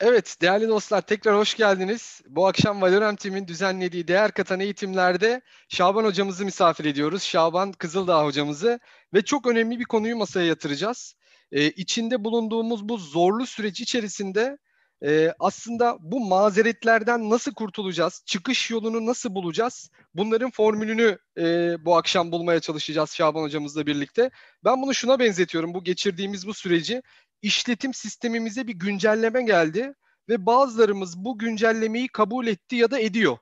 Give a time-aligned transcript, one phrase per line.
[0.00, 2.20] Evet değerli dostlar tekrar hoş geldiniz.
[2.28, 7.22] Bu akşam Valorem Team'in düzenlediği değer katan eğitimlerde Şaban hocamızı misafir ediyoruz.
[7.22, 8.80] Şaban Kızıldağ hocamızı
[9.14, 11.14] ve çok önemli bir konuyu masaya yatıracağız.
[11.52, 14.58] Ee, içinde bulunduğumuz bu zorlu süreç içerisinde
[15.02, 19.90] e, aslında bu mazeretlerden nasıl kurtulacağız, çıkış yolunu nasıl bulacağız?
[20.14, 21.44] Bunların formülünü e,
[21.84, 24.30] bu akşam bulmaya çalışacağız Şaban hocamızla birlikte.
[24.64, 27.02] Ben bunu şuna benzetiyorum bu geçirdiğimiz bu süreci
[27.42, 29.94] işletim sistemimize bir güncelleme geldi
[30.28, 33.38] ve bazılarımız bu güncellemeyi kabul etti ya da ediyor.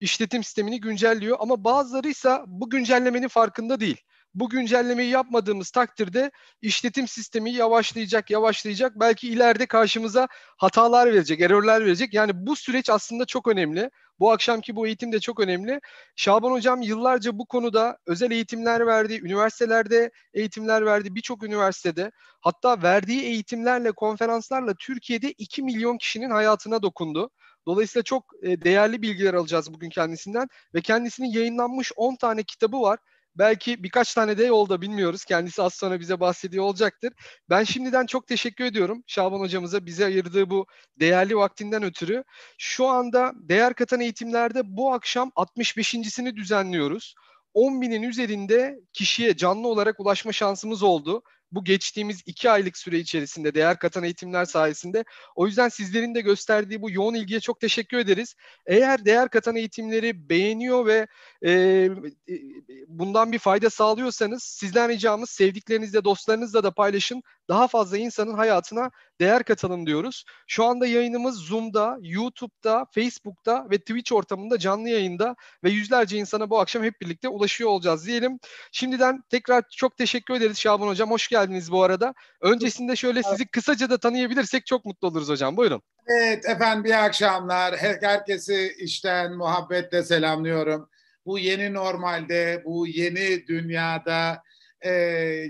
[0.00, 4.00] İşletim sistemini güncelliyor ama bazıları ise bu güncellemenin farkında değil.
[4.34, 6.30] Bu güncellemeyi yapmadığımız takdirde
[6.62, 8.92] işletim sistemi yavaşlayacak, yavaşlayacak.
[9.00, 12.14] Belki ileride karşımıza hatalar verecek, errorlar verecek.
[12.14, 13.90] Yani bu süreç aslında çok önemli.
[14.18, 15.80] Bu akşamki bu eğitim de çok önemli.
[16.16, 22.10] Şaban Hocam yıllarca bu konuda özel eğitimler verdi, üniversitelerde eğitimler verdi, birçok üniversitede.
[22.40, 27.30] Hatta verdiği eğitimlerle, konferanslarla Türkiye'de 2 milyon kişinin hayatına dokundu.
[27.66, 32.98] Dolayısıyla çok e, değerli bilgiler alacağız bugün kendisinden ve kendisinin yayınlanmış 10 tane kitabı var.
[33.38, 35.24] Belki birkaç tane de yolda bilmiyoruz.
[35.24, 37.12] Kendisi az sonra bize bahsediyor olacaktır.
[37.50, 40.66] Ben şimdiden çok teşekkür ediyorum Şaban hocamıza bize ayırdığı bu
[41.00, 42.24] değerli vaktinden ötürü.
[42.58, 47.14] Şu anda değer katan eğitimlerde bu akşam 65.sini düzenliyoruz.
[47.54, 51.22] 10 binin üzerinde kişiye canlı olarak ulaşma şansımız oldu
[51.54, 55.04] bu geçtiğimiz iki aylık süre içerisinde değer katan eğitimler sayesinde.
[55.34, 58.34] O yüzden sizlerin de gösterdiği bu yoğun ilgiye çok teşekkür ederiz.
[58.66, 61.06] Eğer değer katan eğitimleri beğeniyor ve
[61.42, 62.34] e, e
[62.88, 67.22] bundan bir fayda sağlıyorsanız sizden ricamız sevdiklerinizle, dostlarınızla da paylaşın.
[67.48, 70.24] Daha fazla insanın hayatına değer katalım diyoruz.
[70.46, 76.60] Şu anda yayınımız Zoom'da, YouTube'da, Facebook'ta ve Twitch ortamında canlı yayında ve yüzlerce insana bu
[76.60, 78.38] akşam hep birlikte ulaşıyor olacağız diyelim.
[78.72, 81.10] Şimdiden tekrar çok teşekkür ederiz Şaban Hocam.
[81.10, 82.14] Hoş geldiniz bu arada.
[82.40, 85.56] Öncesinde şöyle sizi kısaca da tanıyabilirsek çok mutlu oluruz hocam.
[85.56, 85.82] Buyurun.
[86.06, 87.76] Evet efendim iyi akşamlar.
[87.76, 90.88] Herkesi işten muhabbetle selamlıyorum.
[91.26, 94.42] Bu yeni normalde, bu yeni dünyada
[94.80, 94.90] e,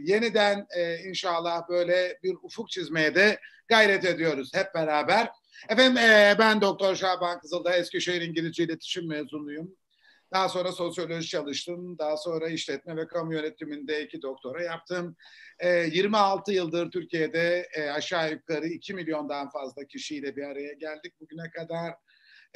[0.04, 5.30] yeniden e, inşallah böyle bir ufuk çizmeye de gayret ediyoruz hep beraber.
[5.68, 9.76] Efendim e, ben Doktor Şaban Kızılda Eskişehir İngilizce İletişim mezunuyum.
[10.32, 11.98] Daha sonra sosyoloji çalıştım.
[11.98, 15.16] Daha sonra işletme ve kamu yönetiminde iki doktora yaptım.
[15.58, 21.50] E, 26 yıldır Türkiye'de e, aşağı yukarı 2 milyondan fazla kişiyle bir araya geldik bugüne
[21.50, 21.94] kadar.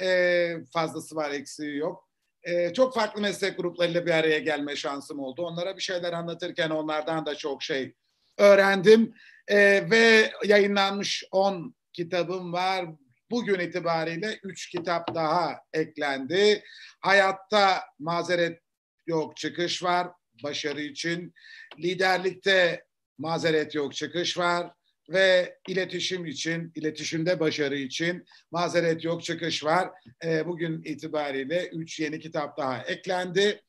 [0.01, 2.09] E, fazlası var, eksiği yok.
[2.43, 5.43] E, çok farklı meslek gruplarıyla bir araya gelme şansım oldu.
[5.43, 7.95] Onlara bir şeyler anlatırken onlardan da çok şey
[8.39, 9.15] öğrendim.
[9.49, 9.57] E,
[9.91, 12.87] ve yayınlanmış 10 kitabım var.
[13.31, 16.65] Bugün itibariyle 3 kitap daha eklendi.
[17.01, 18.61] Hayatta mazeret
[19.07, 20.09] yok, çıkış var
[20.45, 21.35] başarı için.
[21.79, 22.85] Liderlikte
[23.19, 24.73] mazeret yok, çıkış var
[25.09, 29.91] ve iletişim için, iletişimde başarı için mazeret yok, çıkış var.
[30.25, 33.63] E, bugün itibariyle üç yeni kitap daha eklendi.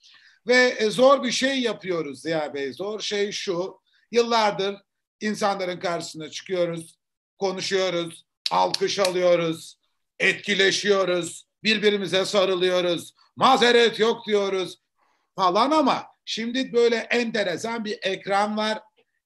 [0.48, 2.74] Ve e, zor bir şey yapıyoruz Ziya Bey.
[2.74, 3.80] Zor şey şu,
[4.12, 4.76] yıllardır
[5.22, 7.00] insanların karşısına çıkıyoruz,
[7.38, 9.80] konuşuyoruz, alkış alıyoruz,
[10.20, 14.78] etkileşiyoruz, birbirimize sarılıyoruz, mazeret yok diyoruz
[15.36, 18.80] falan ama şimdi böyle enteresan bir ekran var.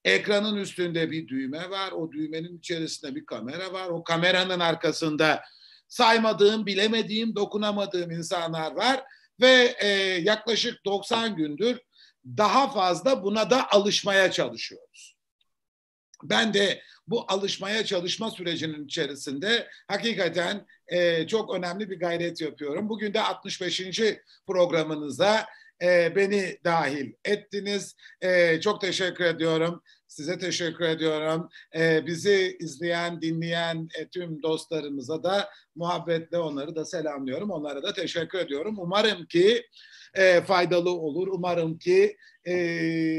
[0.05, 1.91] Ekranın üstünde bir düğme var.
[1.91, 3.89] O düğmenin içerisinde bir kamera var.
[3.89, 5.43] O kameranın arkasında
[5.87, 9.03] saymadığım, bilemediğim, dokunamadığım insanlar var
[9.41, 9.87] ve e,
[10.21, 11.79] yaklaşık 90 gündür
[12.25, 15.12] daha fazla buna da alışmaya çalışıyoruz.
[16.29, 22.89] Ben de bu alışmaya çalışma sürecinin içerisinde hakikaten e, çok önemli bir gayret yapıyorum.
[22.89, 23.81] Bugün de 65.
[24.47, 25.45] programınıza
[25.81, 27.95] e, beni dahil ettiniz.
[28.21, 29.83] E, çok teşekkür ediyorum.
[30.13, 31.49] Size teşekkür ediyorum.
[31.75, 37.51] E, bizi izleyen, dinleyen e, tüm dostlarımıza da muhabbetle onları da selamlıyorum.
[37.51, 38.75] Onlara da teşekkür ediyorum.
[38.77, 39.65] Umarım ki
[40.13, 41.27] e, faydalı olur.
[41.27, 42.53] Umarım ki e,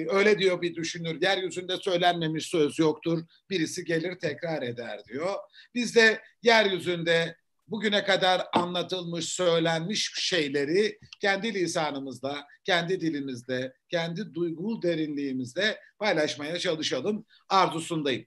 [0.08, 1.22] öyle diyor bir düşünür.
[1.22, 3.22] Yeryüzünde söylenmemiş söz yoktur.
[3.50, 5.34] Birisi gelir tekrar eder diyor.
[5.74, 7.36] Biz de yeryüzünde
[7.68, 18.26] bugüne kadar anlatılmış, söylenmiş şeyleri kendi lisanımızda, kendi dilimizde, kendi duygu derinliğimizde paylaşmaya çalışalım arzusundayım.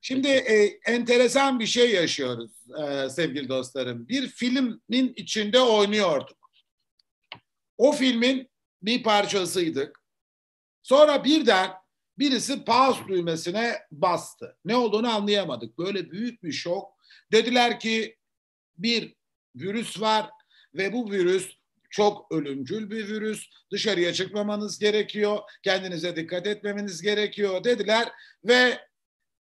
[0.00, 2.50] Şimdi e, enteresan bir şey yaşıyoruz
[2.82, 4.08] e, sevgili dostlarım.
[4.08, 6.38] Bir filmin içinde oynuyorduk.
[7.78, 8.50] O filmin
[8.82, 10.00] bir parçasıydık.
[10.82, 11.70] Sonra birden
[12.18, 14.56] birisi pause düğmesine bastı.
[14.64, 15.78] Ne olduğunu anlayamadık.
[15.78, 16.94] Böyle büyük bir şok.
[17.32, 18.16] Dediler ki
[18.78, 19.14] bir
[19.56, 20.30] virüs var
[20.74, 21.56] ve bu virüs
[21.90, 23.48] çok ölümcül bir virüs.
[23.70, 25.38] Dışarıya çıkmamanız gerekiyor.
[25.62, 28.08] Kendinize dikkat etmemeniz gerekiyor dediler
[28.44, 28.78] ve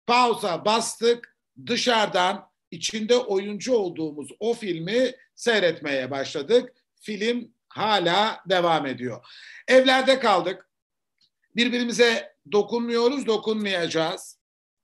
[0.07, 1.37] pauza bastık.
[1.67, 6.73] Dışarıdan içinde oyuncu olduğumuz o filmi seyretmeye başladık.
[7.01, 9.27] Film hala devam ediyor.
[9.69, 10.71] Evlerde kaldık.
[11.57, 14.40] Birbirimize dokunmuyoruz, dokunmayacağız.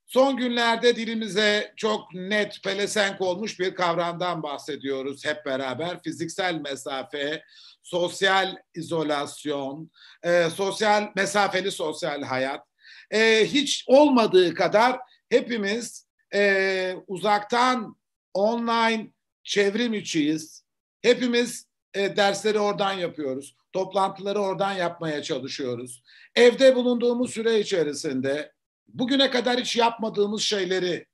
[0.06, 6.02] Son günlerde dilimize çok net pelesenk olmuş bir kavramdan bahsediyoruz hep beraber.
[6.02, 7.42] Fiziksel mesafe,
[7.82, 9.90] sosyal izolasyon,
[10.22, 12.66] e, sosyal mesafeli sosyal hayat.
[13.10, 14.98] E, hiç olmadığı kadar
[15.28, 17.96] hepimiz e, uzaktan
[18.34, 19.12] online
[19.42, 20.64] çevrim içiyiz.
[21.02, 23.56] Hepimiz e, dersleri oradan yapıyoruz.
[23.72, 26.02] Toplantıları oradan yapmaya çalışıyoruz.
[26.34, 28.55] Evde bulunduğumuz süre içerisinde
[28.88, 31.06] bugüne kadar hiç yapmadığımız şeyleri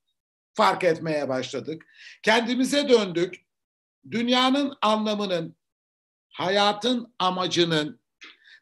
[0.54, 1.86] fark etmeye başladık.
[2.22, 3.34] Kendimize döndük.
[4.10, 5.56] Dünyanın anlamının,
[6.30, 8.00] hayatın amacının,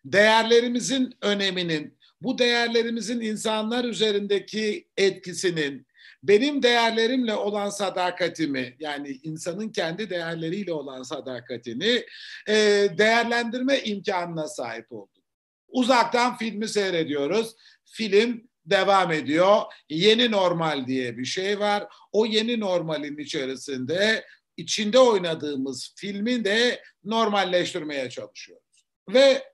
[0.04, 5.86] değerlerimizin öneminin, bu değerlerimizin insanlar üzerindeki etkisinin,
[6.22, 12.04] benim değerlerimle olan sadakatimi yani insanın kendi değerleriyle olan sadakatini
[12.48, 12.54] e,
[12.98, 15.22] değerlendirme imkanına sahip oldum.
[15.68, 17.56] Uzaktan filmi seyrediyoruz.
[17.84, 19.62] Film devam ediyor.
[19.88, 21.86] Yeni normal diye bir şey var.
[22.12, 24.24] O yeni normalin içerisinde
[24.56, 28.86] içinde oynadığımız filmi de normalleştirmeye çalışıyoruz.
[29.08, 29.52] Ve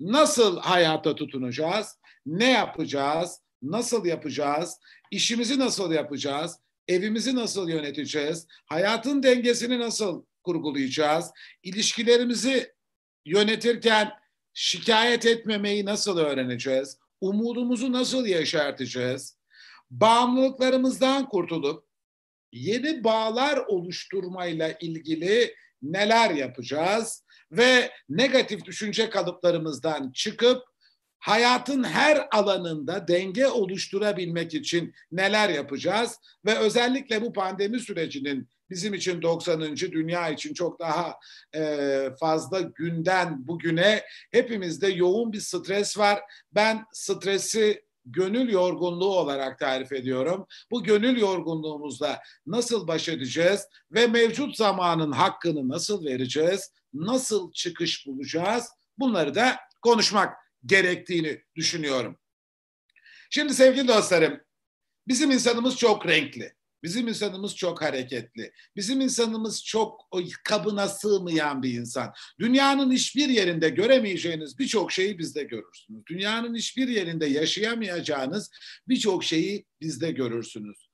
[0.00, 1.98] nasıl hayata tutunacağız?
[2.26, 3.40] Ne yapacağız?
[3.62, 4.78] Nasıl yapacağız?
[5.10, 6.58] İşimizi nasıl yapacağız?
[6.88, 8.46] Evimizi nasıl yöneteceğiz?
[8.66, 11.30] Hayatın dengesini nasıl kurgulayacağız?
[11.62, 12.72] İlişkilerimizi
[13.24, 14.12] yönetirken
[14.54, 16.98] şikayet etmemeyi nasıl öğreneceğiz?
[17.20, 19.38] Umudumuzu nasıl yaşartacağız?
[19.90, 21.88] Bağımlılıklarımızdan kurtulup
[22.52, 30.62] yeni bağlar oluşturmayla ilgili neler yapacağız ve negatif düşünce kalıplarımızdan çıkıp
[31.18, 39.22] hayatın her alanında denge oluşturabilmek için neler yapacağız ve özellikle bu pandemi sürecinin bizim için
[39.22, 39.76] 90.
[39.76, 41.14] dünya için çok daha
[41.54, 46.20] e, fazla günden bugüne hepimizde yoğun bir stres var.
[46.52, 50.46] Ben stresi gönül yorgunluğu olarak tarif ediyorum.
[50.70, 56.72] Bu gönül yorgunluğumuzla nasıl baş edeceğiz ve mevcut zamanın hakkını nasıl vereceğiz?
[56.94, 58.68] Nasıl çıkış bulacağız?
[58.98, 62.18] Bunları da konuşmak gerektiğini düşünüyorum.
[63.30, 64.40] Şimdi sevgili dostlarım,
[65.08, 66.58] bizim insanımız çok renkli.
[66.82, 68.52] Bizim insanımız çok hareketli.
[68.76, 70.08] Bizim insanımız çok
[70.44, 72.12] kabına sığmayan bir insan.
[72.40, 76.02] Dünyanın hiçbir yerinde göremeyeceğiniz birçok şeyi bizde görürsünüz.
[76.06, 78.50] Dünyanın hiçbir yerinde yaşayamayacağınız
[78.88, 80.88] birçok şeyi bizde görürsünüz.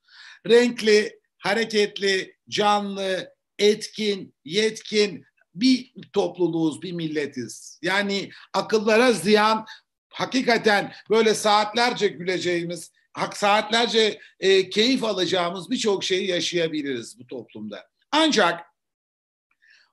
[0.47, 3.29] Renkli, hareketli, canlı,
[3.59, 7.79] etkin, yetkin bir topluluğuz, bir milletiz.
[7.81, 9.65] Yani akıllara ziyan
[10.09, 12.91] hakikaten böyle saatlerce güleceğimiz,
[13.33, 17.87] saatlerce e, keyif alacağımız birçok şeyi yaşayabiliriz bu toplumda.
[18.11, 18.65] Ancak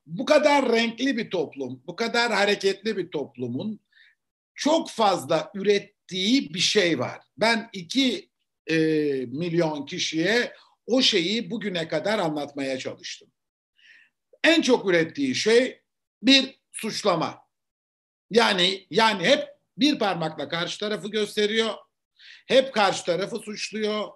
[0.06, 3.80] bu kadar renkli bir toplum, bu kadar hareketli bir toplumun
[4.54, 7.20] çok fazla ürettiği bir şey var.
[7.36, 8.30] Ben iki
[8.66, 8.76] e,
[9.26, 10.52] milyon kişiye
[10.86, 13.28] o şeyi bugüne kadar anlatmaya çalıştım.
[14.44, 15.80] En çok ürettiği şey
[16.22, 17.38] bir suçlama.
[18.30, 19.48] Yani yani hep
[19.78, 21.74] bir parmakla karşı tarafı gösteriyor
[22.46, 24.08] hep karşı tarafı suçluyor.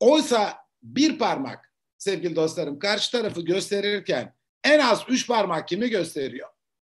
[0.00, 6.48] Oysa bir parmak sevgili dostlarım karşı tarafı gösterirken en az üç parmak kimi gösteriyor?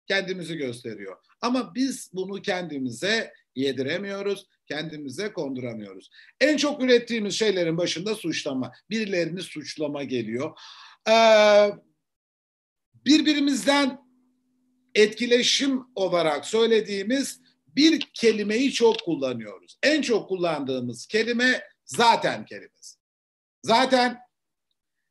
[0.08, 1.18] Kendimizi gösteriyor.
[1.42, 6.10] Ama biz bunu kendimize yediremiyoruz, kendimize konduramıyoruz.
[6.42, 8.72] En çok ürettiğimiz şeylerin başında suçlama.
[8.90, 10.60] Birilerini suçlama geliyor.
[11.10, 11.72] Ee,
[13.06, 14.06] birbirimizden
[14.96, 19.78] etkileşim olarak söylediğimiz bir kelimeyi çok kullanıyoruz.
[19.84, 22.98] En çok kullandığımız kelime zaten kelimesi.
[23.64, 24.20] Zaten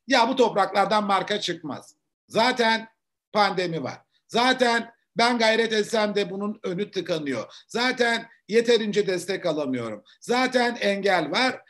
[0.07, 1.95] ya bu topraklardan marka çıkmaz.
[2.29, 2.89] Zaten
[3.33, 3.99] pandemi var.
[4.29, 7.55] Zaten ben gayret etsem de bunun önü tıkanıyor.
[7.69, 10.03] Zaten yeterince destek alamıyorum.
[10.21, 11.61] Zaten engel var.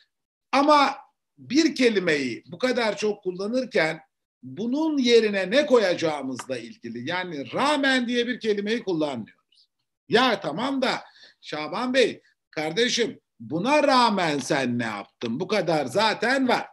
[0.52, 0.96] Ama
[1.38, 4.00] bir kelimeyi bu kadar çok kullanırken
[4.44, 9.38] bunun yerine ne koyacağımızla ilgili yani rağmen diye bir kelimeyi kullanmıyor.
[10.08, 11.04] Ya tamam da
[11.40, 15.40] Şaban Bey kardeşim buna rağmen sen ne yaptın?
[15.40, 16.66] Bu kadar zaten var.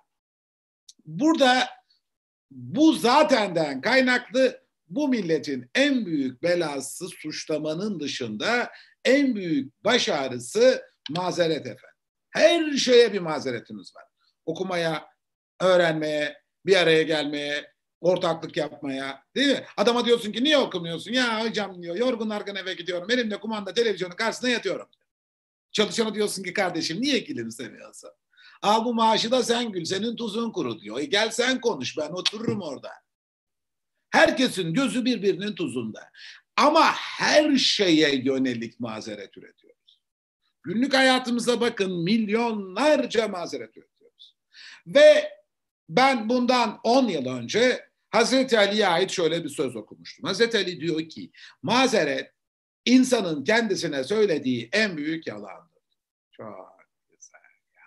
[1.06, 1.70] Burada
[2.52, 8.72] bu zatenden kaynaklı bu milletin en büyük belası suçlamanın dışında
[9.06, 12.00] en büyük baş ağrısı mazeret efendim.
[12.30, 14.04] Her şeye bir mazeretimiz var.
[14.46, 15.08] Okumaya,
[15.60, 19.24] öğrenmeye, bir araya gelmeye, ortaklık yapmaya.
[19.36, 19.66] Değil mi?
[19.78, 21.12] Adama diyorsun ki niye okumuyorsun?
[21.12, 23.12] Ya hocam diyor yorgun argın eve gidiyorum.
[23.12, 24.88] Elimde kumanda televizyonun karşısında yatıyorum.
[25.72, 28.10] Çalışana diyorsun ki kardeşim niye gülümsemiyorsun?
[28.62, 31.00] Al bu maaşı da sen gül, senin tuzun kuru diyor.
[31.00, 32.92] E gel sen konuş, ben otururum orada.
[34.10, 36.10] Herkesin gözü birbirinin tuzunda.
[36.58, 40.02] Ama her şeye yönelik mazeret üretiyoruz.
[40.64, 44.36] Günlük hayatımıza bakın milyonlarca mazeret üretiyoruz.
[44.88, 45.32] Ve
[45.96, 50.26] ben bundan 10 yıl önce Hazreti Ali'ye ait şöyle bir söz okumuştum.
[50.26, 51.32] Hazreti Ali diyor ki
[51.64, 52.34] mazeret
[52.86, 55.84] insanın kendisine söylediği en büyük yalandır.
[56.32, 57.40] Çok güzel
[57.76, 57.84] ya.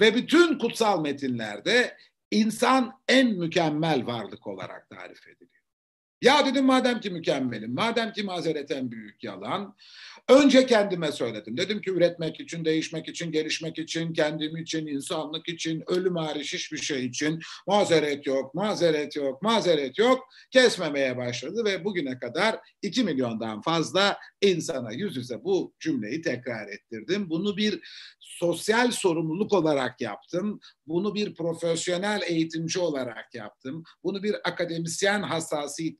[0.00, 1.96] Ve bütün kutsal metinlerde
[2.30, 5.57] insan en mükemmel varlık olarak tarif ediliyor.
[6.22, 9.76] Ya dedim madem ki mükemmelim, madem ki mazereten büyük yalan,
[10.28, 11.56] önce kendime söyledim.
[11.56, 16.78] Dedim ki üretmek için, değişmek için, gelişmek için, kendim için, insanlık için, ölüm hariç hiçbir
[16.78, 20.28] şey için mazeret yok, mazeret yok, mazeret yok.
[20.50, 27.30] Kesmemeye başladı ve bugüne kadar 2 milyondan fazla insana yüz yüze bu cümleyi tekrar ettirdim.
[27.30, 27.80] Bunu bir
[28.20, 30.60] sosyal sorumluluk olarak yaptım.
[30.86, 33.84] Bunu bir profesyonel eğitimci olarak yaptım.
[34.04, 35.22] Bunu bir akademisyen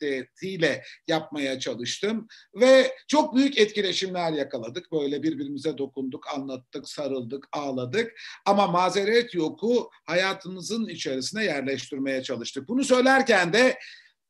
[0.08, 4.92] hassasiyetiyle yapmaya çalıştım ve çok büyük etkileşimler yakaladık.
[4.92, 8.20] Böyle birbirimize dokunduk, anlattık, sarıldık, ağladık.
[8.46, 12.68] Ama mazeret yoku hayatımızın içerisine yerleştirmeye çalıştık.
[12.68, 13.78] Bunu söylerken de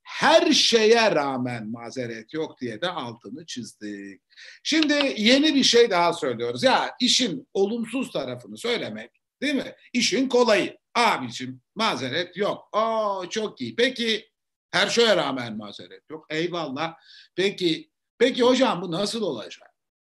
[0.03, 4.21] her şeye rağmen mazeret yok diye de altını çizdik.
[4.63, 6.63] Şimdi yeni bir şey daha söylüyoruz.
[6.63, 9.11] Ya işin olumsuz tarafını söylemek
[9.43, 9.75] değil mi?
[9.93, 10.79] İşin kolayı.
[10.95, 12.69] Abicim mazeret yok.
[12.73, 13.77] Oo çok iyi.
[13.77, 14.29] Peki
[14.71, 16.27] her şeye rağmen mazeret yok.
[16.31, 16.95] Eyvallah.
[17.37, 19.71] Peki peki hocam bu nasıl olacak?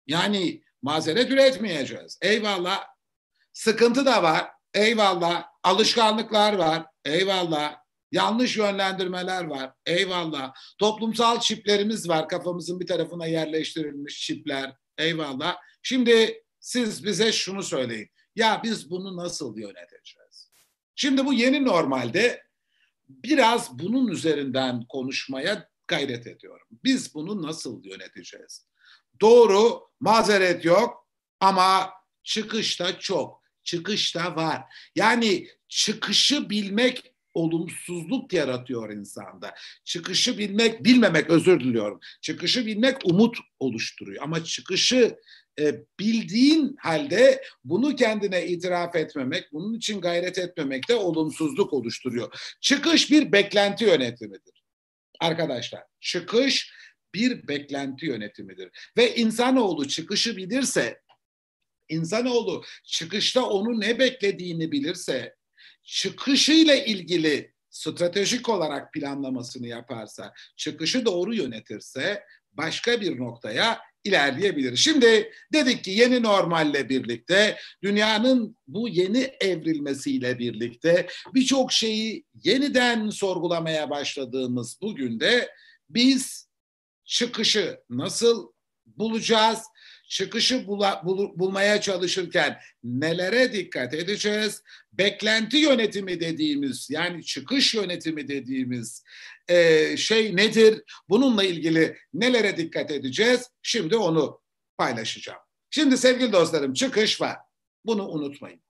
[0.06, 2.18] Yani mazeret üretmeyeceğiz.
[2.22, 2.84] Eyvallah.
[3.52, 4.50] Sıkıntı da var.
[4.74, 5.44] Eyvallah.
[5.62, 6.86] Alışkanlıklar var.
[7.04, 7.76] Eyvallah.
[8.12, 9.72] Yanlış yönlendirmeler var.
[9.86, 10.54] Eyvallah.
[10.78, 12.28] Toplumsal çiplerimiz var.
[12.28, 14.72] Kafamızın bir tarafına yerleştirilmiş çipler.
[14.98, 15.56] Eyvallah.
[15.82, 18.08] Şimdi siz bize şunu söyleyin.
[18.36, 20.50] Ya biz bunu nasıl yöneteceğiz?
[20.94, 22.42] Şimdi bu yeni normalde
[23.08, 26.66] biraz bunun üzerinden konuşmaya gayret ediyorum.
[26.84, 28.66] Biz bunu nasıl yöneteceğiz?
[29.20, 31.08] Doğru, mazeret yok
[31.40, 31.90] ama
[32.22, 33.42] çıkışta çok.
[33.64, 34.62] Çıkışta var.
[34.96, 39.54] Yani çıkışı bilmek olumsuzluk yaratıyor insanda.
[39.84, 42.00] Çıkışı bilmek, bilmemek özür diliyorum.
[42.20, 44.22] Çıkışı bilmek umut oluşturuyor.
[44.22, 45.16] Ama çıkışı
[45.58, 52.56] e, bildiğin halde bunu kendine itiraf etmemek, bunun için gayret etmemek de olumsuzluk oluşturuyor.
[52.60, 54.62] Çıkış bir beklenti yönetimidir.
[55.20, 56.72] Arkadaşlar, çıkış
[57.14, 58.92] bir beklenti yönetimidir.
[58.96, 61.00] Ve insanoğlu çıkışı bilirse,
[61.88, 65.34] insanoğlu çıkışta onu ne beklediğini bilirse,
[65.82, 74.76] çıkışıyla ilgili stratejik olarak planlamasını yaparsa, çıkışı doğru yönetirse başka bir noktaya ilerleyebilir.
[74.76, 83.90] Şimdi dedik ki yeni normalle birlikte dünyanın bu yeni evrilmesiyle birlikte birçok şeyi yeniden sorgulamaya
[83.90, 85.50] başladığımız bugün de
[85.90, 86.48] biz
[87.04, 88.52] çıkışı nasıl
[88.86, 89.58] bulacağız?
[90.12, 94.62] Çıkışı bula, bul, bulmaya çalışırken nelere dikkat edeceğiz?
[94.92, 99.04] Beklenti yönetimi dediğimiz yani çıkış yönetimi dediğimiz
[99.48, 100.82] e, şey nedir?
[101.08, 103.50] Bununla ilgili nelere dikkat edeceğiz?
[103.62, 104.40] Şimdi onu
[104.78, 105.38] paylaşacağım.
[105.70, 107.36] Şimdi sevgili dostlarım çıkış var.
[107.84, 108.60] Bunu unutmayın.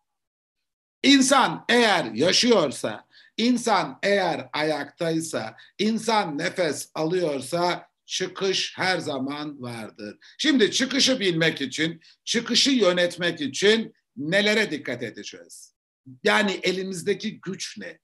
[1.02, 3.06] İnsan eğer yaşıyorsa,
[3.37, 10.18] insan eğer ayaktaysa, insan nefes alıyorsa çıkış her zaman vardır.
[10.38, 15.75] Şimdi çıkışı bilmek için, çıkışı yönetmek için nelere dikkat edeceğiz?
[16.25, 17.99] Yani elimizdeki güç ne?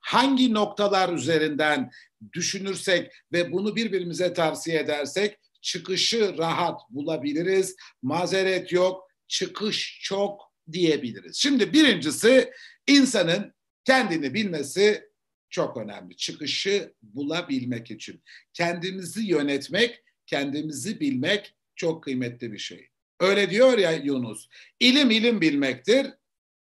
[0.00, 1.90] Hangi noktalar üzerinden
[2.32, 7.76] düşünürsek ve bunu birbirimize tavsiye edersek çıkışı rahat bulabiliriz.
[8.02, 11.36] Mazeret yok, çıkış çok diyebiliriz.
[11.36, 12.52] Şimdi birincisi
[12.86, 15.08] insanın kendini bilmesi
[15.54, 16.16] çok önemli.
[16.16, 18.22] Çıkışı bulabilmek için.
[18.52, 22.88] Kendimizi yönetmek, kendimizi bilmek çok kıymetli bir şey.
[23.20, 24.48] Öyle diyor ya Yunus.
[24.80, 26.06] İlim ilim bilmektir.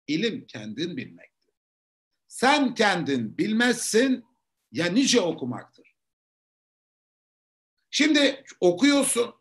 [0.06, 1.54] İlim kendin bilmektir.
[2.28, 4.25] Sen kendin bilmezsin
[4.72, 5.94] ya nice okumaktır.
[7.90, 9.34] Şimdi okuyorsun,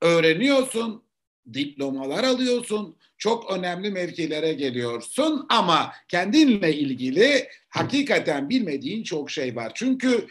[0.00, 1.03] öğreniyorsun,
[1.52, 9.72] diplomalar alıyorsun, çok önemli mevkilere geliyorsun ama kendinle ilgili hakikaten bilmediğin çok şey var.
[9.74, 10.26] Çünkü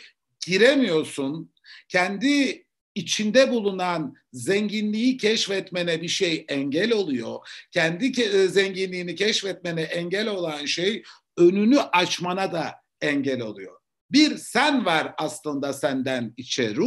[0.46, 1.54] giremiyorsun,
[1.90, 2.64] kendi
[2.96, 7.40] içinde bulunan zenginliği keşfetmene bir şey engel oluyor.
[7.72, 11.04] Kendi ke- zenginliğini keşfetmene engel olan şey
[11.38, 13.78] önünü açmana da engel oluyor.
[14.12, 16.82] Bir sen var aslında senden içeri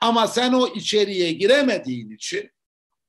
[0.00, 2.50] ama sen o içeriye giremediğin için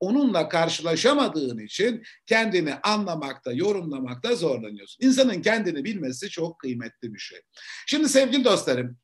[0.02, 5.06] onunla karşılaşamadığın için kendini anlamakta, yorumlamakta zorlanıyorsun.
[5.06, 7.40] İnsanın kendini bilmesi çok kıymetli bir şey.
[7.88, 8.98] Şimdi sevgili dostlarım,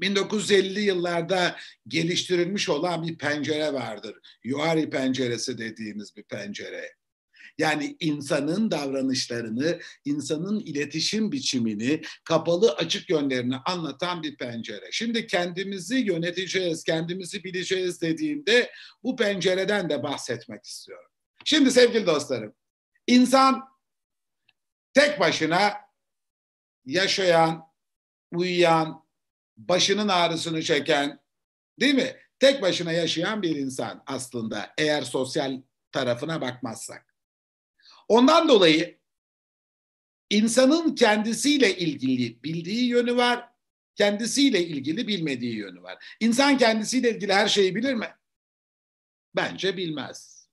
[0.00, 1.56] 1950'li yıllarda
[1.88, 4.16] geliştirilmiş olan bir pencere vardır.
[4.44, 6.94] Yuari penceresi dediğimiz bir pencere.
[7.58, 14.88] Yani insanın davranışlarını, insanın iletişim biçimini, kapalı açık yönlerini anlatan bir pencere.
[14.92, 18.70] Şimdi kendimizi yöneteceğiz, kendimizi bileceğiz dediğimde
[19.02, 21.10] bu pencereden de bahsetmek istiyorum.
[21.44, 22.54] Şimdi sevgili dostlarım,
[23.06, 23.62] insan
[24.94, 25.72] tek başına
[26.84, 27.62] yaşayan,
[28.32, 29.06] uyuyan,
[29.56, 31.20] başının ağrısını çeken,
[31.80, 32.16] değil mi?
[32.38, 37.05] Tek başına yaşayan bir insan aslında eğer sosyal tarafına bakmazsak.
[38.08, 38.98] Ondan dolayı
[40.30, 43.48] insanın kendisiyle ilgili bildiği yönü var,
[43.94, 46.16] kendisiyle ilgili bilmediği yönü var.
[46.20, 48.08] İnsan kendisiyle ilgili her şeyi bilir mi?
[49.36, 50.48] Bence bilmez.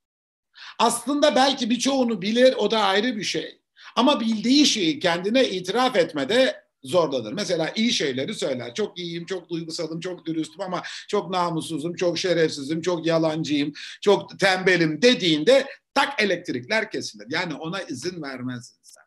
[0.79, 3.61] Aslında belki birçoğunu bilir, o da ayrı bir şey.
[3.95, 7.33] Ama bildiği şeyi kendine itiraf etmede zorlanır.
[7.33, 8.73] Mesela iyi şeyleri söyler.
[8.73, 15.01] Çok iyiyim, çok duygusalım, çok dürüstüm ama çok namussuzum, çok şerefsizim, çok yalancıyım, çok tembelim
[15.01, 17.27] dediğinde tak elektrikler kesilir.
[17.29, 19.03] Yani ona izin vermez insan.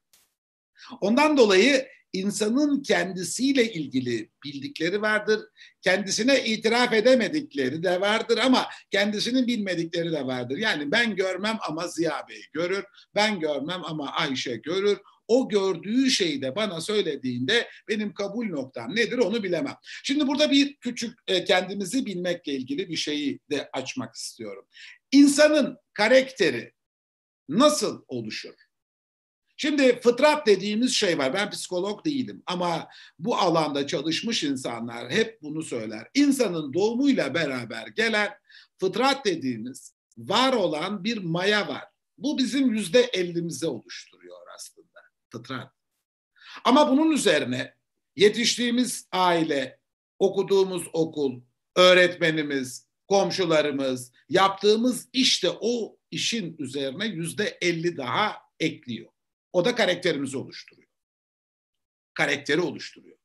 [1.01, 5.41] Ondan dolayı insanın kendisiyle ilgili bildikleri vardır.
[5.83, 10.57] Kendisine itiraf edemedikleri de vardır ama kendisinin bilmedikleri de vardır.
[10.57, 12.85] Yani ben görmem ama Ziya Bey görür.
[13.15, 14.99] Ben görmem ama Ayşe görür.
[15.29, 19.77] O gördüğü şeyi de bana söylediğinde benim kabul noktam nedir onu bilemem.
[19.83, 24.67] Şimdi burada bir küçük e, kendimizi bilmekle ilgili bir şeyi de açmak istiyorum.
[25.13, 26.73] İnsanın karakteri
[27.49, 28.55] nasıl oluşur?
[29.57, 31.35] Şimdi fıtrat dediğimiz şey var.
[31.35, 36.09] Ben psikolog değilim ama bu alanda çalışmış insanlar hep bunu söyler.
[36.15, 38.31] İnsanın doğumuyla beraber gelen
[38.81, 41.85] fıtrat dediğimiz var olan bir maya var.
[42.19, 44.86] Bu bizim yüzde ellimize oluşturuyor aslında
[45.31, 45.73] fıtrat.
[46.65, 47.75] Ama bunun üzerine
[48.17, 49.81] yetiştiğimiz aile,
[50.19, 51.41] okuduğumuz okul,
[51.77, 59.09] öğretmenimiz, komşularımız, yaptığımız işte o işin üzerine yüzde elli daha ekliyor.
[59.53, 60.89] O da karakterimizi oluşturuyor.
[62.15, 63.17] Karakteri oluşturuyor.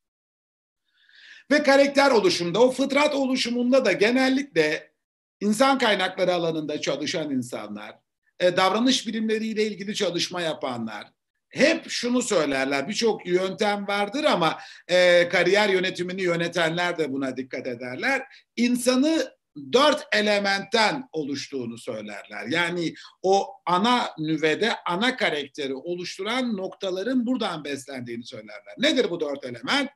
[1.52, 4.94] Ve karakter oluşumunda, o fıtrat oluşumunda da genellikle
[5.40, 8.00] insan kaynakları alanında çalışan insanlar,
[8.40, 11.14] e, davranış bilimleriyle ilgili çalışma yapanlar,
[11.52, 12.88] hep şunu söylerler.
[12.88, 18.24] Birçok yöntem vardır ama e, kariyer yönetimini yönetenler de buna dikkat ederler.
[18.56, 19.32] İnsanı
[19.74, 22.48] dört elementten oluştuğunu söylerler.
[22.48, 28.76] Yani o ana nüvede ana karakteri oluşturan noktaların buradan beslendiğini söylerler.
[28.78, 29.90] Nedir bu dört element?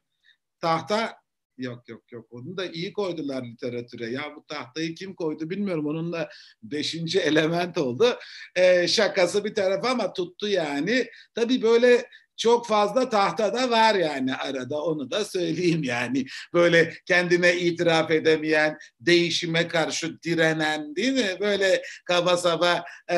[0.59, 1.17] Tahta
[1.57, 4.05] yok yok yok onu da iyi koydular literatüre.
[4.11, 5.85] Ya bu tahtayı kim koydu bilmiyorum.
[5.85, 6.29] Onun da
[6.63, 8.17] beşinci element oldu.
[8.55, 11.07] Ee, şakası bir tarafa ama tuttu yani.
[11.35, 12.05] Tabii böyle
[12.37, 16.25] çok fazla tahtada var yani arada onu da söyleyeyim yani.
[16.53, 21.37] Böyle kendine itiraf edemeyen, değişime karşı direnen değil mi?
[21.39, 23.15] Böyle kaba saba e,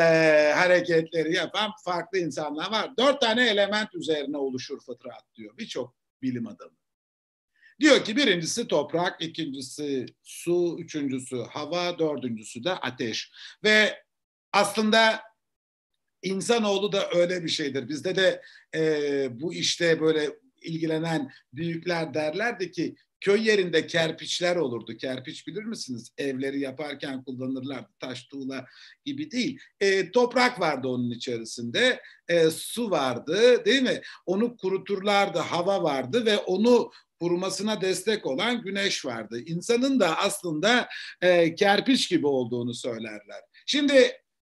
[0.56, 2.97] hareketleri yapan farklı insanlar var.
[2.97, 6.78] Dört tane element üzerine oluşur fıtrat diyor birçok bilim adamı.
[7.80, 13.32] Diyor ki birincisi toprak, ikincisi su, üçüncüsü hava, dördüncüsü de ateş.
[13.63, 14.04] Ve
[14.54, 15.22] aslında
[16.22, 17.90] İnsanoğlu da öyle bir şeydir.
[17.90, 18.42] Bizde de
[18.76, 18.82] e,
[19.42, 20.30] bu işte böyle
[20.62, 24.98] ilgilenen büyükler derlerdi ki köy yerinde kerpiçler olurdu.
[24.98, 26.12] Kerpiç bilir misiniz?
[26.18, 27.90] Evleri yaparken kullanırlardı.
[28.00, 28.66] Taş tuğla
[29.06, 29.60] gibi değil.
[29.80, 32.02] E, toprak vardı onun içerisinde.
[32.28, 34.02] E, su vardı değil mi?
[34.26, 35.40] Onu kuruturlardı.
[35.40, 39.39] Hava vardı ve onu kurumasına destek olan güneş vardı.
[39.45, 40.88] İnsanın da aslında
[41.21, 43.41] e, kerpiç gibi olduğunu söylerler.
[43.65, 44.12] Şimdi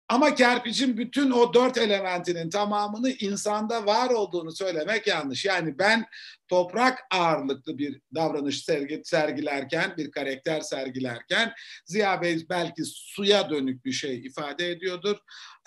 [0.10, 5.45] ama kerpiçin bütün o dört elementinin tamamını insanda var olduğunu söylemek yanlış.
[5.45, 6.06] Yani ben
[6.48, 11.54] toprak ağırlıklı bir davranış sergi, sergilerken, bir karakter sergilerken
[11.86, 15.17] Ziya Bey belki suya dönük bir şey ifade ediyordur.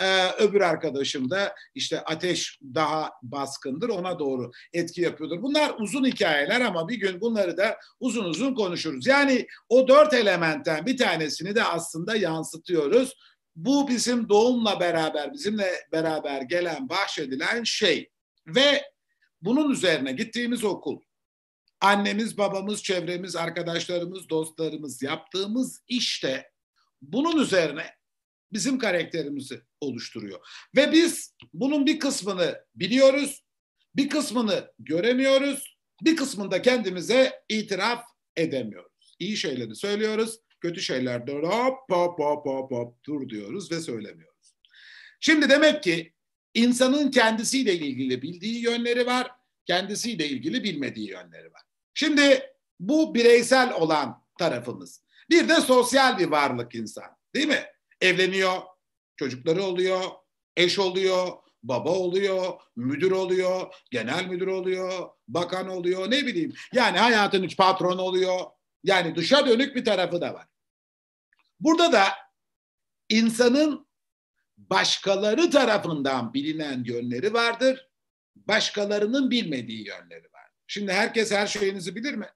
[0.00, 5.42] Ee, öbür arkadaşım da işte ateş daha baskındır, ona doğru etki yapıyordur.
[5.42, 9.06] Bunlar uzun hikayeler ama bir gün bunları da uzun uzun konuşuruz.
[9.06, 13.14] Yani o dört elementten bir tanesini de aslında yansıtıyoruz
[13.56, 18.10] bu bizim doğumla beraber, bizimle beraber gelen, bahşedilen şey.
[18.46, 18.82] Ve
[19.40, 21.00] bunun üzerine gittiğimiz okul,
[21.80, 26.50] annemiz, babamız, çevremiz, arkadaşlarımız, dostlarımız yaptığımız işte
[27.02, 27.86] bunun üzerine
[28.52, 30.40] bizim karakterimizi oluşturuyor.
[30.76, 33.44] Ve biz bunun bir kısmını biliyoruz,
[33.96, 38.04] bir kısmını göremiyoruz, Bir kısmında kendimize itiraf
[38.36, 39.16] edemiyoruz.
[39.18, 44.54] İyi şeyleri söylüyoruz, kötü şeylerde hop hop hop hop hop dur diyoruz ve söylemiyoruz.
[45.20, 46.12] Şimdi demek ki
[46.54, 49.30] insanın kendisiyle ilgili bildiği yönleri var,
[49.66, 51.62] kendisiyle ilgili bilmediği yönleri var.
[51.94, 52.42] Şimdi
[52.80, 55.02] bu bireysel olan tarafımız.
[55.30, 57.64] Bir de sosyal bir varlık insan değil mi?
[58.00, 58.60] Evleniyor,
[59.16, 60.00] çocukları oluyor,
[60.56, 61.28] eş oluyor,
[61.62, 66.52] baba oluyor, müdür oluyor, genel müdür oluyor, bakan oluyor, ne bileyim.
[66.72, 68.40] Yani hayatın üç patron oluyor.
[68.84, 70.46] Yani dışa dönük bir tarafı da var.
[71.62, 72.08] Burada da
[73.08, 73.86] insanın
[74.56, 77.88] başkaları tarafından bilinen yönleri vardır.
[78.36, 80.48] Başkalarının bilmediği yönleri var.
[80.66, 82.26] Şimdi herkes her şeyinizi bilir mi?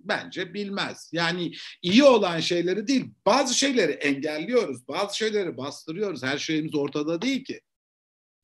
[0.00, 1.10] Bence bilmez.
[1.12, 6.22] Yani iyi olan şeyleri değil, bazı şeyleri engelliyoruz, bazı şeyleri bastırıyoruz.
[6.22, 7.60] Her şeyimiz ortada değil ki.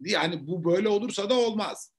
[0.01, 1.93] Yani bu böyle olursa da olmaz.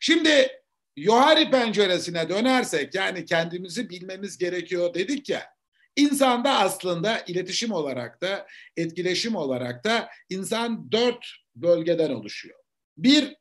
[0.00, 0.50] Şimdi
[0.96, 5.59] Yohari penceresine dönersek yani kendimizi bilmemiz gerekiyor dedik ya.
[5.96, 11.26] İnsanda aslında iletişim olarak da etkileşim olarak da insan dört
[11.56, 12.58] bölgeden oluşuyor.
[12.98, 13.36] Bir,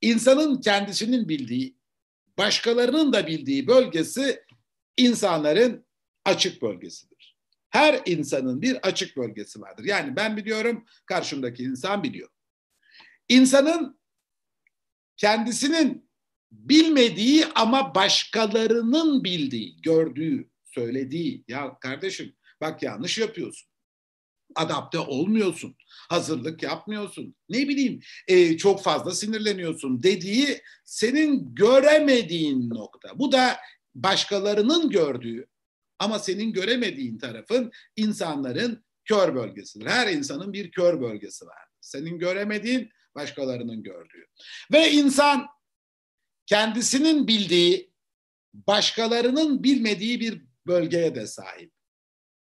[0.00, 1.76] insanın kendisinin bildiği,
[2.38, 4.42] başkalarının da bildiği bölgesi
[4.96, 5.86] insanların
[6.24, 7.36] açık bölgesidir.
[7.70, 9.84] Her insanın bir açık bölgesi vardır.
[9.84, 12.28] Yani ben biliyorum, karşımdaki insan biliyor.
[13.28, 14.00] İnsanın
[15.16, 16.10] kendisinin
[16.52, 21.44] bilmediği ama başkalarının bildiği, gördüğü, söylediği.
[21.48, 23.68] Ya kardeşim bak yanlış yapıyorsun.
[24.54, 25.76] Adapte olmuyorsun.
[26.08, 27.36] Hazırlık yapmıyorsun.
[27.48, 33.18] Ne bileyim e, çok fazla sinirleniyorsun dediği senin göremediğin nokta.
[33.18, 33.56] Bu da
[33.94, 35.46] başkalarının gördüğü
[35.98, 39.86] ama senin göremediğin tarafın insanların kör bölgesidir.
[39.86, 41.64] Her insanın bir kör bölgesi var.
[41.80, 44.26] Senin göremediğin başkalarının gördüğü.
[44.72, 45.46] Ve insan
[46.46, 47.92] kendisinin bildiği,
[48.54, 51.72] başkalarının bilmediği bir bölgeye de sahip.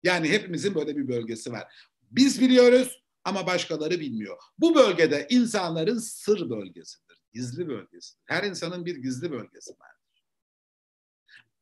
[0.02, 1.64] Yani hepimizin böyle bir bölgesi var.
[2.10, 4.36] Biz biliyoruz ama başkaları bilmiyor.
[4.58, 8.22] Bu bölgede insanların sır bölgesidir, gizli bölgesidir.
[8.26, 10.24] Her insanın bir gizli bölgesi vardır.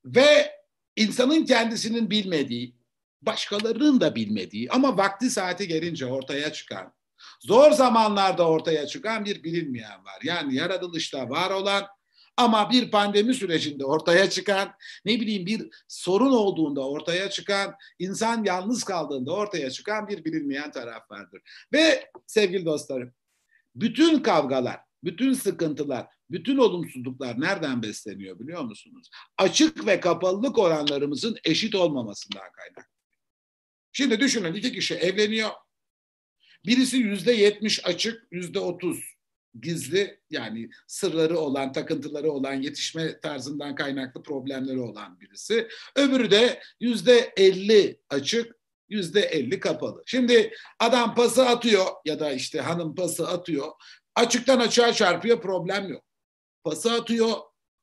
[0.04, 0.52] Ve
[0.96, 2.76] insanın kendisinin bilmediği,
[3.22, 6.94] başkalarının da bilmediği ama vakti saati gelince ortaya çıkan,
[7.40, 10.18] zor zamanlarda ortaya çıkan bir bilinmeyen var.
[10.22, 11.86] Yani yaratılışta var olan
[12.36, 14.72] ama bir pandemi sürecinde ortaya çıkan,
[15.04, 21.10] ne bileyim bir sorun olduğunda ortaya çıkan, insan yalnız kaldığında ortaya çıkan bir bilinmeyen taraf
[21.10, 21.42] vardır.
[21.72, 23.12] Ve sevgili dostlarım,
[23.74, 29.10] bütün kavgalar, bütün sıkıntılar, bütün olumsuzluklar nereden besleniyor biliyor musunuz?
[29.38, 32.94] Açık ve kapalılık oranlarımızın eşit olmamasından kaynaklı.
[33.92, 35.50] Şimdi düşünün iki kişi evleniyor.
[36.66, 39.13] Birisi yüzde yetmiş açık, yüzde otuz
[39.60, 45.68] gizli yani sırları olan, takıntıları olan, yetişme tarzından kaynaklı problemleri olan birisi.
[45.96, 48.56] Öbürü de yüzde elli açık,
[48.88, 50.02] yüzde elli kapalı.
[50.06, 53.72] Şimdi adam pası atıyor ya da işte hanım pası atıyor.
[54.14, 56.04] Açıktan açığa çarpıyor problem yok.
[56.64, 57.30] Pası atıyor,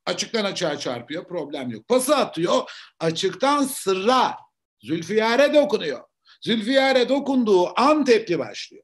[0.06, 1.88] açıktan açığa çarpıyor problem yok.
[1.88, 4.36] Pası atıyor, açıktan sırra,
[4.84, 6.04] Zülfiyare dokunuyor.
[6.42, 8.84] Zülfiyare dokunduğu an tepki başlıyor.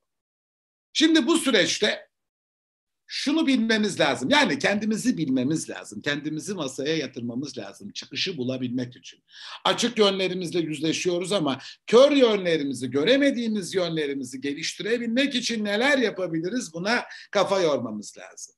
[0.93, 2.07] Şimdi bu süreçte
[3.08, 4.30] şunu bilmemiz lazım.
[4.30, 6.02] Yani kendimizi bilmemiz lazım.
[6.02, 7.91] Kendimizi masaya yatırmamız lazım.
[7.91, 9.20] Çıkışı bulabilmek için.
[9.65, 16.74] Açık yönlerimizle yüzleşiyoruz ama kör yönlerimizi, göremediğimiz yönlerimizi geliştirebilmek için neler yapabiliriz?
[16.74, 18.56] Buna kafa yormamız lazım.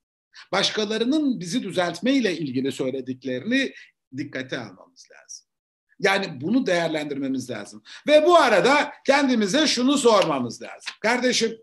[0.51, 3.73] Başkalarının bizi düzeltme ile ilgili söylediklerini
[4.17, 5.45] dikkate almamız lazım.
[5.99, 7.83] Yani bunu değerlendirmemiz lazım.
[8.07, 10.93] Ve bu arada kendimize şunu sormamız lazım.
[11.01, 11.57] Kardeşim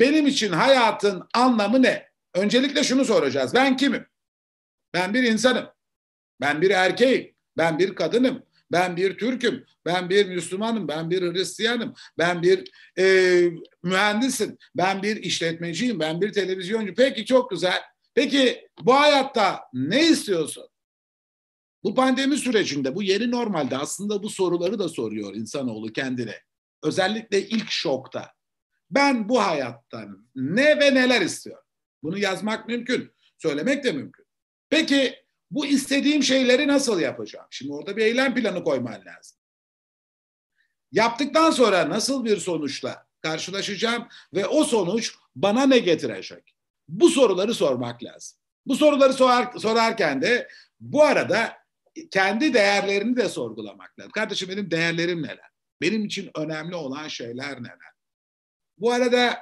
[0.00, 2.08] benim için hayatın anlamı ne?
[2.34, 3.54] Öncelikle şunu soracağız.
[3.54, 4.06] Ben kimim?
[4.94, 5.66] Ben bir insanım.
[6.40, 7.34] Ben bir erkeğim.
[7.56, 8.42] Ben bir kadınım.
[8.72, 9.64] Ben bir Türk'üm.
[9.86, 10.88] Ben bir Müslümanım.
[10.88, 11.94] Ben bir Hristiyanım.
[12.18, 13.04] Ben bir e,
[13.82, 14.56] mühendisim.
[14.76, 16.00] Ben bir işletmeciyim.
[16.00, 16.94] Ben bir televizyoncu.
[16.94, 17.82] Peki çok güzel.
[18.14, 20.68] Peki bu hayatta ne istiyorsun?
[21.84, 26.34] Bu pandemi sürecinde, bu yeni normalde aslında bu soruları da soruyor insanoğlu kendine.
[26.82, 28.32] Özellikle ilk şokta.
[28.92, 31.64] Ben bu hayattan ne ve neler istiyorum?
[32.02, 34.26] Bunu yazmak mümkün, söylemek de mümkün.
[34.70, 37.46] Peki bu istediğim şeyleri nasıl yapacağım?
[37.50, 39.38] Şimdi orada bir eylem planı koyman lazım.
[40.92, 46.54] Yaptıktan sonra nasıl bir sonuçla karşılaşacağım ve o sonuç bana ne getirecek?
[46.88, 48.38] Bu soruları sormak lazım.
[48.66, 50.48] Bu soruları sorar, sorarken de
[50.80, 51.52] bu arada
[52.10, 54.12] kendi değerlerini de sorgulamak lazım.
[54.12, 55.50] Kardeşim benim değerlerim neler?
[55.80, 57.91] Benim için önemli olan şeyler neler?
[58.82, 59.38] Bu arada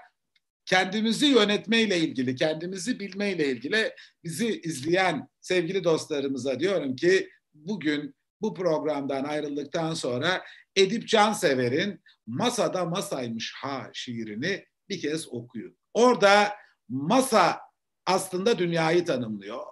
[0.65, 9.25] kendimizi yönetmeyle ilgili, kendimizi bilmeyle ilgili bizi izleyen sevgili dostlarımıza diyorum ki bugün bu programdan
[9.25, 10.45] ayrıldıktan sonra
[10.77, 15.77] Edip Cansever'in Masada Masaymış Ha şiirini bir kez okuyun.
[15.95, 16.53] Orada
[16.89, 17.61] masa
[18.07, 19.63] aslında dünyayı tanımlıyor,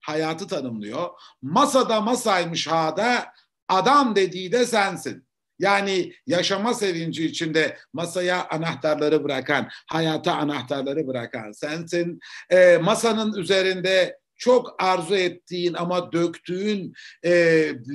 [0.00, 1.10] hayatı tanımlıyor.
[1.42, 3.32] Masada masaymış ha'da
[3.68, 5.26] adam dediği de sensin.
[5.58, 12.20] Yani yaşama sevinci içinde masaya anahtarları bırakan, hayata anahtarları bırakan sensin.
[12.50, 17.30] E, masanın üzerinde çok arzu ettiğin ama döktüğün, e,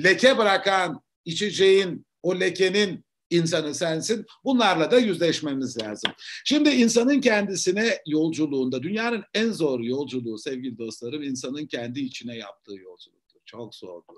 [0.04, 4.26] leke bırakan içeceğin, o lekenin insanı sensin.
[4.44, 6.12] Bunlarla da yüzleşmemiz lazım.
[6.44, 13.40] Şimdi insanın kendisine yolculuğunda, dünyanın en zor yolculuğu sevgili dostlarım, insanın kendi içine yaptığı yolculuktur.
[13.46, 14.16] Çok zordur.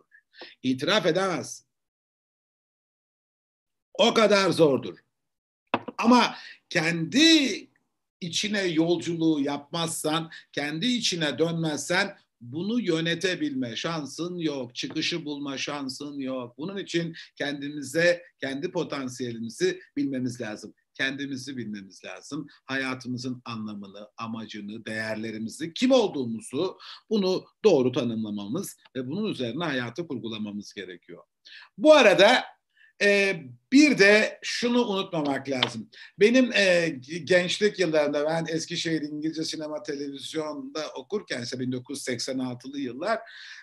[0.62, 1.69] İtiraf edemezsin.
[3.94, 4.98] O kadar zordur.
[5.98, 6.34] Ama
[6.68, 7.68] kendi
[8.20, 14.74] içine yolculuğu yapmazsan, kendi içine dönmezsen bunu yönetebilme şansın yok.
[14.74, 16.58] Çıkışı bulma şansın yok.
[16.58, 20.74] Bunun için kendimize, kendi potansiyelimizi bilmemiz lazım.
[20.94, 22.46] Kendimizi bilmemiz lazım.
[22.64, 26.78] Hayatımızın anlamını, amacını, değerlerimizi, kim olduğumuzu
[27.10, 31.22] bunu doğru tanımlamamız ve bunun üzerine hayatı kurgulamamız gerekiyor.
[31.78, 32.44] Bu arada
[33.02, 33.36] e,
[33.72, 35.90] bir de şunu unutmamak lazım.
[36.18, 36.88] Benim e,
[37.24, 43.18] gençlik yıllarında ben Eskişehir İngilizce Sinema Televizyon'da okurken ise 1986'lı yıllar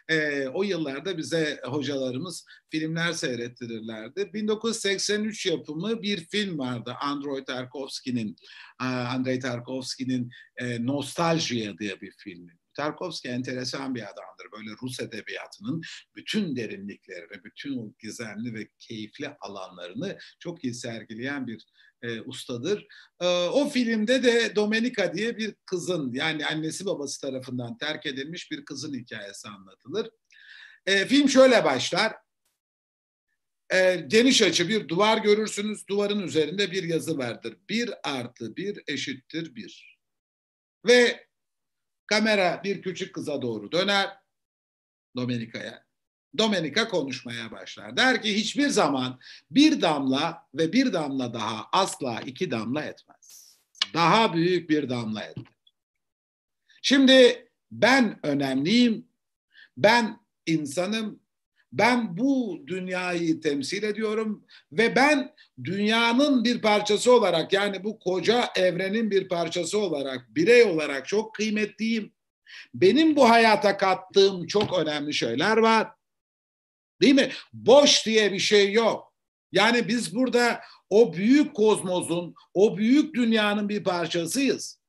[0.10, 4.34] e, o yıllarda bize hocalarımız filmler seyrettirirlerdi.
[4.34, 8.36] 1983 yapımı bir film vardı Andrei Tarkovski'nin
[8.80, 12.58] Andrei Tarkovski'nin e, Nostaljiya diye bir filmi.
[12.78, 14.48] Tarkovski enteresan bir adamdır.
[14.58, 15.82] Böyle Rus edebiyatının
[16.16, 21.66] bütün derinliklerini, bütün gizemli ve keyifli alanlarını çok iyi sergileyen bir
[22.02, 22.88] e, ustadır.
[23.20, 28.66] E, o filmde de Domenica diye bir kızın yani annesi babası tarafından terk edilmiş bir
[28.66, 30.10] kızın hikayesi anlatılır.
[30.86, 32.14] E, film şöyle başlar.
[33.74, 35.88] E, geniş açı bir duvar görürsünüz.
[35.88, 37.58] Duvarın üzerinde bir yazı vardır.
[37.70, 39.98] Bir artı bir eşittir bir.
[40.88, 41.27] Ve
[42.08, 44.10] Kamera bir küçük kıza doğru döner.
[45.16, 45.88] Domenica'ya.
[46.38, 47.98] Domenica konuşmaya başlar.
[47.98, 49.20] Der ki hiçbir zaman
[49.52, 53.58] bir damla ve bir damla daha asla iki damla etmez.
[53.94, 55.44] Daha büyük bir damla eder.
[56.82, 59.08] Şimdi ben önemliyim.
[59.78, 61.27] Ben insanım.
[61.78, 69.12] Ben bu dünyayı temsil ediyorum ve ben dünyanın bir parçası olarak yani bu koca evrenin
[69.12, 72.14] bir parçası olarak birey olarak çok kıymetliyim.
[72.74, 75.88] Benim bu hayata kattığım çok önemli şeyler var.
[77.02, 77.32] Değil mi?
[77.54, 79.14] Boş diye bir şey yok.
[79.52, 84.80] Yani biz burada o büyük kozmosun, o büyük dünyanın bir parçasıyız.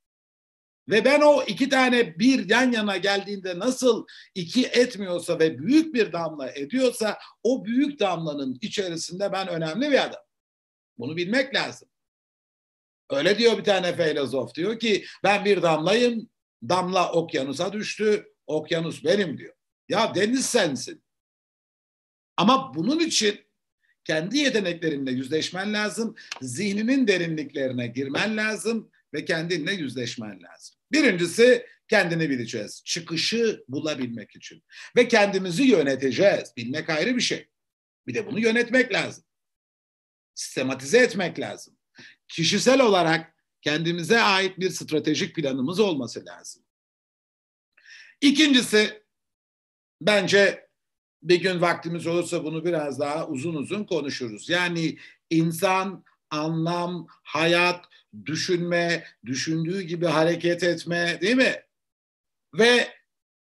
[0.89, 6.11] Ve ben o iki tane bir yan yana geldiğinde nasıl iki etmiyorsa ve büyük bir
[6.11, 10.21] damla ediyorsa o büyük damlanın içerisinde ben önemli bir adam.
[10.97, 11.89] Bunu bilmek lazım.
[13.09, 16.29] Öyle diyor bir tane filozof diyor ki ben bir damlayım
[16.63, 19.53] damla okyanusa düştü okyanus benim diyor.
[19.89, 21.03] Ya deniz sensin.
[22.37, 23.39] Ama bunun için
[24.03, 26.15] kendi yeteneklerinle yüzleşmen lazım.
[26.41, 30.78] Zihninin derinliklerine girmen lazım ve kendinle yüzleşmen lazım.
[30.91, 32.81] Birincisi kendini bileceğiz.
[32.85, 34.63] Çıkışı bulabilmek için.
[34.95, 36.53] Ve kendimizi yöneteceğiz.
[36.57, 37.49] Bilmek ayrı bir şey.
[38.07, 39.23] Bir de bunu yönetmek lazım.
[40.35, 41.77] Sistematize etmek lazım.
[42.27, 46.63] Kişisel olarak kendimize ait bir stratejik planımız olması lazım.
[48.21, 49.03] İkincisi
[50.01, 50.69] bence
[51.23, 54.49] bir gün vaktimiz olursa bunu biraz daha uzun uzun konuşuruz.
[54.49, 54.97] Yani
[55.29, 57.85] insan anlam, hayat,
[58.25, 61.63] düşünme, düşündüğü gibi hareket etme değil mi?
[62.53, 62.87] Ve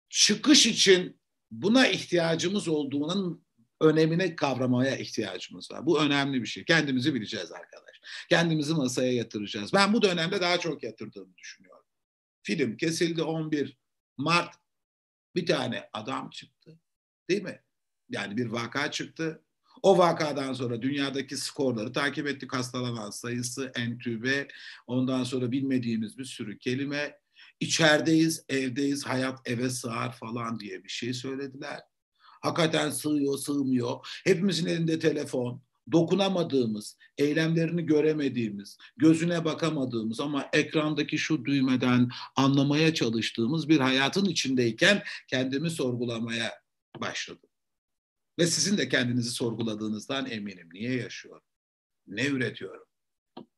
[0.10, 1.19] çıkış için
[1.52, 3.47] buna ihtiyacımız olduğunun
[3.82, 5.86] önemini kavramaya ihtiyacımız var.
[5.86, 6.65] Bu önemli bir şey.
[6.65, 8.02] Kendimizi bileceğiz arkadaş.
[8.30, 9.73] Kendimizi masaya yatıracağız.
[9.73, 11.86] Ben bu dönemde daha çok yatırdığımı düşünüyorum.
[12.43, 13.78] Film kesildi 11
[14.17, 14.56] Mart.
[15.36, 16.80] Bir tane adam çıktı.
[17.30, 17.63] Değil mi?
[18.10, 19.43] Yani bir vaka çıktı.
[19.84, 22.54] O vakadan sonra dünyadaki skorları takip ettik.
[22.54, 24.48] Hastalanan sayısı, entübe,
[24.88, 27.20] ondan sonra bilmediğimiz bir sürü kelime.
[27.60, 31.80] İçerideyiz, evdeyiz, hayat eve sığar falan diye bir şey söylediler.
[32.42, 34.22] Hakikaten sığıyor, sığmıyor.
[34.24, 35.62] Hepimizin elinde telefon,
[35.92, 45.70] dokunamadığımız, eylemlerini göremediğimiz, gözüne bakamadığımız ama ekrandaki şu düğmeden anlamaya çalıştığımız bir hayatın içindeyken kendimi
[45.70, 46.52] sorgulamaya
[47.02, 47.47] başladım.
[48.39, 50.69] Ve sizin de kendinizi sorguladığınızdan eminim.
[50.73, 51.43] Niye yaşıyorum?
[52.08, 52.84] Ne üretiyorum?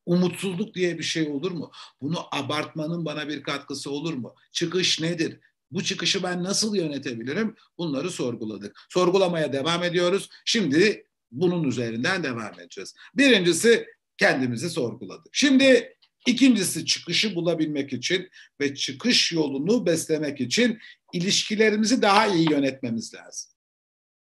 [0.06, 1.70] Umutsuzluk diye bir şey olur mu?
[2.02, 4.34] Bunu abartmanın bana bir katkısı olur mu?
[4.52, 5.40] Çıkış nedir?
[5.70, 7.56] Bu çıkışı ben nasıl yönetebilirim?
[7.78, 8.76] Bunları sorguladık.
[8.88, 10.28] Sorgulamaya devam ediyoruz.
[10.44, 12.94] Şimdi bunun üzerinden devam edeceğiz.
[13.14, 13.86] Birincisi
[14.18, 15.28] kendimizi sorguladık.
[15.32, 20.78] Şimdi ikincisi çıkışı bulabilmek için ve çıkış yolunu beslemek için
[21.12, 23.50] ilişkilerimizi daha iyi yönetmemiz lazım.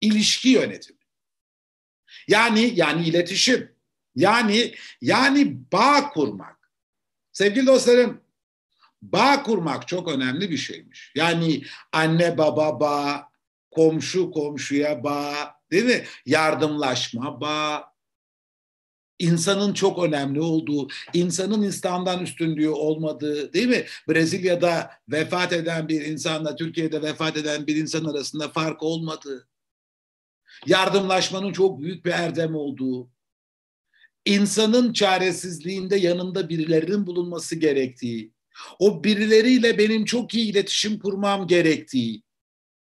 [0.03, 0.99] İlişki yönetimi.
[2.27, 3.75] Yani yani iletişim.
[4.15, 6.71] Yani yani bağ kurmak.
[7.31, 8.21] Sevgili dostlarım,
[9.01, 11.11] bağ kurmak çok önemli bir şeymiş.
[11.15, 13.29] Yani anne baba bağ,
[13.71, 16.03] komşu komşuya bağ, değil mi?
[16.25, 17.93] Yardımlaşma bağ,
[19.19, 23.85] insanın çok önemli olduğu, insanın İslam'dan üstünlüğü olmadığı, değil mi?
[24.09, 29.47] Brezilya'da vefat eden bir insanla Türkiye'de vefat eden bir insan arasında fark olmadığı,
[30.65, 33.09] yardımlaşmanın çok büyük bir erdem olduğu,
[34.25, 38.33] insanın çaresizliğinde yanında birilerinin bulunması gerektiği,
[38.79, 42.23] o birileriyle benim çok iyi iletişim kurmam gerektiği,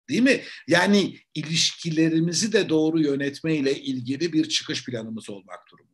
[0.08, 0.40] değil mi?
[0.68, 5.90] Yani ilişkilerimizi de doğru yönetmeyle ilgili bir çıkış planımız olmak durumunda.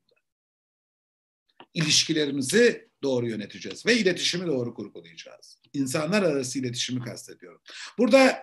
[1.75, 5.59] İlişkilerimizi doğru yöneteceğiz ve iletişimi doğru kurgulayacağız.
[5.73, 7.61] İnsanlar arası iletişimi kastediyorum.
[7.99, 8.43] Burada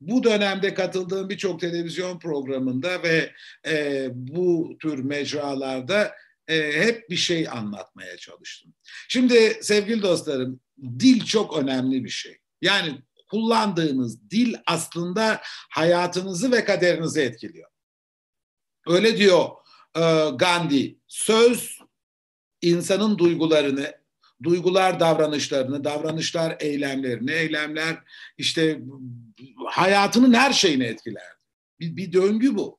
[0.00, 3.32] bu dönemde katıldığım birçok televizyon programında ve
[3.66, 6.14] e, bu tür mecralarda
[6.48, 8.74] e, hep bir şey anlatmaya çalıştım.
[9.08, 10.60] Şimdi sevgili dostlarım,
[10.98, 12.38] dil çok önemli bir şey.
[12.62, 17.70] Yani kullandığınız dil aslında hayatınızı ve kaderinizi etkiliyor.
[18.86, 19.48] Öyle diyor
[19.96, 20.00] e,
[20.36, 20.98] Gandhi.
[21.06, 21.78] Söz
[22.62, 23.92] insanın duygularını,
[24.42, 27.96] duygular davranışlarını, davranışlar eylemlerini, eylemler
[28.38, 28.80] işte
[29.66, 31.32] hayatının her şeyini etkiler.
[31.80, 32.78] Bir, bir döngü bu.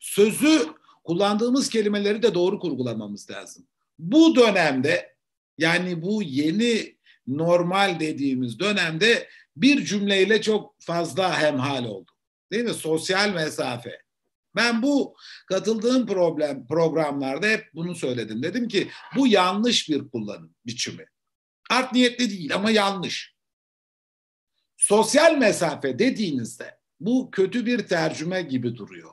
[0.00, 0.68] Sözü
[1.04, 3.66] kullandığımız kelimeleri de doğru kurgulamamız lazım.
[3.98, 5.16] Bu dönemde
[5.58, 12.10] yani bu yeni normal dediğimiz dönemde bir cümleyle çok fazla hemhal oldu.
[12.52, 12.74] Değil mi?
[12.74, 14.04] Sosyal mesafe.
[14.56, 15.16] Ben bu
[15.48, 18.42] katıldığım problem programlarda hep bunu söyledim.
[18.42, 21.06] Dedim ki bu yanlış bir kullanım biçimi.
[21.70, 23.33] Art niyetli değil ama yanlış.
[24.76, 29.10] Sosyal mesafe dediğinizde bu kötü bir tercüme gibi duruyor.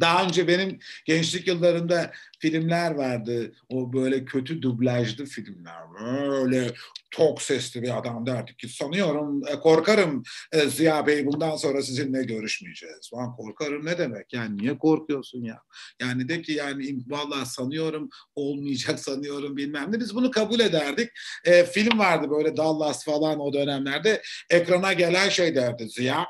[0.00, 3.52] Daha önce benim gençlik yıllarında filmler vardı.
[3.68, 5.82] O böyle kötü dublajlı filmler.
[6.00, 6.72] Böyle
[7.10, 12.22] tok sesli bir adam derdi ki sanıyorum e, korkarım e, Ziya Bey bundan sonra sizinle
[12.22, 13.10] görüşmeyeceğiz.
[13.14, 14.32] Lan korkarım ne demek?
[14.32, 15.58] Yani niye korkuyorsun ya?
[16.00, 20.00] Yani de ki yani vallahi sanıyorum olmayacak sanıyorum bilmem ne.
[20.00, 21.10] Biz bunu kabul ederdik.
[21.44, 24.22] E, film vardı böyle Dallas falan o dönemlerde.
[24.50, 26.26] Ekrana gelen şey derdi Ziya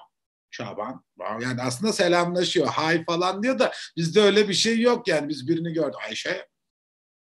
[0.57, 1.05] Şaban.
[1.43, 2.67] Yani aslında selamlaşıyor.
[2.67, 5.29] Hay falan diyor da bizde öyle bir şey yok yani.
[5.29, 5.95] Biz birini gördük.
[6.09, 6.47] Ayşe,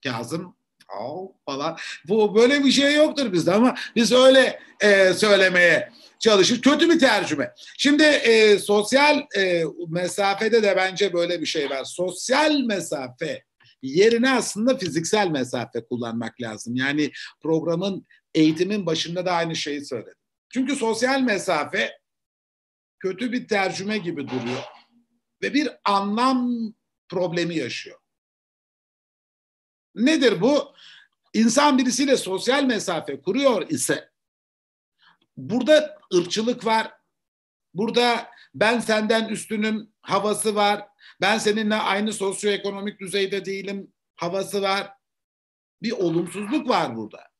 [0.04, 0.56] Kazım,
[0.88, 1.76] al falan.
[2.08, 6.62] Bu böyle bir şey yoktur bizde ama biz öyle e, söylemeye çalışır.
[6.62, 7.52] Kötü bir tercüme.
[7.78, 11.84] Şimdi e, sosyal e, mesafede de bence böyle bir şey var.
[11.84, 13.42] Sosyal mesafe
[13.82, 16.76] yerine aslında fiziksel mesafe kullanmak lazım.
[16.76, 20.14] Yani programın eğitimin başında da aynı şeyi söyledim.
[20.52, 22.01] Çünkü sosyal mesafe
[23.02, 24.62] kötü bir tercüme gibi duruyor
[25.42, 26.72] ve bir anlam
[27.08, 27.98] problemi yaşıyor.
[29.94, 30.74] Nedir bu?
[31.34, 34.10] İnsan birisiyle sosyal mesafe kuruyor ise
[35.36, 36.92] burada ırkçılık var.
[37.74, 40.88] Burada ben senden üstünüm havası var.
[41.20, 44.92] Ben seninle aynı sosyoekonomik düzeyde değilim havası var.
[45.82, 47.30] Bir olumsuzluk var burada.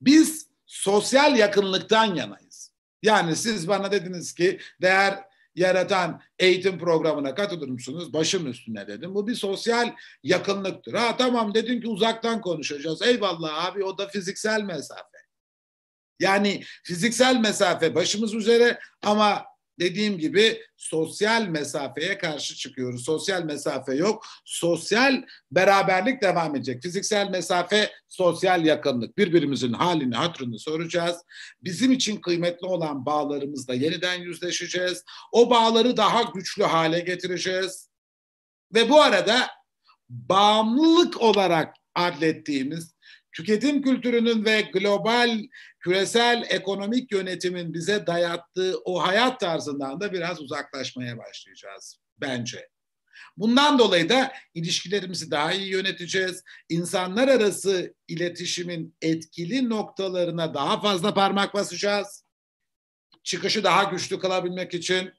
[0.00, 2.43] Biz sosyal yakınlıktan yanayız.
[3.04, 8.12] Yani siz bana dediniz ki değer yaratan eğitim programına katılır mısınız?
[8.12, 9.14] Başım üstüne dedim.
[9.14, 10.94] Bu bir sosyal yakınlıktır.
[10.94, 13.02] Ha tamam dedin ki uzaktan konuşacağız.
[13.02, 15.18] Eyvallah abi o da fiziksel mesafe.
[16.20, 19.44] Yani fiziksel mesafe başımız üzere ama
[19.78, 23.04] dediğim gibi sosyal mesafeye karşı çıkıyoruz.
[23.04, 24.26] Sosyal mesafe yok.
[24.44, 26.82] Sosyal beraberlik devam edecek.
[26.82, 29.18] Fiziksel mesafe, sosyal yakınlık.
[29.18, 31.16] Birbirimizin halini, hatırını soracağız.
[31.62, 35.04] Bizim için kıymetli olan bağlarımızla yeniden yüzleşeceğiz.
[35.32, 37.90] O bağları daha güçlü hale getireceğiz.
[38.74, 39.48] Ve bu arada
[40.08, 42.93] bağımlılık olarak adlettiğimiz
[43.34, 45.40] tüketim kültürünün ve global
[45.80, 52.68] küresel ekonomik yönetimin bize dayattığı o hayat tarzından da biraz uzaklaşmaya başlayacağız bence.
[53.36, 56.42] Bundan dolayı da ilişkilerimizi daha iyi yöneteceğiz.
[56.68, 62.24] İnsanlar arası iletişimin etkili noktalarına daha fazla parmak basacağız.
[63.22, 65.12] Çıkışı daha güçlü kılabilmek için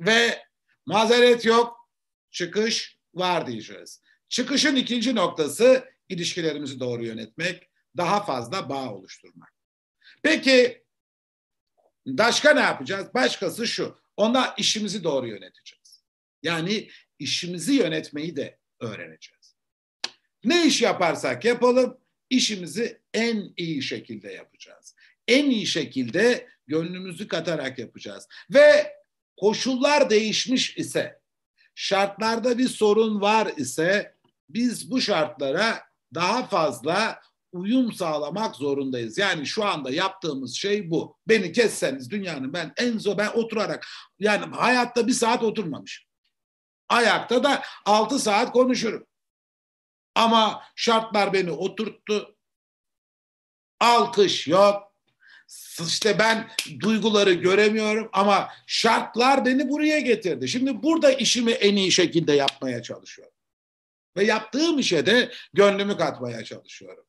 [0.00, 0.42] ve
[0.86, 1.90] mazeret yok,
[2.30, 4.02] çıkış var diyeceğiz.
[4.28, 9.52] Çıkışın ikinci noktası ilişkilerimizi doğru yönetmek, daha fazla bağ oluşturmak.
[10.22, 10.84] Peki
[12.06, 13.14] başka ne yapacağız?
[13.14, 13.98] Başkası şu.
[14.16, 16.02] Onda işimizi doğru yöneteceğiz.
[16.42, 16.88] Yani
[17.18, 19.56] işimizi yönetmeyi de öğreneceğiz.
[20.44, 21.98] Ne iş yaparsak yapalım
[22.30, 24.94] işimizi en iyi şekilde yapacağız.
[25.28, 28.28] En iyi şekilde gönlümüzü katarak yapacağız.
[28.50, 28.92] Ve
[29.36, 31.20] koşullar değişmiş ise,
[31.74, 34.16] şartlarda bir sorun var ise
[34.48, 35.82] biz bu şartlara
[36.14, 37.20] daha fazla
[37.52, 39.18] uyum sağlamak zorundayız.
[39.18, 41.16] Yani şu anda yaptığımız şey bu.
[41.28, 43.86] Beni kesseniz dünyanın ben en zor ben oturarak
[44.18, 46.06] yani hayatta bir saat oturmamışım.
[46.88, 49.06] Ayakta da altı saat konuşurum.
[50.14, 52.36] Ama şartlar beni oturttu.
[53.80, 54.86] Alkış yok.
[55.86, 56.50] İşte ben
[56.80, 60.48] duyguları göremiyorum ama şartlar beni buraya getirdi.
[60.48, 63.35] Şimdi burada işimi en iyi şekilde yapmaya çalışıyorum.
[64.16, 67.06] Ve yaptığım işe de gönlümü katmaya çalışıyorum.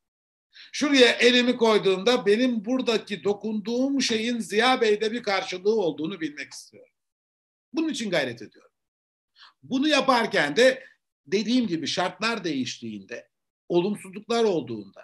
[0.72, 6.94] Şuraya elimi koyduğumda benim buradaki dokunduğum şeyin Ziya Bey'de bir karşılığı olduğunu bilmek istiyorum.
[7.74, 8.72] Bunun için gayret ediyorum.
[9.64, 10.84] Bunu yaparken de
[11.28, 13.30] dediğim gibi şartlar değiştiğinde,
[13.70, 15.04] olumsuzluklar olduğunda,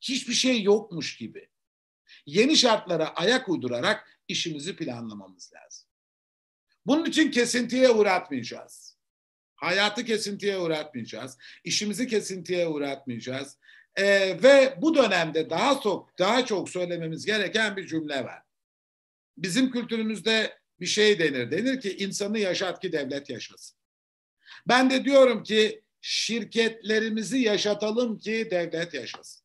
[0.00, 1.48] hiçbir şey yokmuş gibi
[2.26, 5.88] yeni şartlara ayak uydurarak işimizi planlamamız lazım.
[6.86, 8.91] Bunun için kesintiye uğratmayacağız.
[9.62, 11.38] Hayatı kesintiye uğratmayacağız.
[11.64, 13.58] İşimizi kesintiye uğratmayacağız.
[13.96, 18.42] Ee, ve bu dönemde daha çok daha çok söylememiz gereken bir cümle var.
[19.36, 21.50] Bizim kültürümüzde bir şey denir.
[21.50, 23.78] Denir ki insanı yaşat ki devlet yaşasın.
[24.68, 29.42] Ben de diyorum ki şirketlerimizi yaşatalım ki devlet yaşasın.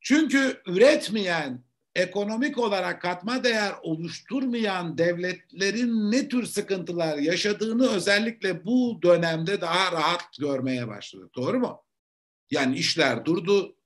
[0.00, 1.64] Çünkü üretmeyen,
[2.00, 10.38] ekonomik olarak katma değer oluşturmayan devletlerin ne tür sıkıntılar yaşadığını özellikle bu dönemde daha rahat
[10.38, 11.34] görmeye başladık.
[11.36, 11.82] Doğru mu?
[12.50, 13.76] Yani işler durdu,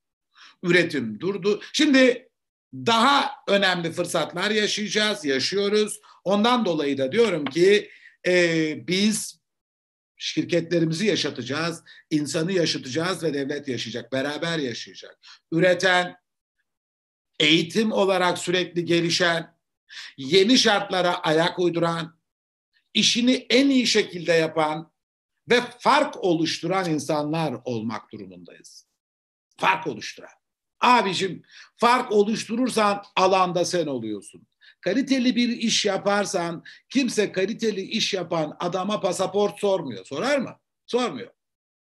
[0.62, 1.60] üretim durdu.
[1.72, 2.28] Şimdi
[2.74, 6.00] daha önemli fırsatlar yaşayacağız, yaşıyoruz.
[6.24, 7.90] Ondan dolayı da diyorum ki
[8.26, 9.40] e, biz
[10.16, 15.18] şirketlerimizi yaşatacağız, insanı yaşatacağız ve devlet yaşayacak, beraber yaşayacak.
[15.52, 16.16] Üreten,
[17.40, 19.56] eğitim olarak sürekli gelişen,
[20.16, 22.18] yeni şartlara ayak uyduran,
[22.94, 24.92] işini en iyi şekilde yapan
[25.50, 28.86] ve fark oluşturan insanlar olmak durumundayız.
[29.56, 30.30] Fark oluşturan.
[30.80, 31.42] Abicim
[31.76, 34.46] fark oluşturursan alanda sen oluyorsun.
[34.80, 40.04] Kaliteli bir iş yaparsan kimse kaliteli iş yapan adama pasaport sormuyor.
[40.04, 40.60] Sorar mı?
[40.86, 41.30] Sormuyor.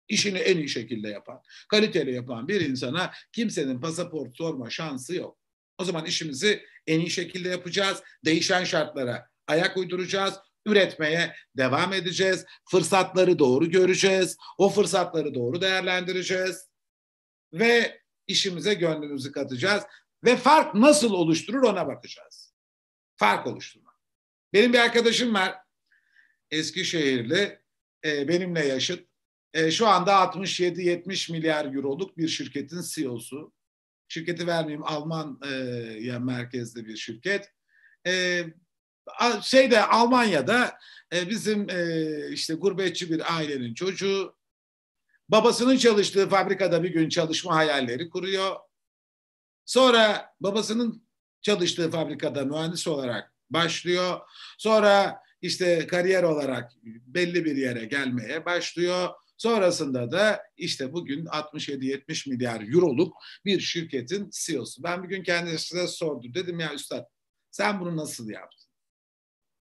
[0.09, 5.40] İşini en iyi şekilde yapan, kaliteli yapan bir insana kimsenin pasaport sorma şansı yok.
[5.81, 8.03] O zaman işimizi en iyi şekilde yapacağız.
[8.25, 10.35] Değişen şartlara ayak uyduracağız.
[10.67, 12.45] Üretmeye devam edeceğiz.
[12.71, 14.37] Fırsatları doğru göreceğiz.
[14.59, 16.69] O fırsatları doğru değerlendireceğiz.
[17.53, 19.85] Ve işimize gönlümüzü katacağız.
[20.25, 22.55] Ve fark nasıl oluşturur ona bakacağız.
[23.17, 23.95] Fark oluşturmak.
[24.53, 25.55] Benim bir arkadaşım var.
[26.51, 27.61] Eskişehirli.
[28.05, 29.09] E, benimle yaşıt.
[29.55, 33.53] E, şu anda 67-70 milyar euroluk bir şirketin CEO'su
[34.11, 35.55] şirketi vermeyeyim Alman e,
[36.01, 37.53] ya merkezli bir şirket.
[39.43, 40.79] Şeyde Almanya'da
[41.13, 41.67] bizim
[42.33, 44.37] işte gurbetçi bir ailenin çocuğu
[45.29, 48.57] babasının çalıştığı fabrikada bir gün çalışma hayalleri kuruyor.
[49.67, 51.07] Sonra babasının
[51.43, 54.21] çalıştığı fabrikada mühendis olarak başlıyor.
[54.59, 59.09] Sonra işte kariyer olarak belli bir yere gelmeye başlıyor.
[59.41, 64.83] Sonrasında da işte bugün 67-70 milyar euroluk bir şirketin CEO'su.
[64.83, 66.35] Ben bir gün kendisine sordum.
[66.35, 67.05] Dedim ya üstad
[67.51, 68.71] sen bunu nasıl yaptın?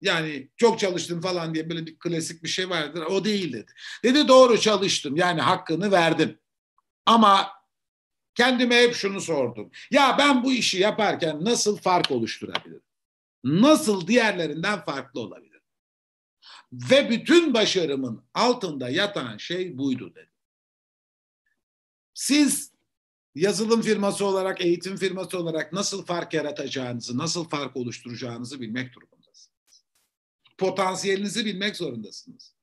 [0.02, 3.02] Yani çok çalıştım falan diye böyle bir klasik bir şey vardır.
[3.02, 3.72] O değil dedi.
[4.04, 5.16] Dedi doğru çalıştım.
[5.16, 6.40] Yani hakkını verdim.
[7.06, 7.52] Ama
[8.36, 9.72] kendime hep şunu sordum.
[9.92, 12.84] Ya ben bu işi yaparken nasıl fark oluşturabilirim?
[13.44, 15.47] Nasıl diğerlerinden farklı olabilir?
[16.78, 20.32] Ve bütün başarımın altında yatan şey buydu dedi.
[22.14, 22.72] Siz
[23.36, 29.84] yazılım firması olarak, eğitim firması olarak nasıl fark yaratacağınızı, nasıl fark oluşturacağınızı bilmek durumundasınız.
[30.58, 32.57] Potansiyelinizi bilmek zorundasınız.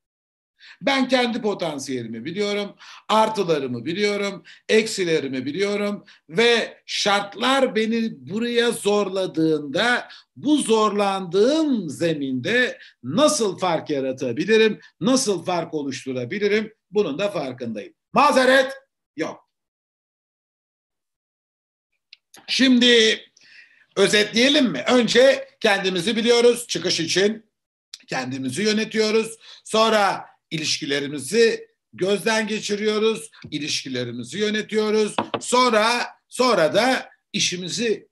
[0.83, 2.75] Ben kendi potansiyelimi biliyorum,
[3.09, 14.81] artılarımı biliyorum, eksilerimi biliyorum ve şartlar beni buraya zorladığında bu zorlandığım zeminde nasıl fark yaratabilirim,
[15.01, 17.95] nasıl fark oluşturabilirim bunun da farkındayım.
[18.13, 18.73] Mazeret
[19.17, 19.49] yok.
[22.47, 23.21] Şimdi
[23.97, 24.85] özetleyelim mi?
[24.89, 27.51] Önce kendimizi biliyoruz çıkış için.
[28.07, 29.39] Kendimizi yönetiyoruz.
[29.65, 35.17] Sonra İlişkilerimizi gözden geçiriyoruz, ilişkilerimizi yönetiyoruz.
[35.41, 38.09] Sonra sonra da işimizi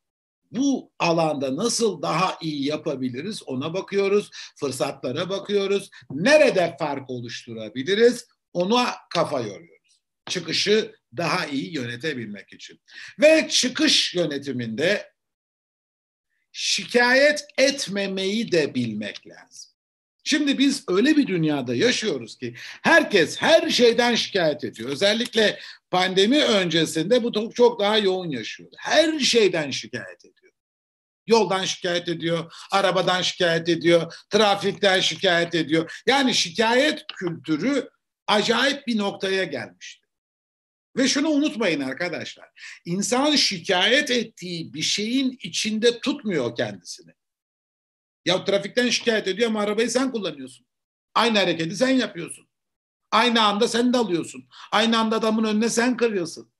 [0.50, 4.30] bu alanda nasıl daha iyi yapabiliriz ona bakıyoruz.
[4.56, 5.90] Fırsatlara bakıyoruz.
[6.10, 10.00] Nerede fark oluşturabiliriz ona kafa yoruyoruz.
[10.28, 12.80] Çıkışı daha iyi yönetebilmek için.
[13.20, 15.12] Ve çıkış yönetiminde
[16.52, 19.71] şikayet etmemeyi de bilmek lazım.
[20.24, 24.90] Şimdi biz öyle bir dünyada yaşıyoruz ki herkes her şeyden şikayet ediyor.
[24.90, 25.58] Özellikle
[25.90, 28.76] pandemi öncesinde bu çok daha yoğun yaşıyordu.
[28.78, 30.52] Her şeyden şikayet ediyor.
[31.26, 36.02] Yoldan şikayet ediyor, arabadan şikayet ediyor, trafikten şikayet ediyor.
[36.06, 37.88] Yani şikayet kültürü
[38.26, 40.06] acayip bir noktaya gelmişti.
[40.96, 42.48] Ve şunu unutmayın arkadaşlar.
[42.84, 47.12] İnsan şikayet ettiği bir şeyin içinde tutmuyor kendisini.
[48.24, 50.66] Ya trafikten şikayet ediyor ama arabayı sen kullanıyorsun.
[51.14, 52.48] Aynı hareketi sen yapıyorsun.
[53.10, 54.48] Aynı anda sen de alıyorsun.
[54.72, 56.52] Aynı anda adamın önüne sen kırıyorsun.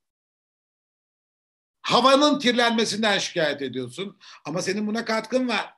[1.83, 5.75] Havanın kirlenmesinden şikayet ediyorsun ama senin buna katkın var.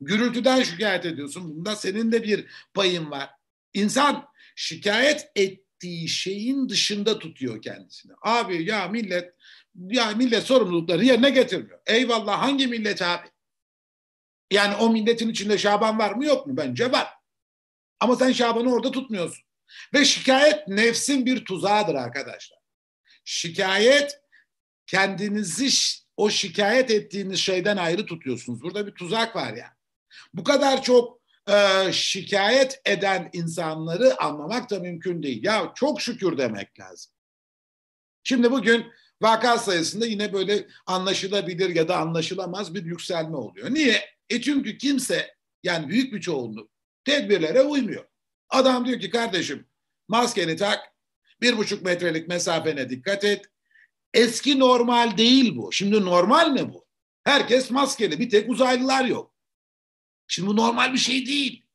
[0.00, 1.56] Gürültüden şikayet ediyorsun.
[1.56, 3.30] Bunda senin de bir payın var.
[3.74, 8.12] İnsan şikayet ettiği şeyin dışında tutuyor kendisini.
[8.22, 9.34] Abi ya millet
[9.74, 11.78] ya millet sorumlulukları yerine getirmiyor.
[11.86, 13.28] Eyvallah hangi millet abi?
[14.50, 16.56] Yani o milletin içinde Şaban var mı yok mu?
[16.56, 17.08] Bence var.
[18.00, 19.44] Ama sen Şaban'ı orada tutmuyorsun.
[19.94, 22.58] Ve şikayet nefsin bir tuzağıdır arkadaşlar.
[23.24, 24.20] Şikayet
[24.86, 25.68] kendinizi
[26.16, 28.62] o şikayet ettiğiniz şeyden ayrı tutuyorsunuz.
[28.62, 29.76] Burada bir tuzak var ya.
[30.34, 35.44] Bu kadar çok e, şikayet eden insanları anlamak da mümkün değil.
[35.44, 37.12] Ya çok şükür demek lazım.
[38.24, 38.86] Şimdi bugün
[39.22, 43.74] vaka sayısında yine böyle anlaşılabilir ya da anlaşılamaz bir yükselme oluyor.
[43.74, 44.15] Niye?
[44.30, 46.70] E çünkü kimse yani büyük bir çoğunluk
[47.04, 48.06] tedbirlere uymuyor.
[48.48, 49.68] Adam diyor ki kardeşim
[50.08, 50.94] maskeni tak,
[51.40, 53.50] bir buçuk metrelik mesafene dikkat et.
[54.14, 55.72] Eski normal değil bu.
[55.72, 56.86] Şimdi normal ne bu?
[57.24, 59.34] Herkes maskeli, bir tek uzaylılar yok.
[60.28, 61.66] Şimdi bu normal bir şey değil.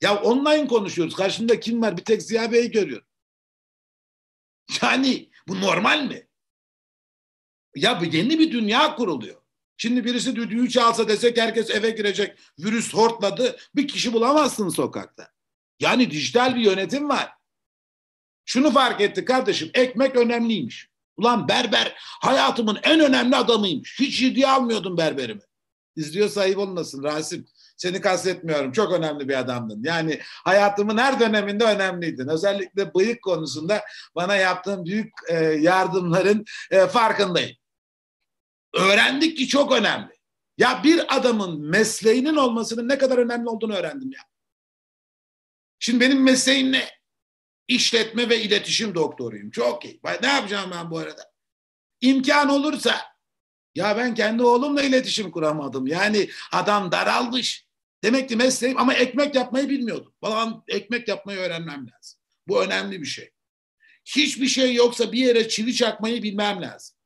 [0.00, 1.14] Ya online konuşuyoruz.
[1.14, 1.96] Karşında kim var?
[1.96, 3.02] Bir tek Ziya Bey'i görüyor.
[4.82, 6.28] Yani bu normal mi?
[7.76, 9.41] Ya yeni bir dünya kuruluyor.
[9.82, 12.38] Şimdi birisi düdüğü çalsa desek herkes eve girecek.
[12.58, 13.56] Virüs hortladı.
[13.76, 15.28] Bir kişi bulamazsın sokakta.
[15.80, 17.32] Yani dijital bir yönetim var.
[18.44, 19.70] Şunu fark etti kardeşim.
[19.74, 20.88] Ekmek önemliymiş.
[21.16, 24.00] Ulan berber hayatımın en önemli adamıymış.
[24.00, 25.42] Hiç ciddiye almıyordum berberimi.
[25.96, 27.46] İzliyor sahip olmasın Rasim.
[27.76, 28.72] Seni kastetmiyorum.
[28.72, 29.82] Çok önemli bir adamdın.
[29.84, 32.28] Yani hayatımın her döneminde önemliydin.
[32.28, 37.56] Özellikle bıyık konusunda bana yaptığın büyük e, yardımların e, farkındayım
[38.74, 40.12] öğrendik ki çok önemli.
[40.58, 44.20] Ya bir adamın mesleğinin olmasının ne kadar önemli olduğunu öğrendim ya.
[45.78, 46.88] Şimdi benim mesleğim ne?
[47.68, 49.50] İşletme ve iletişim doktoruyum.
[49.50, 50.00] Çok iyi.
[50.22, 51.32] Ne yapacağım ben bu arada?
[52.00, 53.00] İmkan olursa
[53.74, 55.86] ya ben kendi oğlumla iletişim kuramadım.
[55.86, 57.66] Yani adam daralmış.
[58.04, 60.14] Demek ki mesleğim ama ekmek yapmayı bilmiyordum.
[60.20, 62.20] Falan ekmek yapmayı öğrenmem lazım.
[62.48, 63.30] Bu önemli bir şey.
[64.04, 66.96] Hiçbir şey yoksa bir yere çivi çakmayı bilmem lazım.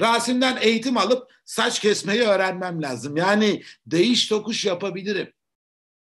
[0.00, 3.16] Rasim'den eğitim alıp saç kesmeyi öğrenmem lazım.
[3.16, 5.32] Yani değiş tokuş yapabilirim.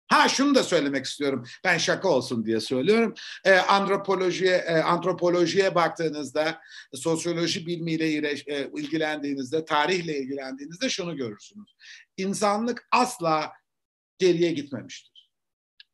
[0.08, 1.44] Ha şunu da söylemek istiyorum.
[1.64, 3.14] Ben şaka olsun diye söylüyorum.
[3.44, 6.60] E, antropolojiye e, antropolojiye baktığınızda,
[6.94, 11.76] sosyoloji bilmiyle e, ilgilendiğinizde, tarihle ilgilendiğinizde şunu görürsünüz.
[12.16, 13.52] İnsanlık asla
[14.18, 15.30] geriye gitmemiştir.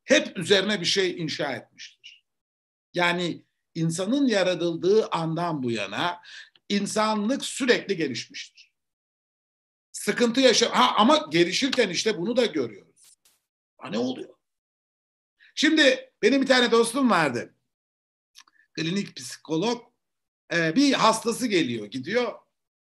[0.05, 2.24] Hep üzerine bir şey inşa etmiştir.
[2.95, 6.20] Yani insanın yaratıldığı andan bu yana
[6.68, 8.72] insanlık sürekli gelişmiştir.
[9.92, 13.20] Sıkıntı yaşa ha ama gelişirken işte bunu da görüyoruz.
[13.78, 14.34] Ha ne oluyor?
[15.54, 17.54] Şimdi benim bir tane dostum vardı.
[18.72, 19.82] Klinik psikolog.
[20.52, 22.32] Ee, bir hastası geliyor, gidiyor.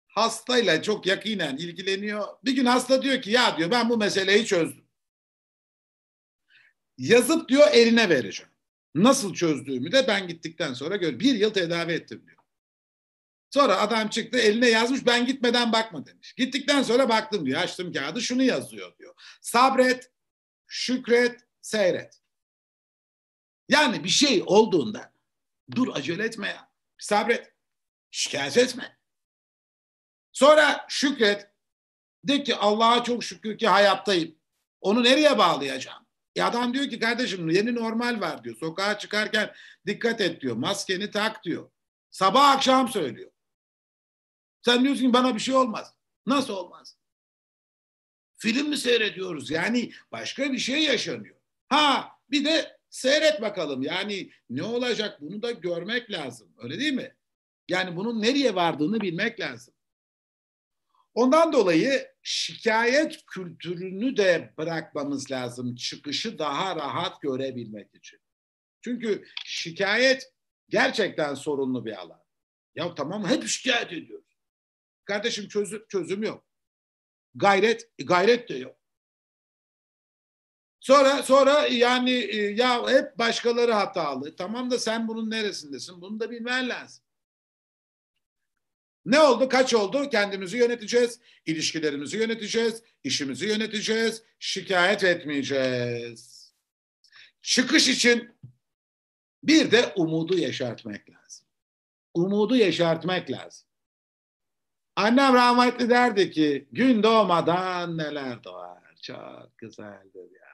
[0.08, 2.28] Hastayla çok yakinen ilgileniyor.
[2.46, 4.88] Bir gün hasta diyor ki ya diyor ben bu meseleyi çözdüm.
[6.98, 8.52] Yazıp diyor eline vereceğim.
[8.96, 11.20] Nasıl çözdüğümü de ben gittikten sonra gör.
[11.20, 12.37] Bir yıl tedavi ettim diyor.
[13.50, 16.34] Sonra adam çıktı eline yazmış ben gitmeden bakma demiş.
[16.34, 19.14] Gittikten sonra baktım diyor açtım kağıdı şunu yazıyor diyor.
[19.42, 20.12] Sabret,
[20.68, 22.22] şükret, seyret.
[23.70, 25.14] Yani bir şey olduğunda
[25.76, 26.72] dur acele etme ya.
[26.98, 27.54] Sabret.
[28.12, 28.98] Şikayet etme.
[30.32, 31.52] Sonra şükret.
[32.24, 34.36] De ki Allah'a çok şükür ki hayattayım.
[34.82, 36.06] Onu nereye bağlayacağım?
[36.36, 38.56] E adam diyor ki kardeşim yeni normal var diyor.
[38.56, 39.54] Sokağa çıkarken
[39.88, 40.56] dikkat et diyor.
[40.56, 41.72] Maskeni tak diyor.
[42.10, 43.32] Sabah akşam söylüyor.
[44.68, 45.94] Sen diyorsun ki bana bir şey olmaz.
[46.26, 46.98] Nasıl olmaz?
[48.38, 49.52] Film mi seyrediyoruz?
[49.52, 51.36] Yani başka bir şey yaşanıyor.
[51.68, 53.82] Ha bir de Seyret bakalım.
[53.82, 56.54] Yani ne olacak bunu da görmek lazım.
[56.58, 57.16] Öyle değil mi?
[57.70, 59.74] Yani bunun nereye vardığını bilmek lazım.
[61.14, 68.20] Ondan dolayı şikayet kültürünü de bırakmamız lazım çıkışı daha rahat görebilmek için.
[68.82, 70.34] Çünkü şikayet
[70.70, 72.24] gerçekten sorunlu bir alan.
[72.76, 74.27] Ya tamam hep şikayet ediyoruz.
[75.08, 76.46] Kardeşim çözüm, çözüm yok.
[77.36, 78.78] Gayret, gayret de yok.
[80.80, 84.36] Sonra sonra yani e, ya hep başkaları hatalı.
[84.36, 86.02] Tamam da sen bunun neresindesin?
[86.02, 87.04] Bunu da bilmen lazım.
[89.06, 89.50] Ne oldu?
[89.50, 90.10] Kaç oldu?
[90.10, 96.54] Kendimizi yöneteceğiz, ilişkilerimizi yöneteceğiz, işimizi yöneteceğiz, şikayet etmeyeceğiz.
[97.42, 98.38] Çıkış için
[99.44, 101.48] bir de umudu yaşartmak lazım.
[102.14, 103.67] Umudu yaşartmak lazım.
[104.98, 108.96] Annem rahmetli derdi ki gün doğmadan neler doğar.
[109.02, 110.48] Çok güzeldir ya.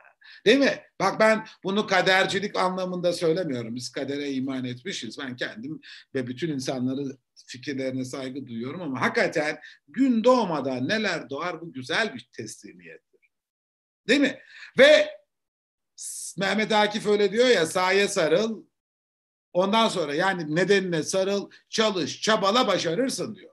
[0.46, 0.84] Değil mi?
[1.00, 3.76] Bak ben bunu kadercilik anlamında söylemiyorum.
[3.76, 5.20] Biz kadere iman etmişiz.
[5.20, 5.82] Ben kendim
[6.16, 7.18] ve bütün insanları
[7.48, 13.32] fikirlerine saygı duyuyorum ama hakikaten gün doğmadan neler doğar bu güzel bir teslimiyettir.
[14.08, 14.40] Değil mi?
[14.80, 15.10] Ve
[16.38, 18.66] Mehmet Akif öyle diyor ya sahaya sarıl
[19.54, 23.53] ondan sonra yani nedenine sarıl çalış çabala başarırsın diyor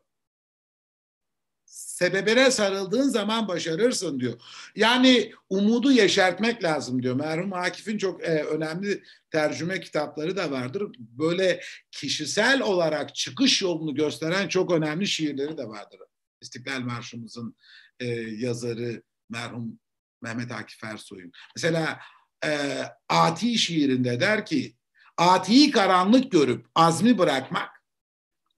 [2.00, 4.40] sebebine sarıldığın zaman başarırsın diyor.
[4.76, 7.14] Yani umudu yeşertmek lazım diyor.
[7.14, 10.82] Merhum Akif'in çok e, önemli tercüme kitapları da vardır.
[10.98, 16.00] Böyle kişisel olarak çıkış yolunu gösteren çok önemli şiirleri de vardır.
[16.40, 17.56] İstiklal Marşımızın
[18.00, 19.78] e, yazarı merhum
[20.22, 21.32] Mehmet Akif Ersoy'un.
[21.56, 22.00] Mesela
[22.44, 24.76] e, Ati şiirinde der ki
[25.16, 27.70] Ati'yi karanlık görüp azmi bırakmak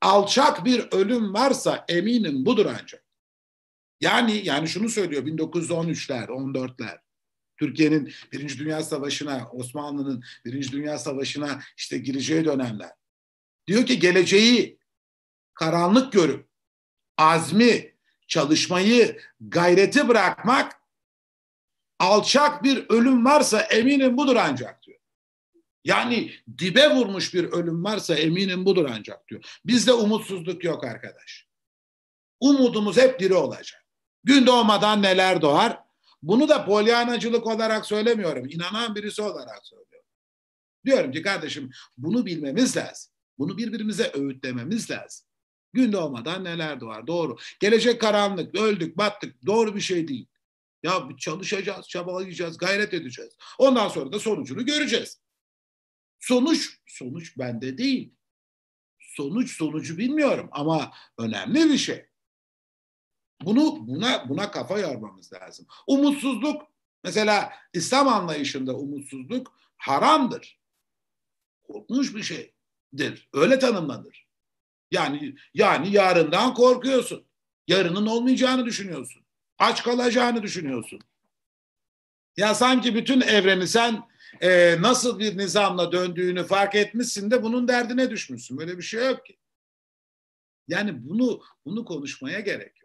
[0.00, 3.01] alçak bir ölüm varsa eminim budur ancak.
[4.02, 6.98] Yani yani şunu söylüyor 1913'ler, 14'ler.
[7.56, 12.90] Türkiye'nin Birinci Dünya Savaşı'na, Osmanlı'nın Birinci Dünya Savaşı'na işte gireceği dönemler.
[13.66, 14.78] Diyor ki geleceği
[15.54, 16.48] karanlık görüp
[17.18, 17.94] azmi,
[18.26, 20.72] çalışmayı, gayreti bırakmak
[21.98, 24.98] alçak bir ölüm varsa eminim budur ancak diyor.
[25.84, 29.60] Yani dibe vurmuş bir ölüm varsa eminim budur ancak diyor.
[29.64, 31.46] Bizde umutsuzluk yok arkadaş.
[32.40, 33.81] Umudumuz hep diri olacak.
[34.24, 35.78] Gün doğmadan neler doğar?
[36.22, 38.46] Bunu da polyanacılık olarak söylemiyorum.
[38.48, 40.08] İnanan birisi olarak söylüyorum.
[40.84, 43.12] Diyorum ki kardeşim bunu bilmemiz lazım.
[43.38, 45.26] Bunu birbirimize öğütlememiz lazım.
[45.72, 47.06] Gün doğmadan neler doğar?
[47.06, 47.36] Doğru.
[47.60, 49.46] Gelecek karanlık, öldük, battık.
[49.46, 50.26] Doğru bir şey değil.
[50.82, 53.36] Ya çalışacağız, çabalayacağız, gayret edeceğiz.
[53.58, 55.20] Ondan sonra da sonucunu göreceğiz.
[56.20, 58.14] Sonuç, sonuç bende değil.
[59.00, 62.06] Sonuç sonucu bilmiyorum ama önemli bir şey.
[63.44, 65.66] Bunu buna buna kafa yormamız lazım.
[65.86, 66.62] Umutsuzluk
[67.04, 70.60] mesela İslam anlayışında umutsuzluk haramdır.
[71.62, 73.28] Korkmuş bir şeydir.
[73.32, 74.26] Öyle tanımlanır.
[74.90, 77.24] Yani yani yarından korkuyorsun.
[77.68, 79.22] Yarının olmayacağını düşünüyorsun.
[79.58, 81.00] Aç kalacağını düşünüyorsun.
[82.36, 84.02] Ya sanki bütün evreni sen
[84.40, 88.58] e, nasıl bir nizamla döndüğünü fark etmişsin de bunun derdine düşmüşsün.
[88.58, 89.38] Böyle bir şey yok ki.
[90.68, 92.81] Yani bunu bunu konuşmaya gerek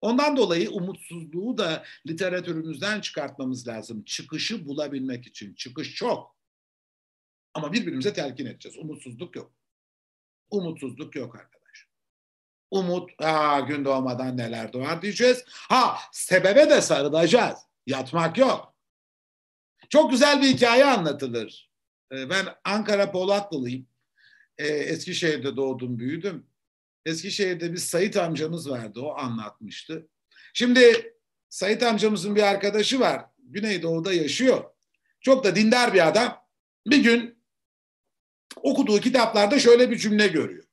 [0.00, 4.04] Ondan dolayı umutsuzluğu da literatürümüzden çıkartmamız lazım.
[4.04, 5.54] Çıkışı bulabilmek için.
[5.54, 6.36] Çıkış çok.
[7.54, 8.78] Ama birbirimize telkin edeceğiz.
[8.78, 9.52] Umutsuzluk yok.
[10.50, 11.88] Umutsuzluk yok arkadaş.
[12.70, 15.44] Umut, ha gün doğmadan neler doğar diyeceğiz.
[15.48, 17.58] Ha sebebe de sarılacağız.
[17.86, 18.74] Yatmak yok.
[19.88, 21.70] Çok güzel bir hikaye anlatılır.
[22.12, 23.86] Ee, ben Ankara Polatlılıyım.
[24.58, 26.49] Ee, Eskişehir'de doğdum, büyüdüm.
[27.06, 29.00] Eskişehir'de bir Sait amcamız vardı.
[29.00, 30.08] O anlatmıştı.
[30.54, 31.14] Şimdi
[31.48, 33.24] Sait amcamızın bir arkadaşı var.
[33.38, 34.64] Güneydoğu'da yaşıyor.
[35.20, 36.46] Çok da dindar bir adam.
[36.86, 37.38] Bir gün
[38.56, 40.64] okuduğu kitaplarda şöyle bir cümle görüyor.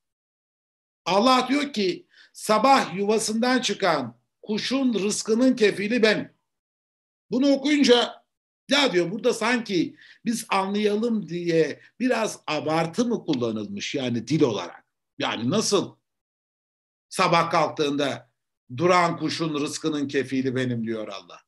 [1.06, 6.38] Allah diyor ki sabah yuvasından çıkan kuşun rızkının kefili ben.
[7.32, 8.24] Bunu okuyunca
[8.70, 14.86] ya diyor burada sanki biz anlayalım diye biraz abartı mı kullanılmış yani dil olarak?
[15.20, 15.97] Yani nasıl
[17.10, 18.30] Sabah kalktığında
[18.78, 21.42] duran kuşun rızkının kefili benim diyor Allah.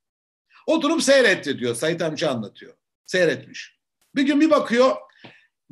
[0.66, 1.76] Oturup seyretti diyor.
[1.76, 2.74] Sait amca anlatıyor.
[3.05, 3.80] Seyretmiş.
[4.16, 4.95] Bir gün bir bakıyor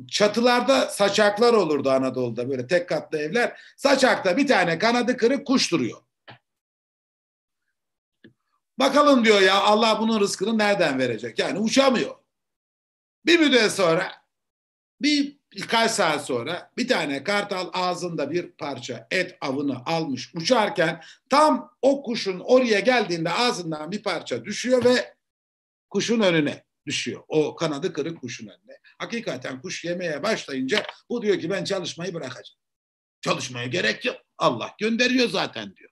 [0.08, 3.60] çatılarda saçaklar olurdu Anadolu'da böyle tek katlı evler.
[3.76, 5.98] Saçakta bir tane kanadı kırık kuş duruyor.
[8.78, 11.38] Bakalım diyor ya Allah bunun rızkını nereden verecek?
[11.38, 12.14] Yani uçamıyor.
[13.26, 14.12] Bir müddet sonra
[15.00, 21.70] bir birkaç saat sonra bir tane kartal ağzında bir parça et avını almış uçarken tam
[21.82, 25.14] o kuşun oraya geldiğinde ağzından bir parça düşüyor ve
[25.90, 27.22] kuşun önüne düşüyor.
[27.28, 28.78] O kanadı kırık kuşun önüne.
[28.98, 32.58] Hakikaten kuş yemeye başlayınca bu diyor ki ben çalışmayı bırakacağım.
[33.20, 34.16] Çalışmaya gerek yok.
[34.38, 35.90] Allah gönderiyor zaten diyor.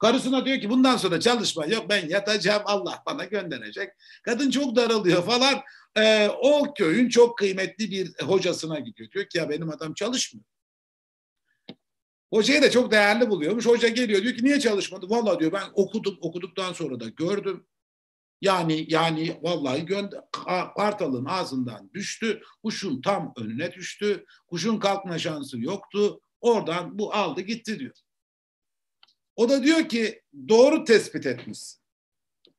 [0.00, 3.92] Karısına diyor ki bundan sonra çalışma yok ben yatacağım Allah bana gönderecek.
[4.22, 5.62] Kadın çok daralıyor falan.
[5.96, 9.10] Ee, o köyün çok kıymetli bir hocasına gidiyor.
[9.10, 10.44] Diyor ki ya benim adam çalışmıyor.
[12.32, 13.66] Hocayı da çok değerli buluyormuş.
[13.66, 15.06] Hoca geliyor diyor ki niye çalışmadı?
[15.08, 17.66] Vallahi diyor ben okudum okuduktan sonra da gördüm.
[18.40, 19.86] Yani yani vallahi
[20.76, 22.42] kartalın ağzından düştü.
[22.62, 24.24] Kuşun tam önüne düştü.
[24.46, 26.20] Kuşun kalkma şansı yoktu.
[26.40, 27.94] Oradan bu aldı gitti diyor.
[29.36, 31.80] O da diyor ki doğru tespit etmişsin.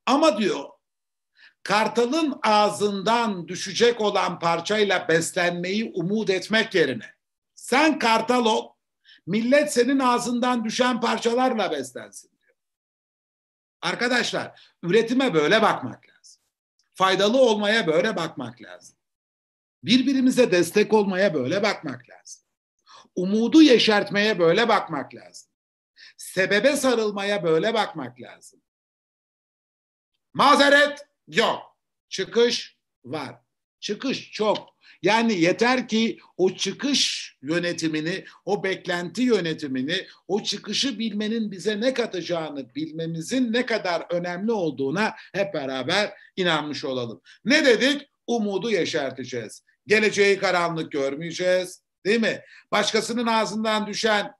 [0.06, 0.64] Ama diyor
[1.62, 7.14] kartalın ağzından düşecek olan parçayla beslenmeyi umut etmek yerine
[7.54, 8.68] sen kartal ol,
[9.26, 12.54] millet senin ağzından düşen parçalarla beslensin diyor.
[13.82, 16.42] Arkadaşlar üretime böyle bakmak lazım.
[16.94, 18.96] Faydalı olmaya böyle bakmak lazım.
[19.84, 22.42] Birbirimize destek olmaya böyle bakmak lazım.
[23.14, 25.48] Umudu yeşertmeye böyle bakmak lazım.
[26.16, 28.60] Sebebe sarılmaya böyle bakmak lazım.
[30.34, 31.76] Mazeret yok.
[32.08, 33.36] Çıkış var.
[33.80, 34.72] Çıkış çok.
[35.02, 42.74] Yani yeter ki o çıkış yönetimini, o beklenti yönetimini, o çıkışı bilmenin bize ne katacağını
[42.74, 47.20] bilmemizin ne kadar önemli olduğuna hep beraber inanmış olalım.
[47.44, 48.08] Ne dedik?
[48.26, 49.64] Umudu yeşerteceğiz.
[49.86, 51.82] Geleceği karanlık görmeyeceğiz.
[52.06, 52.40] Değil mi?
[52.72, 54.32] Başkasının ağzından düşen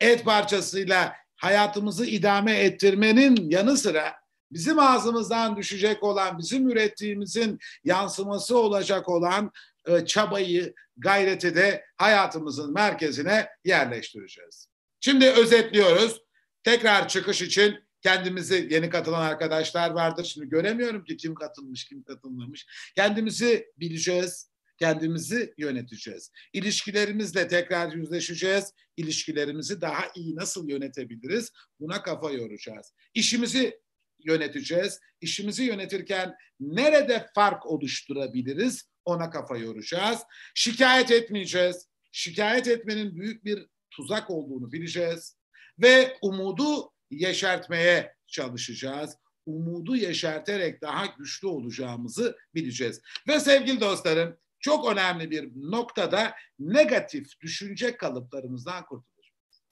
[0.00, 4.17] et parçasıyla hayatımızı idame ettirmenin yanı sıra
[4.52, 9.52] bizim ağzımızdan düşecek olan, bizim ürettiğimizin yansıması olacak olan
[9.86, 14.68] e, çabayı, gayreti de hayatımızın merkezine yerleştireceğiz.
[15.00, 16.22] Şimdi özetliyoruz.
[16.64, 20.24] Tekrar çıkış için kendimizi yeni katılan arkadaşlar vardır.
[20.24, 22.66] Şimdi göremiyorum ki kim katılmış, kim katılmamış.
[22.96, 26.32] Kendimizi bileceğiz, kendimizi yöneteceğiz.
[26.52, 28.72] İlişkilerimizle tekrar yüzleşeceğiz.
[28.96, 31.52] İlişkilerimizi daha iyi nasıl yönetebiliriz?
[31.80, 32.92] Buna kafa yoracağız.
[33.14, 33.80] İşimizi
[34.18, 35.00] yöneteceğiz.
[35.20, 38.88] İşimizi yönetirken nerede fark oluşturabiliriz?
[39.04, 40.22] Ona kafa yoracağız.
[40.54, 41.88] Şikayet etmeyeceğiz.
[42.12, 45.36] Şikayet etmenin büyük bir tuzak olduğunu bileceğiz.
[45.78, 49.16] Ve umudu yeşertmeye çalışacağız.
[49.46, 53.00] Umudu yeşerterek daha güçlü olacağımızı bileceğiz.
[53.28, 59.64] Ve sevgili dostlarım çok önemli bir noktada negatif düşünce kalıplarımızdan kurtulacağız.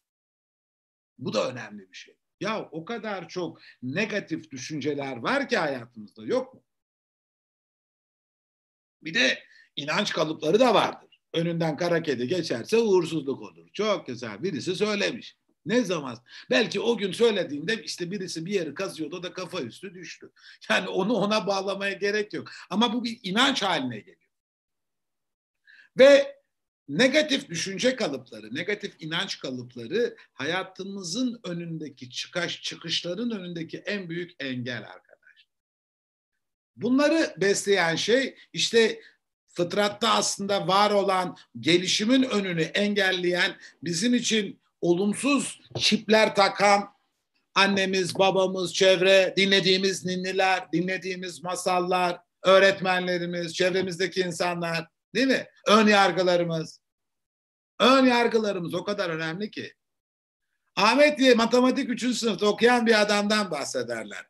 [1.18, 2.16] Bu da önemli bir şey.
[2.41, 6.62] Ya o kadar çok negatif düşünceler var ki hayatımızda yok mu?
[9.03, 9.39] Bir de
[9.76, 11.20] inanç kalıpları da vardır.
[11.32, 13.68] Önünden kara kedi geçerse uğursuzluk olur.
[13.72, 15.37] Çok güzel birisi söylemiş.
[15.66, 16.18] Ne zaman?
[16.51, 20.32] Belki o gün söylediğinde işte birisi bir yeri kazıyordu da kafa üstü düştü.
[20.70, 22.51] Yani onu ona bağlamaya gerek yok.
[22.70, 24.30] Ama bu bir inanç haline geliyor.
[25.99, 26.37] Ve
[26.89, 35.47] negatif düşünce kalıpları, negatif inanç kalıpları hayatımızın önündeki çıkış, çıkışların önündeki en büyük engel arkadaş.
[36.76, 39.01] Bunları besleyen şey işte
[39.47, 46.97] fıtratta aslında var olan gelişimin önünü engelleyen bizim için olumsuz çipler takan
[47.55, 55.46] annemiz, babamız, çevre, dinlediğimiz ninniler, dinlediğimiz masallar, öğretmenlerimiz, çevremizdeki insanlar Değil mi?
[55.66, 56.80] Ön yargılarımız.
[57.80, 59.74] Ön yargılarımız o kadar önemli ki.
[60.76, 62.16] Ahmet diye matematik 3.
[62.16, 64.26] sınıfta okuyan bir adamdan bahsederler.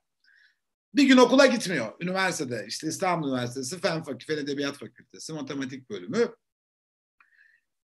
[0.95, 1.93] Bir gün okula gitmiyor.
[2.01, 6.35] Üniversitede işte İstanbul Üniversitesi Fen Fakültesi, Fen Edebiyat Fakültesi matematik bölümü.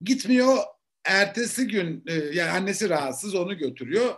[0.00, 0.58] Gitmiyor.
[1.04, 4.14] Ertesi gün e, yani annesi rahatsız onu götürüyor.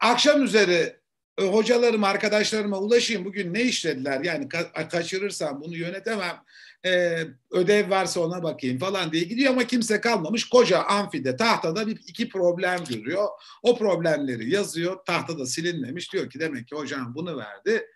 [0.00, 1.00] Akşam üzeri
[1.38, 6.44] e, hocalarım, arkadaşlarıma ulaşayım bugün ne işlediler yani ka- kaçırırsam bunu yönetemem
[6.86, 10.48] e, ödev varsa ona bakayım falan diye gidiyor ama kimse kalmamış.
[10.48, 13.28] Koca amfide tahtada bir iki problem görüyor.
[13.62, 15.04] O problemleri yazıyor.
[15.04, 16.12] Tahtada silinmemiş.
[16.12, 17.86] Diyor ki demek ki hocam bunu verdi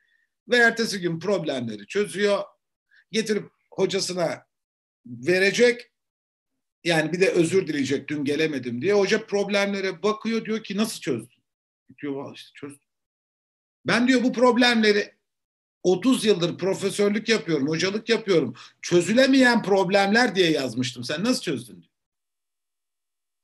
[0.49, 2.45] ve ertesi gün problemleri çözüyor.
[3.12, 4.47] Getirip hocasına
[5.07, 5.86] verecek.
[6.84, 8.95] Yani bir de özür dileyecek dün gelemedim diye.
[8.95, 11.43] Hoca problemlere bakıyor diyor ki nasıl çözdün?
[12.03, 12.88] Diyor işte çözdüm.
[13.86, 15.19] Ben diyor bu problemleri
[15.83, 18.55] 30 yıldır profesörlük yapıyorum, hocalık yapıyorum.
[18.83, 21.05] Çözülemeyen problemler diye yazmıştım.
[21.05, 21.87] Sen nasıl çözdün?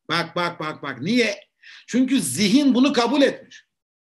[0.08, 1.00] Bak bak bak bak.
[1.02, 1.46] Niye?
[1.86, 3.66] Çünkü zihin bunu kabul etmiş.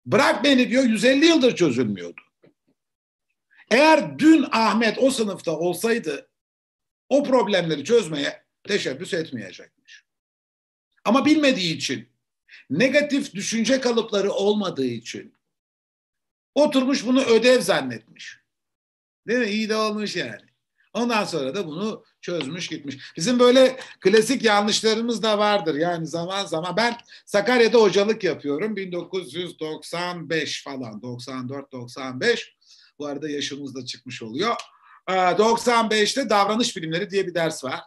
[0.06, 2.22] Bırak beni diyor 150 yıldır çözülmüyordu.
[3.72, 6.30] Eğer dün Ahmet o sınıfta olsaydı
[7.10, 10.04] o problemleri çözmeye teşebbüs etmeyecekmiş.
[11.06, 12.10] Ama bilmediği için,
[12.70, 15.35] negatif düşünce kalıpları olmadığı için,
[16.56, 18.39] Oturmuş bunu ödev zannetmiş.
[19.28, 19.47] Değil mi?
[19.47, 20.45] İyi de olmuş yani.
[20.93, 22.97] Ondan sonra da bunu çözmüş gitmiş.
[23.18, 25.76] Bizim böyle klasik yanlışlarımız da vardır.
[25.76, 28.76] Yani zaman zaman ben Sakarya'da hocalık yapıyorum.
[28.76, 32.51] 1995 falan 94-95
[32.99, 34.56] bu arada yaşımız da çıkmış oluyor.
[35.08, 37.80] 95'te ee, davranış bilimleri diye bir ders var.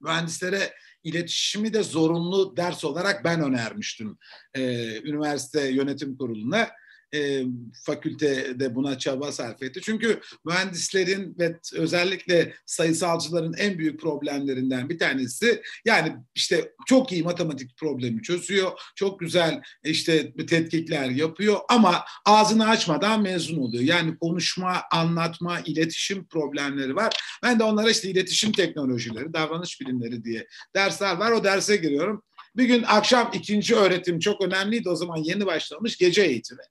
[0.00, 4.18] Mühendislere iletişimi de zorunlu ders olarak ben önermiştim
[4.54, 6.70] ee, üniversite yönetim kuruluna
[7.14, 7.44] e,
[7.84, 9.80] fakültede buna çaba sarf etti.
[9.82, 17.76] Çünkü mühendislerin ve özellikle sayısalcıların en büyük problemlerinden bir tanesi yani işte çok iyi matematik
[17.76, 23.82] problemi çözüyor, çok güzel işte tetkikler yapıyor ama ağzını açmadan mezun oluyor.
[23.82, 27.12] Yani konuşma, anlatma, iletişim problemleri var.
[27.42, 30.46] Ben de onlara işte iletişim teknolojileri, davranış bilimleri diye
[30.76, 31.32] dersler var.
[31.32, 32.22] O derse giriyorum.
[32.56, 36.62] Bir gün akşam ikinci öğretim çok önemliydi o zaman yeni başlamış gece eğitimi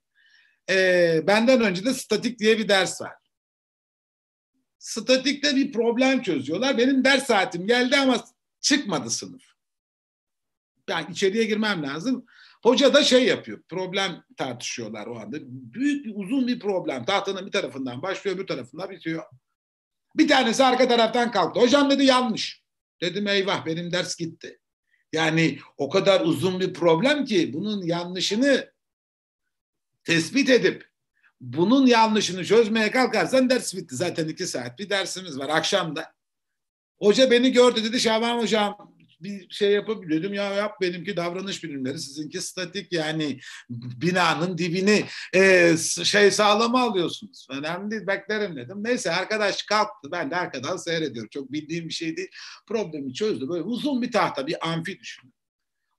[0.70, 3.12] e, benden önce de statik diye bir ders var.
[4.78, 6.78] Statikte bir problem çözüyorlar.
[6.78, 8.24] Benim ders saatim geldi ama
[8.60, 9.42] çıkmadı sınıf.
[10.88, 12.26] Yani içeriye girmem lazım.
[12.62, 13.62] Hoca da şey yapıyor.
[13.68, 15.36] Problem tartışıyorlar o anda.
[15.42, 17.04] Büyük bir uzun bir problem.
[17.04, 19.24] Tahtanın bir tarafından başlıyor, bir tarafından bitiyor.
[20.16, 21.60] Bir tanesi arka taraftan kalktı.
[21.60, 22.62] Hocam dedi yanlış.
[23.00, 24.58] Dedim eyvah benim ders gitti.
[25.12, 28.73] Yani o kadar uzun bir problem ki bunun yanlışını
[30.04, 30.88] tespit edip
[31.40, 33.96] bunun yanlışını çözmeye kalkarsan ders bitti.
[33.96, 36.14] Zaten iki saat bir dersimiz var akşamda.
[36.98, 41.98] Hoca beni gördü dedi Şaban hocam bir şey yapabilir dedim ya yap benimki davranış bilimleri
[41.98, 43.38] sizinki statik yani
[43.70, 47.46] binanın dibini e, şey sağlama alıyorsunuz.
[47.50, 48.84] Önemli değil beklerim dedim.
[48.84, 51.30] Neyse arkadaş kalktı ben de arkadan seyrediyorum.
[51.32, 52.28] Çok bildiğim bir şey değil.
[52.66, 53.48] Problemi çözdü.
[53.48, 55.33] Böyle uzun bir tahta bir amfi düşünün.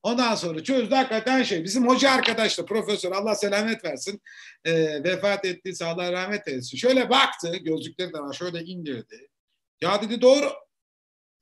[0.06, 1.64] Ondan sonra çözdü hakikaten şey.
[1.64, 4.22] Bizim hoca arkadaş da profesör Allah selamet versin.
[4.66, 6.78] E, vefat ettiyse Allah rahmet eylesin.
[6.78, 9.30] Şöyle baktı gözlükleri de var şöyle indirdi.
[9.82, 10.52] Ya dedi doğru.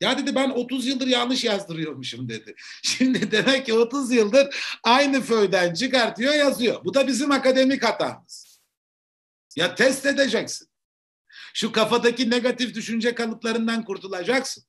[0.02, 2.56] Ya dedi ben 30 yıldır yanlış yazdırıyormuşum dedi.
[2.84, 6.86] Şimdi demek ki 30 yıldır aynı föyden çıkartıyor yazıyor.
[6.86, 8.60] Bu da bizim akademik hatamız.
[9.56, 10.68] Ya test edeceksin.
[11.54, 14.64] Şu kafadaki negatif düşünce kalıplarından kurtulacaksın.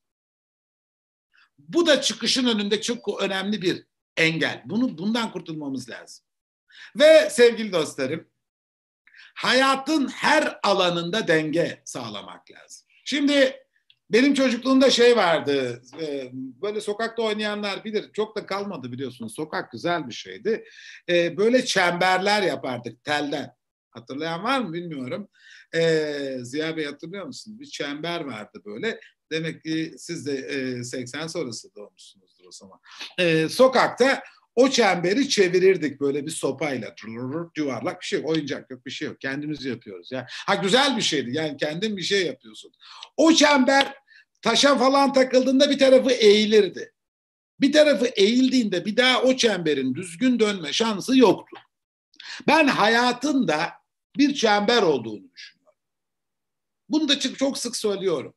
[1.68, 3.86] Bu da çıkışın önünde çok önemli bir
[4.16, 4.62] engel.
[4.64, 6.24] Bunu bundan kurtulmamız lazım.
[6.96, 8.28] Ve sevgili dostlarım,
[9.34, 12.86] hayatın her alanında denge sağlamak lazım.
[13.04, 13.56] Şimdi
[14.10, 19.34] benim çocukluğumda şey vardı, e, böyle sokakta oynayanlar bilir, çok da kalmadı biliyorsunuz.
[19.34, 20.64] Sokak güzel bir şeydi.
[21.08, 23.54] E, böyle çemberler yapardık telden.
[23.90, 25.28] Hatırlayan var mı bilmiyorum.
[25.74, 27.60] E, Ziya Bey hatırlıyor musunuz?
[27.60, 29.00] Bir çember vardı böyle.
[29.32, 32.80] Demek ki siz de e, 80 sonrası doğmuşsunuzdur o zaman.
[33.18, 34.22] E, sokakta
[34.56, 36.94] o çemberi çevirirdik böyle bir sopayla.
[37.56, 38.28] Yuvarlak bir şey yok.
[38.28, 39.20] Oyuncak yok bir şey yok.
[39.20, 40.12] Kendimiz yapıyoruz.
[40.12, 40.26] Ya.
[40.28, 41.30] Ha güzel bir şeydi.
[41.32, 42.72] Yani kendin bir şey yapıyorsun.
[43.16, 43.94] O çember
[44.42, 46.92] taşa falan takıldığında bir tarafı eğilirdi.
[47.60, 51.56] Bir tarafı eğildiğinde bir daha o çemberin düzgün dönme şansı yoktu.
[52.46, 53.72] Ben hayatında
[54.16, 55.78] bir çember olduğunu düşünüyorum.
[56.88, 58.34] Bunu da çok sık söylüyorum.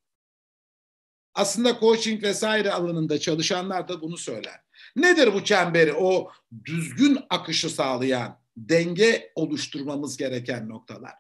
[1.38, 4.60] Aslında coaching vesaire alanında çalışanlar da bunu söyler.
[4.96, 5.94] Nedir bu çemberi?
[5.94, 6.32] O
[6.66, 11.14] düzgün akışı sağlayan, denge oluşturmamız gereken noktalar.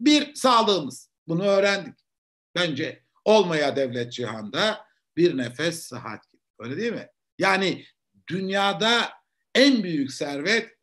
[0.00, 1.10] Bir, sağlığımız.
[1.26, 1.94] Bunu öğrendik.
[2.54, 6.42] Bence olmaya devlet cihanda bir nefes sıhhat gibi.
[6.58, 7.08] Öyle değil mi?
[7.38, 7.84] Yani
[8.28, 9.12] dünyada
[9.54, 10.76] en büyük servet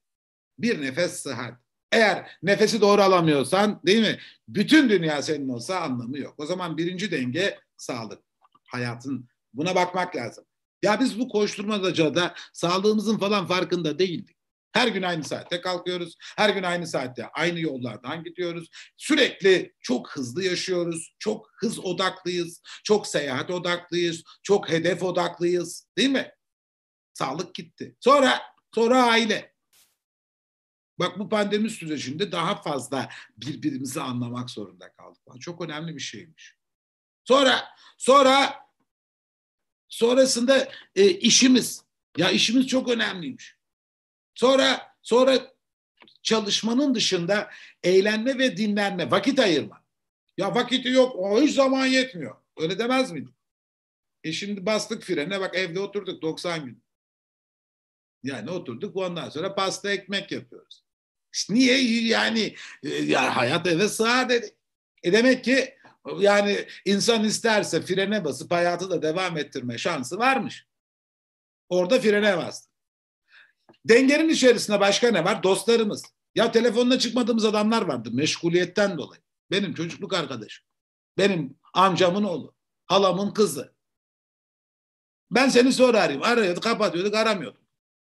[0.59, 1.53] bir nefes sıhhat.
[1.91, 4.19] Eğer nefesi doğru alamıyorsan değil mi?
[4.47, 6.35] Bütün dünya senin olsa anlamı yok.
[6.37, 8.24] O zaman birinci denge sağlık
[8.75, 10.45] hayatın buna bakmak lazım.
[10.83, 14.35] Ya biz bu koşturmacada sağlığımızın falan farkında değildik.
[14.75, 16.15] Her gün aynı saatte kalkıyoruz.
[16.37, 18.69] Her gün aynı saatte aynı yollardan gidiyoruz.
[18.97, 21.15] Sürekli çok hızlı yaşıyoruz.
[21.19, 22.61] Çok hız odaklıyız.
[22.83, 24.23] Çok seyahat odaklıyız.
[24.43, 25.87] Çok hedef odaklıyız.
[25.97, 26.31] Değil mi?
[27.13, 27.95] Sağlık gitti.
[27.99, 28.41] Sonra
[28.73, 29.55] sonra aile.
[30.99, 35.41] Bak bu pandemi sürecinde daha fazla birbirimizi anlamak zorunda kaldık.
[35.41, 36.55] Çok önemli bir şeymiş.
[37.25, 37.63] Sonra
[37.97, 38.64] sonra
[39.95, 41.83] sonrasında e, işimiz.
[42.17, 43.55] Ya işimiz çok önemliymiş.
[44.35, 45.53] Sonra sonra
[46.23, 47.49] çalışmanın dışında
[47.83, 49.83] eğlenme ve dinlenme, vakit ayırma.
[50.37, 52.35] Ya vakiti yok, o hiç zaman yetmiyor.
[52.57, 53.33] Öyle demez miydim?
[54.23, 56.83] E şimdi bastık frene bak evde oturduk 90 gün.
[58.23, 60.85] Yani oturduk ondan sonra pasta ekmek yapıyoruz.
[61.49, 64.55] Niye yani e, ya hayat eve sığar dedi.
[65.03, 65.74] E demek ki
[66.19, 70.67] yani insan isterse frene basıp hayatı da devam ettirme şansı varmış.
[71.69, 72.69] Orada frene bastı.
[73.85, 75.43] Dengenin içerisinde başka ne var?
[75.43, 76.03] Dostlarımız.
[76.35, 79.21] Ya telefonuna çıkmadığımız adamlar vardı meşguliyetten dolayı.
[79.51, 80.65] Benim çocukluk arkadaşım.
[81.17, 82.55] Benim amcamın oğlu.
[82.85, 83.75] Halamın kızı.
[85.31, 86.23] Ben seni sonra arayayım.
[86.23, 87.63] Arıyorduk, kapatıyorduk, aramıyorduk.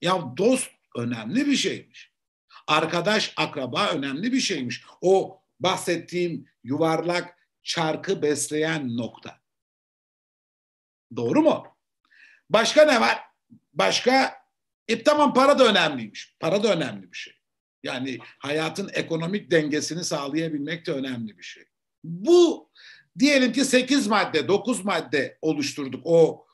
[0.00, 2.12] Ya dost önemli bir şeymiş.
[2.66, 4.84] Arkadaş, akraba önemli bir şeymiş.
[5.00, 7.37] O bahsettiğim yuvarlak
[7.68, 9.40] çarkı besleyen nokta.
[11.16, 11.66] Doğru mu?
[12.50, 13.18] Başka ne var?
[13.72, 14.34] Başka
[14.88, 16.36] e tamam para da önemliymiş.
[16.40, 17.34] Para da önemli bir şey.
[17.82, 21.64] Yani hayatın ekonomik dengesini sağlayabilmek de önemli bir şey.
[22.04, 22.70] Bu
[23.18, 26.46] diyelim ki 8 madde, 9 madde oluşturduk o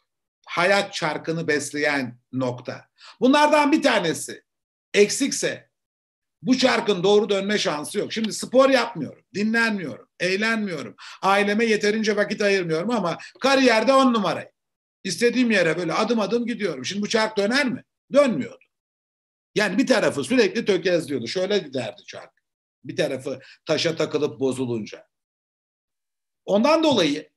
[0.47, 2.89] hayat çarkını besleyen nokta.
[3.21, 4.45] Bunlardan bir tanesi
[4.95, 5.71] eksikse
[6.43, 8.13] bu çarkın doğru dönme şansı yok.
[8.13, 10.97] Şimdi spor yapmıyorum, dinlenmiyorum, eğlenmiyorum.
[11.23, 14.51] Aileme yeterince vakit ayırmıyorum ama kariyerde on numarayım.
[15.05, 16.85] İstediğim yere böyle adım adım gidiyorum.
[16.85, 17.85] Şimdi bu çark döner mi?
[18.13, 18.65] Dönmüyordu.
[19.55, 21.27] Yani bir tarafı sürekli tökezliyordu.
[21.27, 22.33] Şöyle giderdi çark.
[22.85, 25.09] Bir tarafı taşa takılıp bozulunca.
[26.45, 27.31] Ondan dolayı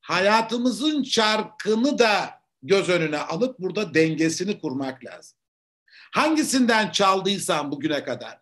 [0.00, 5.38] hayatımızın çarkını da göz önüne alıp burada dengesini kurmak lazım.
[6.12, 8.40] Hangisinden çaldıysan bugüne kadar,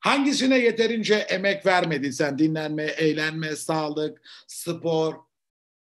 [0.00, 5.14] hangisine yeterince emek vermediysen, dinlenme, eğlenme, sağlık, spor,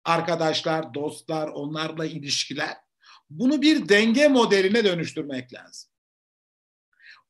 [0.04, 2.76] arkadaşlar, dostlar, onlarla ilişkiler,
[3.30, 5.90] bunu bir denge modeline dönüştürmek lazım.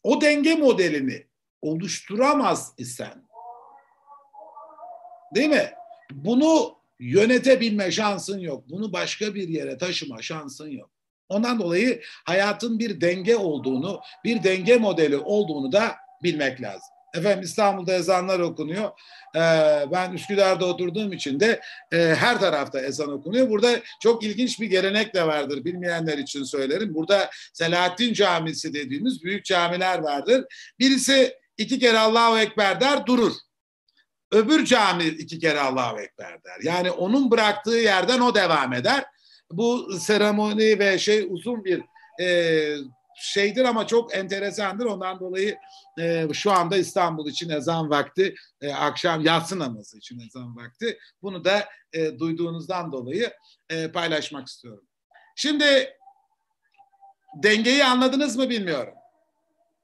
[0.02, 1.26] O denge modelini
[1.62, 3.28] oluşturamaz isen,
[5.34, 5.72] değil mi?
[6.10, 8.64] Bunu yönetebilme şansın yok.
[8.68, 10.90] Bunu başka bir yere taşıma şansın yok.
[11.28, 16.94] Ondan dolayı hayatın bir denge olduğunu, bir denge modeli olduğunu da bilmek lazım.
[17.14, 18.90] Efendim İstanbul'da ezanlar okunuyor.
[19.36, 19.40] Ee,
[19.92, 21.60] ben Üsküdar'da oturduğum için de
[21.92, 23.50] e, her tarafta ezan okunuyor.
[23.50, 25.64] Burada çok ilginç bir gelenek de vardır.
[25.64, 26.94] Bilmeyenler için söylerim.
[26.94, 30.44] Burada Selahattin Camisi dediğimiz büyük camiler vardır.
[30.78, 33.32] Birisi iki kere Allahu Ekber der durur.
[34.32, 36.60] Öbür cami iki kere Allahu Ekber der.
[36.62, 39.04] Yani onun bıraktığı yerden o devam eder.
[39.52, 41.82] Bu seremoni ve şey uzun bir
[42.20, 42.76] e,
[43.16, 44.84] şeydir ama çok enteresandır.
[44.84, 45.58] Ondan dolayı
[46.00, 50.98] e, şu anda İstanbul için ezan vakti, e, akşam yatsı namazı için ezan vakti.
[51.22, 53.32] Bunu da e, duyduğunuzdan dolayı
[53.70, 54.84] e, paylaşmak istiyorum.
[55.36, 55.96] Şimdi
[57.34, 58.94] dengeyi anladınız mı bilmiyorum.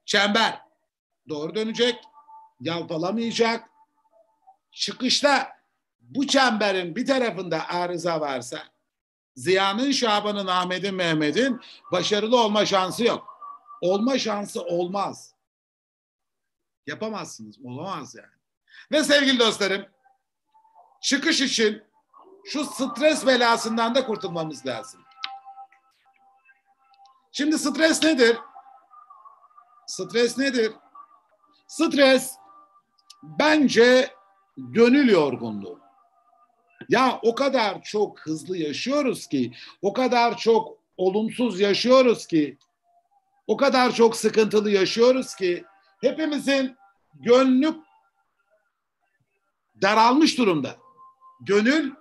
[0.05, 0.61] Çember
[1.29, 1.95] doğru dönecek,
[2.59, 3.69] yalpalamayacak.
[4.71, 5.49] Çıkışta
[5.99, 8.63] bu çemberin bir tarafında arıza varsa
[9.35, 11.61] Ziya'nın, Şaban'ın, Ahmet'in, Mehmet'in
[11.91, 13.27] başarılı olma şansı yok.
[13.81, 15.35] Olma şansı olmaz.
[16.87, 17.55] Yapamazsınız.
[17.65, 18.41] Olamaz yani.
[18.91, 19.85] Ve sevgili dostlarım
[21.01, 21.83] çıkış için
[22.45, 25.01] şu stres belasından da kurtulmamız lazım.
[27.31, 28.37] Şimdi stres nedir?
[29.87, 30.73] Stres nedir?
[31.67, 32.35] Stres
[33.23, 34.15] bence
[34.57, 35.80] gönül yorgunluğu.
[36.91, 42.57] Ya o kadar çok hızlı yaşıyoruz ki, o kadar çok olumsuz yaşıyoruz ki,
[43.47, 45.63] o kadar çok sıkıntılı yaşıyoruz ki
[46.01, 46.77] hepimizin
[47.13, 47.75] gönlü
[49.81, 50.77] daralmış durumda.
[51.41, 51.91] Gönül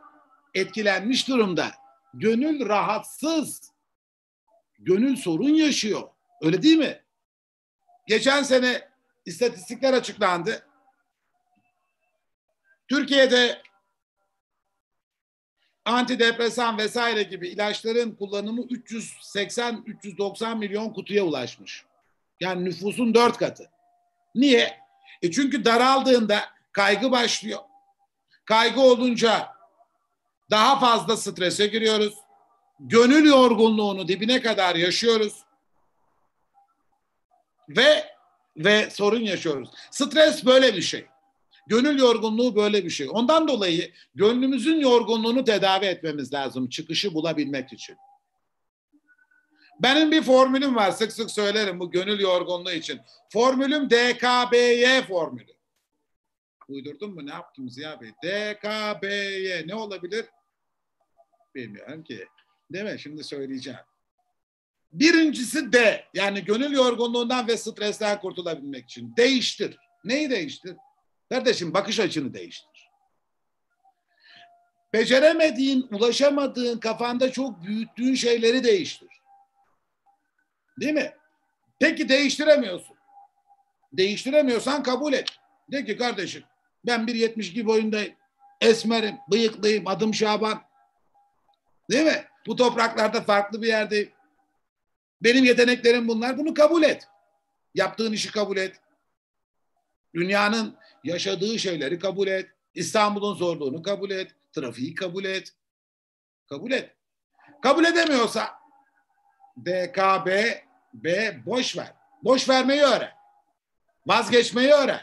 [0.55, 1.73] etkilenmiş durumda.
[2.15, 3.73] Gönül rahatsız.
[4.79, 6.03] Gönül sorun yaşıyor.
[6.43, 7.03] Öyle değil mi?
[8.07, 8.89] Geçen sene
[9.27, 10.67] istatistikler açıklandı.
[12.89, 13.63] Türkiye'de
[15.85, 21.85] antidepresan vesaire gibi ilaçların kullanımı 380-390 milyon kutuya ulaşmış.
[22.41, 23.71] Yani nüfusun dört katı.
[24.35, 24.81] Niye?
[25.23, 26.41] E çünkü daraldığında
[26.73, 27.61] kaygı başlıyor.
[28.45, 29.49] Kaygı olunca
[30.51, 32.15] daha fazla strese giriyoruz.
[32.81, 35.45] Gönül yorgunluğunu dibine kadar yaşıyoruz.
[37.69, 38.11] Ve
[38.57, 39.71] ve sorun yaşıyoruz.
[39.91, 41.07] Stres böyle bir şey.
[41.71, 43.09] Gönül yorgunluğu böyle bir şey.
[43.11, 47.97] Ondan dolayı gönlümüzün yorgunluğunu tedavi etmemiz lazım çıkışı bulabilmek için.
[49.83, 53.01] Benim bir formülüm var sık sık söylerim bu gönül yorgunluğu için.
[53.33, 55.53] Formülüm DKBY formülü.
[56.69, 58.11] Uydurdum mu ne yaptım Ziya Bey?
[58.11, 60.25] DKBY ne olabilir?
[61.55, 62.27] Bilmiyorum ki.
[62.73, 63.01] Değil mi?
[63.01, 63.81] Şimdi söyleyeceğim.
[64.93, 66.05] Birincisi D.
[66.15, 69.17] Yani gönül yorgunluğundan ve stresten kurtulabilmek için.
[69.17, 69.77] Değiştir.
[70.05, 70.77] Neyi değiştir?
[71.31, 72.91] Kardeşim bakış açını değiştir.
[74.93, 79.09] Beceremediğin, ulaşamadığın, kafanda çok büyüttüğün şeyleri değiştir.
[80.81, 81.13] Değil mi?
[81.79, 82.97] Peki değiştiremiyorsun.
[83.93, 85.29] Değiştiremiyorsan kabul et.
[85.73, 86.45] De ki kardeşim
[86.87, 88.15] ben 1.72 boyundayım.
[88.61, 90.63] Esmerim, bıyıklıyım, adım Şaban.
[91.91, 92.25] Değil mi?
[92.47, 94.11] Bu topraklarda farklı bir yerdeyim.
[95.23, 96.39] Benim yeteneklerim bunlar.
[96.39, 97.09] Bunu kabul et.
[97.75, 98.81] Yaptığın işi kabul et.
[100.15, 102.51] Dünyanın Yaşadığı şeyleri kabul et.
[102.75, 104.35] İstanbul'un zorluğunu kabul et.
[104.53, 105.53] Trafiği kabul et.
[106.49, 106.97] Kabul et.
[107.63, 108.51] Kabul edemiyorsa
[109.65, 110.29] DKB
[110.95, 111.95] B boş ver.
[112.23, 113.13] Boş vermeyi öğren.
[114.07, 115.01] Vazgeçmeyi öğren.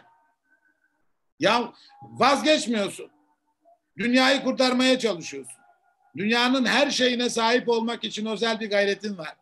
[1.40, 3.12] Ya vazgeçmiyorsun.
[3.98, 5.58] Dünyayı kurtarmaya çalışıyorsun.
[6.18, 9.36] Dünyanın her şeyine sahip olmak için özel bir gayretin var.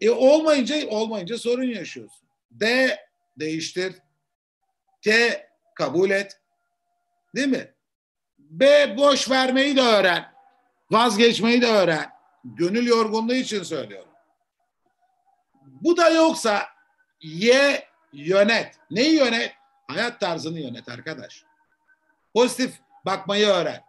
[0.00, 2.28] E olmayınca olmayınca sorun yaşıyorsun.
[2.50, 2.96] D
[3.38, 3.94] değiştir.
[5.04, 6.40] T kabul et.
[7.34, 7.74] Değil mi?
[8.38, 10.34] B boş vermeyi de öğren.
[10.90, 12.12] Vazgeçmeyi de öğren.
[12.44, 14.12] Gönül yorgunluğu için söylüyorum.
[15.64, 16.68] Bu da yoksa
[17.20, 18.74] Y yönet.
[18.90, 19.52] Neyi yönet?
[19.88, 21.44] Hayat tarzını yönet arkadaş.
[22.34, 22.74] Pozitif
[23.04, 23.84] bakmayı öğren.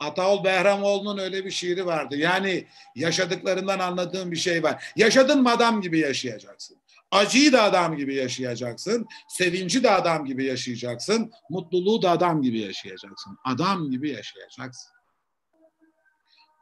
[0.00, 2.16] Ataol Behramoğlu'nun öyle bir şiiri vardı.
[2.16, 4.92] Yani yaşadıklarından anladığım bir şey var.
[4.96, 6.76] Yaşadın mı adam gibi yaşayacaksın.
[7.10, 9.06] Acıyı da adam gibi yaşayacaksın.
[9.28, 11.32] Sevinci de adam gibi yaşayacaksın.
[11.50, 13.38] Mutluluğu da adam gibi yaşayacaksın.
[13.44, 14.92] Adam gibi yaşayacaksın.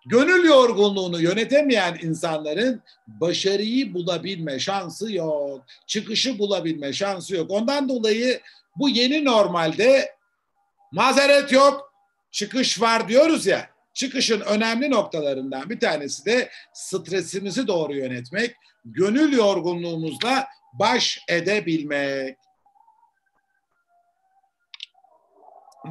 [0.07, 5.64] Gönül yorgunluğunu yönetemeyen insanların başarıyı bulabilme şansı yok.
[5.86, 7.51] Çıkışı bulabilme şansı yok.
[7.51, 8.40] Ondan dolayı
[8.76, 10.16] bu yeni normalde
[10.92, 11.92] mazeret yok,
[12.30, 13.76] çıkış var diyoruz ya.
[13.97, 22.38] Çıkışın önemli noktalarından bir tanesi de stresimizi doğru yönetmek, gönül yorgunluğumuzla baş edebilmek.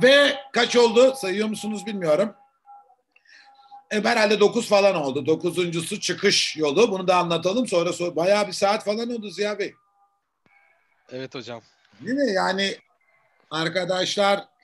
[0.01, 2.35] Ve kaç oldu sayıyor musunuz bilmiyorum.
[3.91, 5.25] E, herhalde dokuz falan oldu.
[5.25, 6.91] Dokuzuncusu çıkış yolu.
[6.91, 7.67] Bunu da anlatalım.
[7.67, 9.73] Sonra, sonra bayağı bir saat falan oldu Ziya Bey.
[11.11, 11.61] Evet hocam.
[12.01, 12.31] Değil mi?
[12.31, 12.77] Yani
[13.51, 14.54] arkadaşlar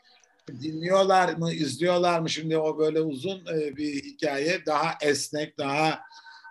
[0.48, 2.30] dinliyorlar mı, izliyorlar mı?
[2.30, 4.66] Şimdi o böyle uzun e, bir hikaye.
[4.66, 6.02] Daha esnek, daha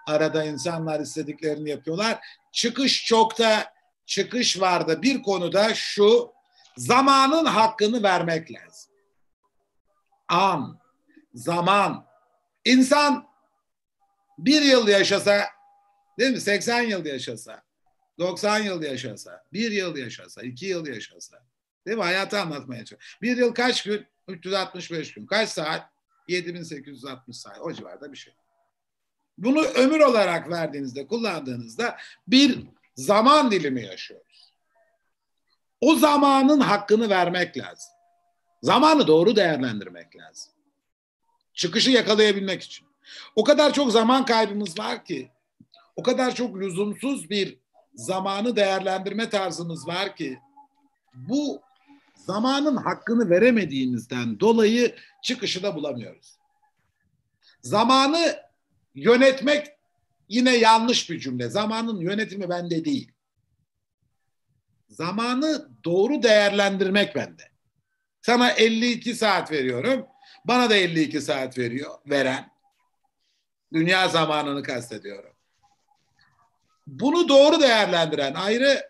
[0.07, 2.19] arada insanlar istediklerini yapıyorlar.
[2.53, 3.73] Çıkış çok da
[4.07, 5.03] çıkış vardı.
[5.03, 6.33] Bir konuda şu
[6.77, 8.93] zamanın hakkını vermek lazım.
[10.29, 10.81] An,
[11.35, 12.07] zaman.
[12.65, 13.31] İnsan
[14.39, 15.45] bir yıl yaşasa,
[16.19, 16.41] değil mi?
[16.41, 17.63] 80 yıl yaşasa,
[18.19, 21.43] 90 yıl yaşasa, bir yıl yaşasa, iki yıl yaşasa,
[21.91, 22.05] değil mi?
[22.05, 23.19] Hayatı anlatmaya çalışıyor.
[23.23, 24.07] Bir yıl kaç gün?
[24.29, 25.27] 365 gün.
[25.27, 25.91] Kaç saat?
[26.29, 27.61] 7860 saat.
[27.61, 28.35] O civarda bir şey.
[29.39, 32.67] Bunu ömür olarak verdiğinizde, kullandığınızda bir
[32.97, 34.53] zaman dilimi yaşıyoruz.
[35.81, 37.93] O zamanın hakkını vermek lazım.
[38.63, 40.53] Zamanı doğru değerlendirmek lazım.
[41.55, 42.87] Çıkışı yakalayabilmek için.
[43.37, 45.31] O kadar çok zaman kaybımız var ki,
[45.97, 47.59] o kadar çok lüzumsuz bir
[47.95, 50.39] zamanı değerlendirme tarzımız var ki,
[51.15, 51.63] bu
[52.27, 56.39] zamanın hakkını veremediğimizden dolayı çıkışı da bulamıyoruz.
[57.63, 58.37] Zamanı
[58.95, 59.67] yönetmek
[60.29, 61.49] yine yanlış bir cümle.
[61.49, 63.13] Zamanın yönetimi bende değil.
[64.89, 67.43] Zamanı doğru değerlendirmek bende.
[68.23, 70.07] Sana 52 saat veriyorum.
[70.45, 72.51] Bana da 52 saat veriyor veren.
[73.73, 75.33] Dünya zamanını kastediyorum.
[76.87, 78.90] Bunu doğru değerlendiren ayrı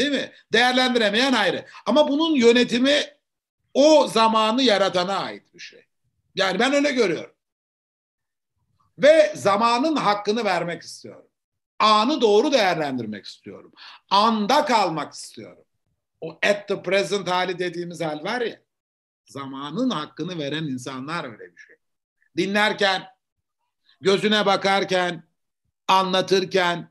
[0.00, 0.32] değil mi?
[0.52, 1.64] Değerlendiremeyen ayrı.
[1.86, 3.02] Ama bunun yönetimi
[3.74, 5.86] o zamanı yaratana ait bir şey.
[6.34, 7.34] Yani ben öyle görüyorum.
[8.98, 11.26] Ve zamanın hakkını vermek istiyorum.
[11.78, 13.72] Anı doğru değerlendirmek istiyorum.
[14.10, 15.64] Anda kalmak istiyorum.
[16.20, 18.60] O at the present hali dediğimiz hal var ya
[19.30, 21.76] zamanın hakkını veren insanlar öyle bir şey.
[22.36, 23.06] Dinlerken,
[24.00, 25.22] gözüne bakarken,
[25.88, 26.90] anlatırken,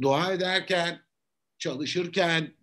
[0.00, 1.05] dua ederken,
[1.58, 2.54] çalışırken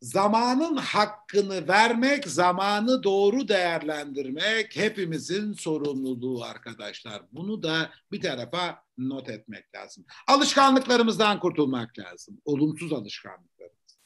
[0.00, 7.22] zamanın hakkını vermek, zamanı doğru değerlendirmek hepimizin sorumluluğu arkadaşlar.
[7.32, 10.04] Bunu da bir tarafa not etmek lazım.
[10.28, 12.40] Alışkanlıklarımızdan kurtulmak lazım.
[12.44, 13.98] Olumsuz alışkanlıklarımız.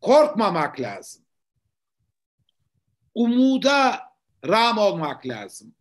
[0.00, 1.22] Korkmamak lazım
[3.14, 4.00] umuda
[4.48, 5.74] ram olmak lazım.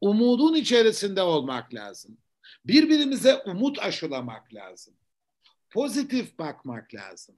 [0.00, 2.18] Umudun içerisinde olmak lazım.
[2.64, 4.94] Birbirimize umut aşılamak lazım.
[5.70, 7.36] Pozitif bakmak lazım.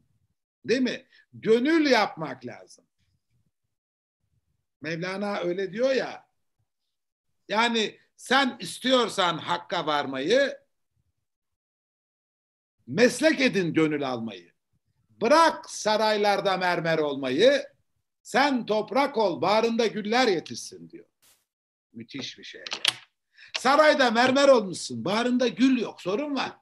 [0.64, 1.06] Değil mi?
[1.32, 2.84] Gönül yapmak lazım.
[4.80, 6.26] Mevlana öyle diyor ya.
[7.48, 10.58] Yani sen istiyorsan hakka varmayı
[12.86, 14.52] meslek edin gönül almayı.
[15.20, 17.66] Bırak saraylarda mermer olmayı,
[18.22, 21.06] sen toprak ol, bağrında güller yetişsin diyor.
[21.92, 22.60] Müthiş bir şey.
[22.60, 22.98] Yani.
[23.58, 26.52] Sarayda mermer olmuşsun, bağrında gül yok, sorun var.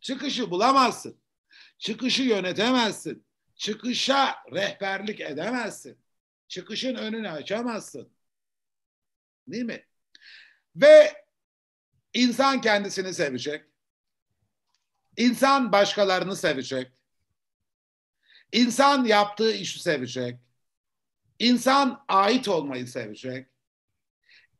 [0.00, 1.20] Çıkışı bulamazsın.
[1.78, 3.24] Çıkışı yönetemezsin.
[3.56, 5.98] Çıkışa rehberlik edemezsin.
[6.48, 8.12] Çıkışın önünü açamazsın.
[9.48, 9.86] Değil mi?
[10.76, 11.24] Ve
[12.14, 13.64] insan kendisini sevecek.
[15.16, 16.92] İnsan başkalarını sevecek.
[18.52, 20.40] İnsan yaptığı işi sevecek.
[21.38, 23.48] İnsan ait olmayı sevecek.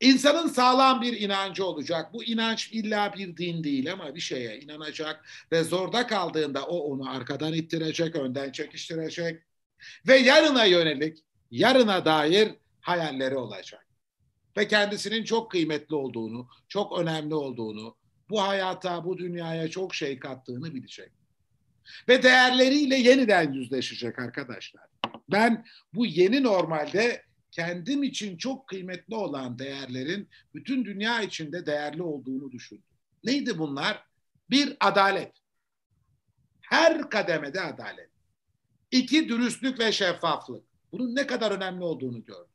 [0.00, 2.12] İnsanın sağlam bir inancı olacak.
[2.12, 7.10] Bu inanç illa bir din değil ama bir şeye inanacak ve zorda kaldığında o onu
[7.10, 9.42] arkadan ittirecek, önden çekiştirecek
[10.08, 11.18] ve yarına yönelik,
[11.50, 13.86] yarına dair hayalleri olacak.
[14.56, 17.96] Ve kendisinin çok kıymetli olduğunu, çok önemli olduğunu,
[18.30, 21.12] bu hayata, bu dünyaya çok şey kattığını bilecek.
[22.08, 24.84] Ve değerleriyle yeniden yüzleşecek arkadaşlar.
[25.28, 25.64] Ben
[25.94, 27.27] bu yeni normalde
[27.58, 32.84] kendim için çok kıymetli olan değerlerin bütün dünya içinde değerli olduğunu düşündüm.
[33.24, 34.04] Neydi bunlar?
[34.50, 35.32] Bir, adalet.
[36.60, 38.10] Her kademede adalet.
[38.90, 40.64] İki, dürüstlük ve şeffaflık.
[40.92, 42.54] Bunun ne kadar önemli olduğunu gördüm.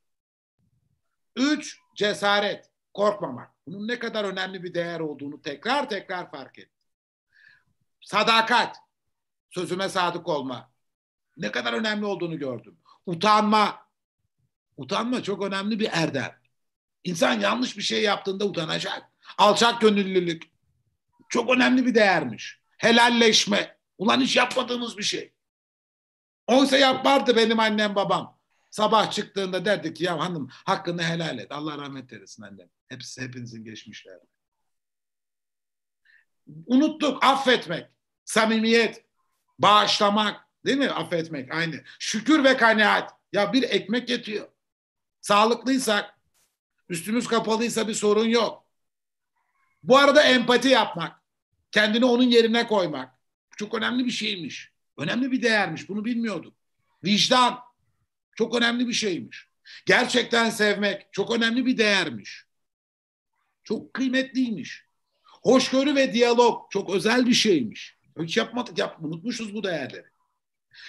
[1.36, 3.50] Üç, cesaret, korkmamak.
[3.66, 6.80] Bunun ne kadar önemli bir değer olduğunu tekrar tekrar fark ettim.
[8.00, 8.76] Sadakat,
[9.50, 10.70] sözüme sadık olma.
[11.36, 12.78] Ne kadar önemli olduğunu gördüm.
[13.06, 13.83] Utanma,
[14.76, 16.32] Utanma çok önemli bir erdem.
[17.04, 19.02] İnsan yanlış bir şey yaptığında utanacak.
[19.38, 20.42] Alçak gönüllülük
[21.28, 22.60] çok önemli bir değermiş.
[22.78, 23.78] Helalleşme.
[23.98, 25.32] Ulan hiç yapmadığımız bir şey.
[26.46, 28.38] Oysa yapardı benim annem babam.
[28.70, 31.52] Sabah çıktığında derdi ki ya hanım hakkını helal et.
[31.52, 32.68] Allah rahmet eylesin annem.
[32.88, 34.18] Hepsi hepinizin geçmişler.
[36.66, 37.86] Unuttuk affetmek,
[38.24, 39.04] samimiyet,
[39.58, 40.90] bağışlamak değil mi?
[40.90, 41.84] Affetmek aynı.
[41.98, 43.10] Şükür ve kanaat.
[43.32, 44.48] Ya bir ekmek yetiyor.
[45.24, 46.18] Sağlıklıysak,
[46.88, 48.64] üstümüz kapalıysa bir sorun yok.
[49.82, 51.22] Bu arada empati yapmak,
[51.70, 53.14] kendini onun yerine koymak
[53.56, 54.72] çok önemli bir şeymiş.
[54.96, 55.88] Önemli bir değermiş.
[55.88, 56.54] Bunu bilmiyorduk.
[57.04, 57.58] Vicdan
[58.36, 59.48] çok önemli bir şeymiş.
[59.86, 62.44] Gerçekten sevmek çok önemli bir değermiş.
[63.64, 64.84] Çok kıymetliymiş.
[65.22, 67.96] Hoşgörü ve diyalog çok özel bir şeymiş.
[68.20, 70.06] Hiç yapmadık, yap, unutmuşuz bu değerleri.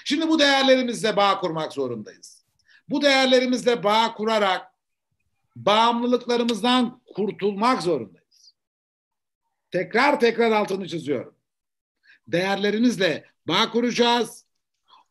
[0.06, 2.45] Şimdi bu değerlerimizle bağ kurmak zorundayız.
[2.90, 4.72] Bu değerlerimizle bağ kurarak
[5.56, 8.56] bağımlılıklarımızdan kurtulmak zorundayız.
[9.72, 11.36] Tekrar tekrar altını çiziyorum.
[12.28, 14.46] Değerlerimizle bağ kuracağız.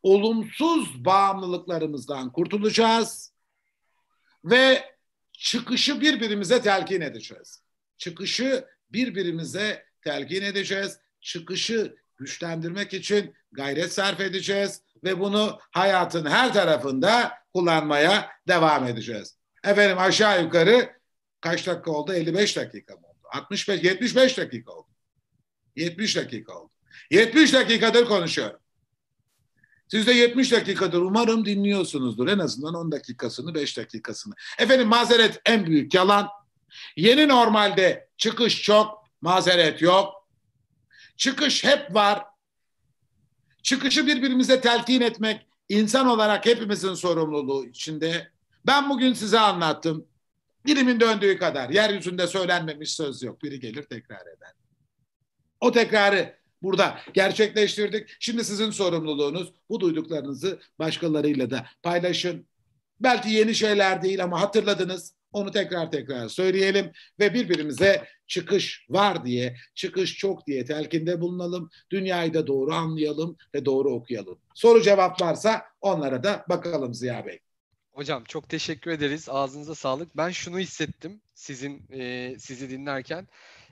[0.03, 3.33] Olumsuz bağımlılıklarımızdan kurtulacağız.
[4.45, 4.95] Ve
[5.33, 7.63] çıkışı birbirimize telkin edeceğiz.
[7.97, 10.99] Çıkışı birbirimize telkin edeceğiz.
[11.21, 19.37] Çıkışı güçlendirmek için gayret sarf edeceğiz ve bunu hayatın her tarafında kullanmaya devam edeceğiz.
[19.65, 20.93] Efendim aşağı yukarı
[21.41, 22.13] kaç dakika oldu?
[22.13, 23.29] 55 dakika mı oldu?
[23.33, 24.89] 65 75 dakika oldu.
[25.77, 26.71] 70 dakika oldu.
[27.11, 28.59] 70 dakikadır konuşuyorum.
[29.89, 32.29] Siz de 70 dakikadır umarım dinliyorsunuzdur.
[32.29, 34.35] En azından 10 dakikasını, 5 dakikasını.
[34.59, 36.29] Efendim mazeret en büyük yalan.
[36.97, 40.29] Yeni normalde çıkış çok, mazeret yok.
[41.17, 42.25] Çıkış hep var.
[43.65, 48.29] Çıkışı birbirimize telkin etmek insan olarak hepimizin sorumluluğu içinde.
[48.67, 50.07] Ben bugün size anlattım.
[50.67, 51.71] Dilimin döndüğü kadar.
[51.71, 53.43] Yeryüzünde söylenmemiş söz yok.
[53.43, 54.53] Biri gelir tekrar eder.
[55.61, 58.17] O tekrarı burada gerçekleştirdik.
[58.21, 62.47] Şimdi sizin sorumluluğunuz bu duyduklarınızı başkalarıyla da paylaşın.
[63.01, 65.15] Belki yeni şeyler değil ama hatırladınız.
[65.35, 71.71] Onu tekrar tekrar söyleyelim ve birbirimize çıkış var diye, çıkış çok diye telkinde bulunalım.
[71.91, 74.39] Dünyayı da doğru anlayalım ve doğru okuyalım.
[74.55, 77.41] Soru cevap varsa onlara da bakalım Ziya Bey.
[77.93, 79.29] Hocam çok teşekkür ederiz.
[79.29, 80.17] Ağzınıza sağlık.
[80.17, 83.29] Ben şunu hissettim sizin e, sizi dinlerken.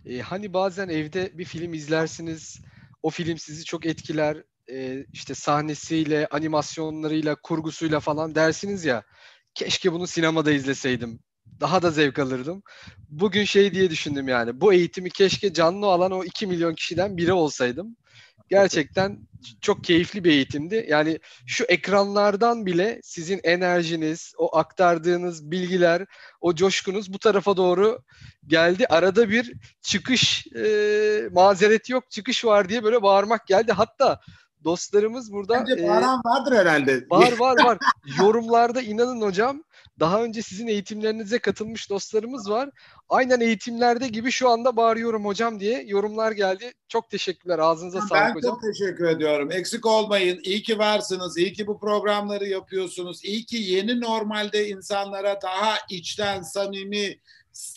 [0.07, 2.61] E, hani bazen evde bir film izlersiniz.
[3.03, 4.37] O film sizi çok etkiler.
[4.71, 9.03] E, işte sahnesiyle, animasyonlarıyla, kurgusuyla falan dersiniz ya.
[9.55, 11.21] Keşke bunu sinemada izleseydim
[11.63, 12.63] daha da zevk alırdım.
[13.09, 14.61] Bugün şey diye düşündüm yani.
[14.61, 17.97] Bu eğitimi keşke canlı alan o 2 milyon kişiden biri olsaydım.
[18.49, 19.19] Gerçekten
[19.61, 20.87] çok keyifli bir eğitimdi.
[20.89, 26.07] Yani şu ekranlardan bile sizin enerjiniz, o aktardığınız bilgiler,
[26.41, 28.03] o coşkunuz bu tarafa doğru
[28.47, 28.87] geldi.
[28.87, 29.53] Arada bir
[29.83, 33.73] çıkış e, mazeret yok, çıkış var diye böyle bağırmak geldi.
[33.73, 34.21] Hatta
[34.65, 35.55] dostlarımız burada...
[35.55, 37.05] Bence bağıran e, vardır herhalde.
[37.11, 37.79] Var var var.
[38.19, 39.63] Yorumlarda inanın hocam
[40.01, 42.71] daha önce sizin eğitimlerinize katılmış dostlarımız var.
[43.09, 46.73] Aynen eğitimlerde gibi şu anda bağırıyorum hocam diye yorumlar geldi.
[46.89, 47.59] Çok teşekkürler.
[47.59, 48.43] Ağzınıza ben sağlık hocam.
[48.43, 49.53] Ben çok teşekkür ediyorum.
[49.53, 50.41] Eksik olmayın.
[50.45, 51.39] İyi ki varsınız.
[51.39, 53.25] İyi ki bu programları yapıyorsunuz.
[53.25, 57.19] İyi ki yeni normalde insanlara daha içten, samimi,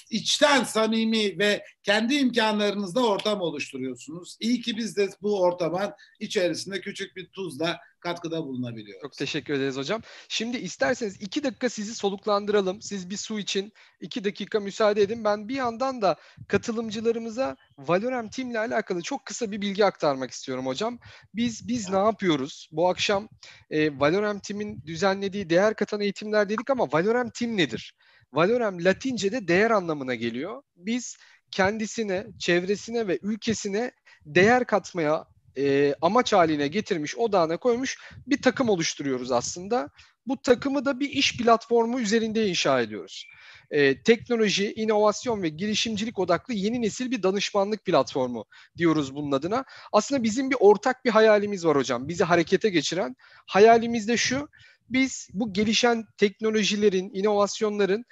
[0.10, 4.38] içten samimi ve kendi imkanlarınızda ortam oluşturuyorsunuz.
[4.40, 9.02] İyi ki biz de bu ortamın içerisinde küçük bir tuzla katkıda bulunabiliyoruz.
[9.02, 10.02] Çok teşekkür ederiz hocam.
[10.30, 12.82] Şimdi isterseniz iki dakika sizi soluklandıralım.
[12.82, 15.24] Siz bir su için iki dakika müsaade edin.
[15.24, 16.16] Ben bir yandan da
[16.48, 21.00] katılımcılarımıza Valorem Team ile alakalı çok kısa bir bilgi aktarmak istiyorum hocam.
[21.34, 22.70] Biz biz ne yapıyoruz?
[22.72, 23.30] Bu akşam
[23.70, 27.94] e, Valorem Team'in düzenlediği değer katan eğitimler dedik ama Valorem Team nedir?
[28.34, 30.64] Valorem Latince'de değer anlamına geliyor.
[30.76, 31.18] Biz
[31.52, 33.92] kendisine, çevresine ve ülkesine
[34.26, 35.26] değer katmaya
[35.58, 39.90] e, amaç haline getirmiş, odağına koymuş bir takım oluşturuyoruz aslında.
[40.28, 43.26] Bu takımı da bir iş platformu üzerinde inşa ediyoruz.
[43.72, 48.46] E, teknoloji, inovasyon ve girişimcilik odaklı yeni nesil bir danışmanlık platformu
[48.78, 49.66] diyoruz bunun adına.
[49.92, 52.08] Aslında bizim bir ortak bir hayalimiz var hocam.
[52.08, 53.16] Bizi harekete geçiren
[53.48, 54.50] hayalimiz de şu.
[54.90, 58.06] Biz bu gelişen teknolojilerin, inovasyonların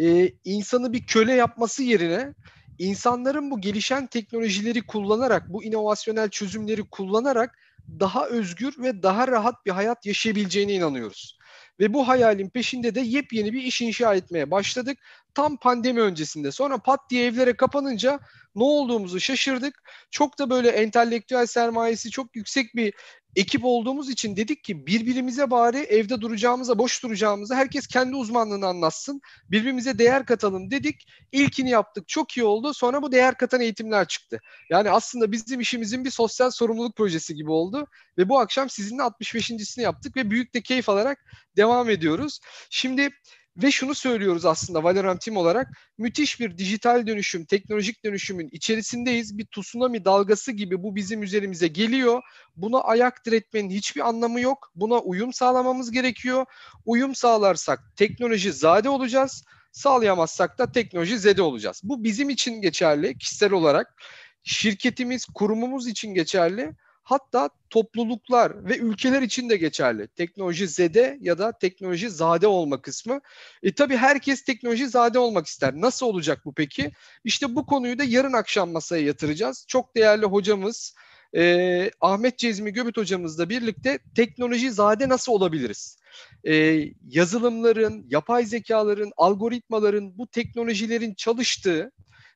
[0.00, 2.34] e, insanı bir köle yapması yerine
[2.78, 7.58] insanların bu gelişen teknolojileri kullanarak, bu inovasyonel çözümleri kullanarak
[8.00, 11.38] daha özgür ve daha rahat bir hayat yaşayabileceğine inanıyoruz.
[11.80, 14.98] Ve bu hayalin peşinde de yepyeni bir iş inşa etmeye başladık.
[15.34, 16.52] Tam pandemi öncesinde.
[16.52, 18.20] Sonra pat diye evlere kapanınca
[18.56, 19.82] ne olduğumuzu şaşırdık.
[20.10, 22.94] Çok da böyle entelektüel sermayesi çok yüksek bir
[23.36, 29.20] ekip olduğumuz için dedik ki birbirimize bari evde duracağımıza, boş duracağımıza herkes kendi uzmanlığını anlatsın.
[29.50, 31.06] Birbirimize değer katalım dedik.
[31.32, 32.08] İlkini yaptık.
[32.08, 32.74] Çok iyi oldu.
[32.74, 34.40] Sonra bu değer katan eğitimler çıktı.
[34.70, 37.86] Yani aslında bizim işimizin bir sosyal sorumluluk projesi gibi oldu.
[38.18, 41.18] Ve bu akşam sizinle 65.sini yaptık ve büyük de keyif alarak
[41.56, 42.40] devam ediyoruz.
[42.70, 43.10] Şimdi
[43.56, 45.68] ve şunu söylüyoruz aslında Valorant Team olarak
[45.98, 49.38] müthiş bir dijital dönüşüm, teknolojik dönüşümün içerisindeyiz.
[49.38, 52.22] Bir tsunami dalgası gibi bu bizim üzerimize geliyor.
[52.56, 54.72] Buna ayak diretmenin hiçbir anlamı yok.
[54.74, 56.46] Buna uyum sağlamamız gerekiyor.
[56.84, 59.44] Uyum sağlarsak teknoloji zade olacağız.
[59.72, 61.80] Sağlayamazsak da teknoloji zede olacağız.
[61.84, 64.02] Bu bizim için geçerli kişisel olarak.
[64.44, 66.72] Şirketimiz, kurumumuz için geçerli
[67.06, 70.08] hatta topluluklar ve ülkeler için de geçerli.
[70.08, 73.20] Teknoloji zede ya da teknoloji zade olma kısmı.
[73.62, 75.74] E tabii herkes teknoloji zade olmak ister.
[75.74, 76.92] Nasıl olacak bu peki?
[77.24, 79.64] İşte bu konuyu da yarın akşam masaya yatıracağız.
[79.68, 80.94] Çok değerli hocamız
[81.36, 85.98] e, Ahmet Cezmi Göbüt hocamızla birlikte teknoloji zade nasıl olabiliriz?
[86.44, 91.92] E, yazılımların, yapay zekaların, algoritmaların, bu teknolojilerin çalıştığı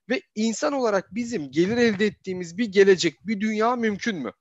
[0.09, 4.33] ve insan olarak bizim gelir elde ettiğimiz bir gelecek, bir dünya mümkün mü?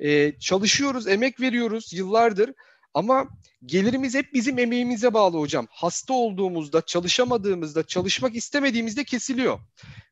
[0.00, 2.52] E, çalışıyoruz, emek veriyoruz yıllardır
[2.94, 3.28] ama
[3.66, 5.66] gelirimiz hep bizim emeğimize bağlı hocam.
[5.70, 9.60] Hasta olduğumuzda, çalışamadığımızda, çalışmak istemediğimizde kesiliyor.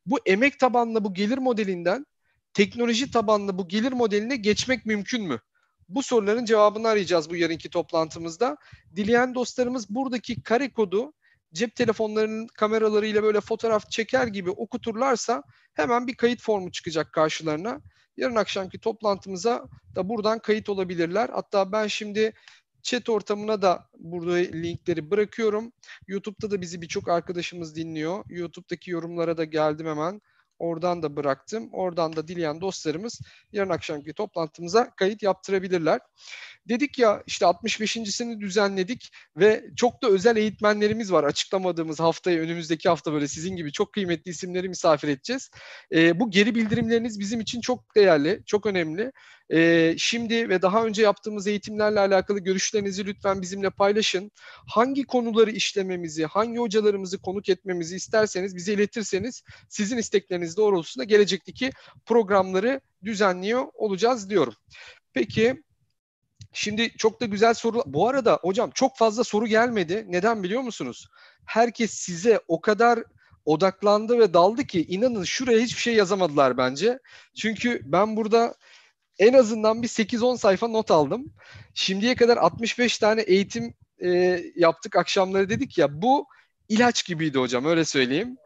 [0.07, 2.07] Bu emek tabanlı bu gelir modelinden
[2.55, 5.41] teknoloji tabanlı bu gelir modeline geçmek mümkün mü?
[5.89, 8.57] Bu soruların cevabını arayacağız bu yarınki toplantımızda.
[8.97, 11.13] Dileyen dostlarımız buradaki kare kodu
[11.55, 15.43] cep telefonlarının kameralarıyla böyle fotoğraf çeker gibi okuturlarsa
[15.75, 17.81] hemen bir kayıt formu çıkacak karşılarına.
[18.19, 21.29] Yarın akşamki toplantımıza da buradan kayıt olabilirler.
[21.33, 22.33] Hatta ben şimdi
[22.83, 25.73] chat ortamına da burada linkleri bırakıyorum.
[26.07, 28.25] YouTube'da da bizi birçok arkadaşımız dinliyor.
[28.29, 30.21] YouTube'daki yorumlara da geldim hemen.
[30.59, 31.69] Oradan da bıraktım.
[31.73, 33.21] Oradan da dileyen dostlarımız
[33.53, 36.01] yarın akşamki toplantımıza kayıt yaptırabilirler.
[36.69, 41.25] Dedik ya işte 65.sini düzenledik ve çok da özel eğitmenlerimiz var.
[41.25, 45.51] Açıklamadığımız haftaya önümüzdeki hafta böyle sizin gibi çok kıymetli isimleri misafir edeceğiz.
[45.93, 49.13] E, bu geri bildirimleriniz bizim için çok değerli, çok önemli.
[49.51, 54.31] E, şimdi ve daha önce yaptığımız eğitimlerle alakalı görüşlerinizi lütfen bizimle paylaşın.
[54.67, 61.71] Hangi konuları işlememizi, hangi hocalarımızı konuk etmemizi isterseniz bize iletirseniz sizin istekleriniz doğrultusunda gelecekteki
[62.07, 64.55] programları düzenliyor olacağız diyorum.
[65.13, 65.63] Peki
[66.53, 67.83] Şimdi çok da güzel soru.
[67.87, 70.05] Bu arada hocam çok fazla soru gelmedi.
[70.09, 71.09] Neden biliyor musunuz?
[71.45, 73.05] Herkes size o kadar
[73.45, 76.99] odaklandı ve daldı ki inanın şuraya hiçbir şey yazamadılar bence.
[77.37, 78.55] Çünkü ben burada
[79.19, 81.33] en azından bir 8-10 sayfa not aldım.
[81.75, 86.27] Şimdiye kadar 65 tane eğitim e, yaptık akşamları dedik ya bu
[86.69, 88.37] ilaç gibiydi hocam öyle söyleyeyim.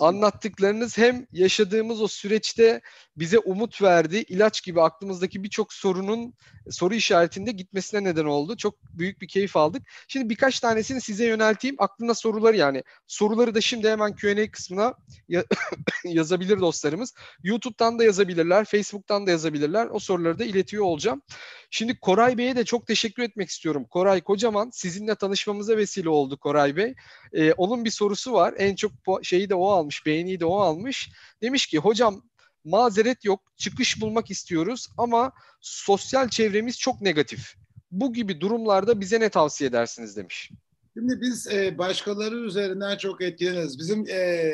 [0.00, 2.80] Anlattıklarınız hem yaşadığımız o süreçte
[3.16, 6.34] bize umut verdi, ilaç gibi aklımızdaki birçok sorunun
[6.70, 8.56] soru işaretinde gitmesine neden oldu.
[8.56, 9.82] Çok büyük bir keyif aldık.
[10.08, 11.76] Şimdi birkaç tanesini size yönelteyim.
[11.78, 12.82] Aklına soruları yani.
[13.06, 14.94] Soruları da şimdi hemen Q&A kısmına
[16.04, 17.14] yazabilir dostlarımız.
[17.42, 19.88] YouTube'dan da yazabilirler, Facebook'tan da yazabilirler.
[19.90, 21.22] O soruları da iletiyor olacağım.
[21.70, 23.86] Şimdi Koray Bey'e de çok teşekkür etmek istiyorum.
[23.90, 26.94] Koray Kocaman sizinle tanışmamıza vesile oldu Koray Bey.
[27.32, 28.54] Ee, onun bir sorusu var.
[28.58, 28.92] En çok
[29.22, 31.10] şeyi de o almış, beğeniyi de o almış.
[31.42, 32.22] Demiş ki hocam
[32.64, 37.54] mazeret yok, çıkış bulmak istiyoruz ama sosyal çevremiz çok negatif.
[37.90, 40.50] Bu gibi durumlarda bize ne tavsiye edersiniz demiş.
[40.94, 43.78] Şimdi biz e, başkaları üzerinden çok etkileniriz.
[43.78, 44.52] Bizim e,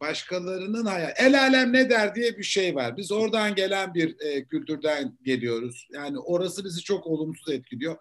[0.00, 2.96] başkalarının hayal, el alem ne der diye bir şey var.
[2.96, 5.88] Biz oradan gelen bir e, kültürden geliyoruz.
[5.92, 7.96] Yani orası bizi çok olumsuz etkiliyor.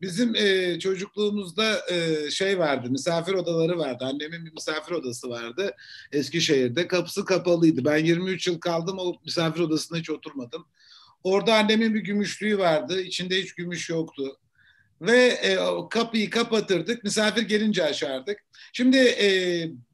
[0.00, 4.04] Bizim e, çocukluğumuzda e, şey vardı, misafir odaları vardı.
[4.04, 5.74] Annemin bir misafir odası vardı
[6.12, 6.88] Eskişehir'de.
[6.88, 7.84] Kapısı kapalıydı.
[7.84, 10.66] Ben 23 yıl kaldım, o misafir odasına hiç oturmadım.
[11.24, 13.00] Orada annemin bir gümüşlüğü vardı.
[13.00, 14.38] İçinde hiç gümüş yoktu
[15.00, 15.58] ve e,
[15.90, 17.04] kapıyı kapatırdık.
[17.04, 18.38] Misafir gelince açardık.
[18.72, 19.28] Şimdi e,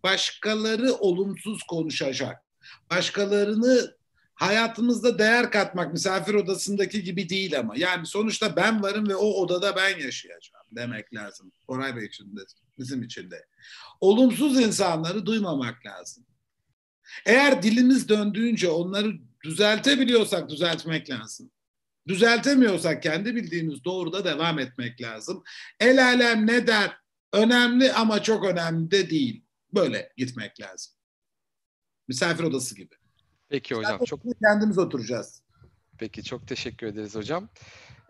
[0.02, 2.36] başkaları olumsuz konuşacak.
[2.90, 3.96] Başkalarını
[4.42, 7.74] hayatımızda değer katmak misafir odasındaki gibi değil ama.
[7.76, 11.52] Yani sonuçta ben varım ve o odada ben yaşayacağım demek lazım.
[11.66, 12.40] Koray Bey için de
[12.78, 13.46] bizim için de.
[14.00, 16.26] Olumsuz insanları duymamak lazım.
[17.26, 19.12] Eğer dilimiz döndüğünce onları
[19.44, 21.50] düzeltebiliyorsak düzeltmek lazım.
[22.08, 25.42] Düzeltemiyorsak kendi bildiğimiz doğruda devam etmek lazım.
[25.80, 26.96] El alem ne der?
[27.32, 29.44] Önemli ama çok önemli de değil.
[29.74, 30.94] Böyle gitmek lazım.
[32.08, 33.01] Misafir odası gibi.
[33.52, 35.42] Peki hocam çok kendimiz oturacağız.
[35.98, 37.48] peki çok teşekkür ederiz hocam.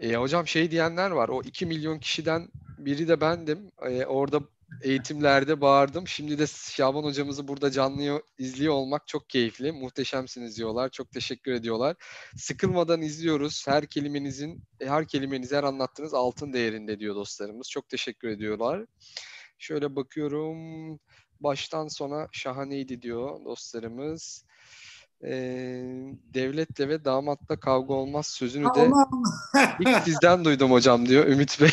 [0.01, 1.29] Ee, hocam şey diyenler var.
[1.29, 2.49] O 2 milyon kişiden
[2.79, 3.71] biri de bendim.
[3.83, 4.41] Ee, orada
[4.83, 6.09] eğitimlerde bağırdım.
[6.09, 9.73] Şimdi de Şaban hocamızı burada canlı izliyor olmak çok keyifli.
[9.73, 10.89] Muhteşemsiniz diyorlar.
[10.89, 11.97] Çok teşekkür ediyorlar.
[12.37, 13.67] Sıkılmadan izliyoruz.
[13.69, 17.71] Her kelimenizin, her kelimeniz, her anlattığınız altın değerinde diyor dostlarımız.
[17.71, 18.87] Çok teşekkür ediyorlar.
[19.59, 20.59] Şöyle bakıyorum.
[21.41, 24.45] Baştan sona şahaneydi diyor dostlarımız.
[25.25, 25.83] Ee,
[26.35, 29.25] devletle ve damatla kavga olmaz sözünü de Aman.
[29.81, 31.71] ilk sizden duydum hocam diyor Ümit Bey.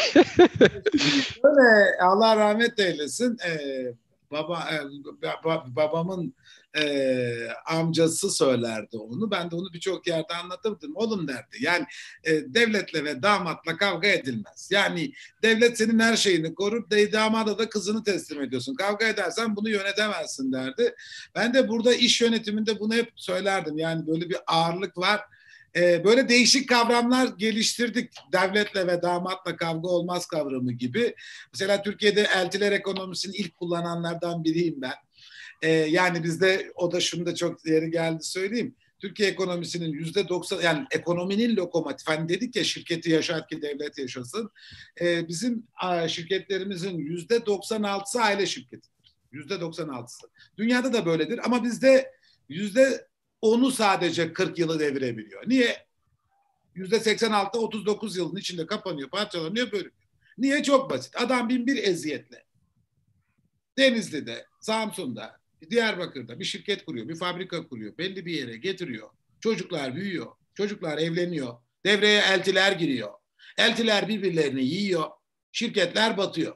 [1.43, 3.37] Böyle Allah rahmet eylesin.
[3.45, 3.93] Ee,
[4.31, 4.75] baba e,
[5.23, 6.33] ba- babamın
[6.77, 9.31] e, amcası söylerdi onu.
[9.31, 10.91] Ben de onu birçok yerde anlatırdım.
[10.95, 11.57] Oğlum derdi.
[11.59, 11.85] Yani
[12.23, 14.69] e, devletle ve damatla kavga edilmez.
[14.71, 16.89] Yani devlet senin her şeyini korur.
[16.89, 18.75] De, damada da kızını teslim ediyorsun.
[18.75, 20.95] Kavga edersen bunu yönetemezsin derdi.
[21.35, 23.77] Ben de burada iş yönetiminde bunu hep söylerdim.
[23.77, 25.21] Yani böyle bir ağırlık var.
[25.75, 28.13] Ee, böyle değişik kavramlar geliştirdik.
[28.33, 31.15] Devletle ve damatla kavga olmaz kavramı gibi.
[31.53, 34.93] Mesela Türkiye'de eltiler ekonomisini ilk kullananlardan biriyim ben.
[35.61, 38.75] Ee, yani bizde o da şunu da çok yeri geldi söyleyeyim.
[38.99, 44.49] Türkiye ekonomisinin yüzde doksan yani ekonominin lokomotif hani dedik ya şirketi yaşat ki devlet yaşasın.
[45.01, 49.15] Ee, bizim a, şirketlerimizin yüzde doksan altısı aile şirketidir.
[49.31, 50.27] Yüzde doksan altısı.
[50.57, 52.11] Dünyada da böyledir ama bizde
[52.49, 53.08] yüzde
[53.41, 55.43] onu sadece 40 yılı devirebiliyor.
[55.47, 55.85] Niye?
[56.75, 59.93] Yüzde 86 39 yılın içinde kapanıyor, parçalanıyor, bölünüyor.
[60.37, 60.63] Niye?
[60.63, 61.21] Çok basit.
[61.21, 62.43] Adam bin bir eziyetle.
[63.77, 65.39] Denizli'de, Samsun'da,
[65.69, 69.09] Diyarbakır'da bir şirket kuruyor, bir fabrika kuruyor, belli bir yere getiriyor.
[69.39, 71.55] Çocuklar büyüyor, çocuklar evleniyor,
[71.85, 73.11] devreye eltiler giriyor.
[73.57, 75.09] Eltiler birbirlerini yiyor,
[75.51, 76.55] şirketler batıyor.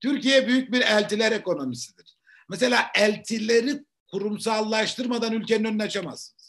[0.00, 2.16] Türkiye büyük bir eltiler ekonomisidir.
[2.48, 6.46] Mesela eltileri kurumsallaştırmadan ülkenin önünü açamazsınız.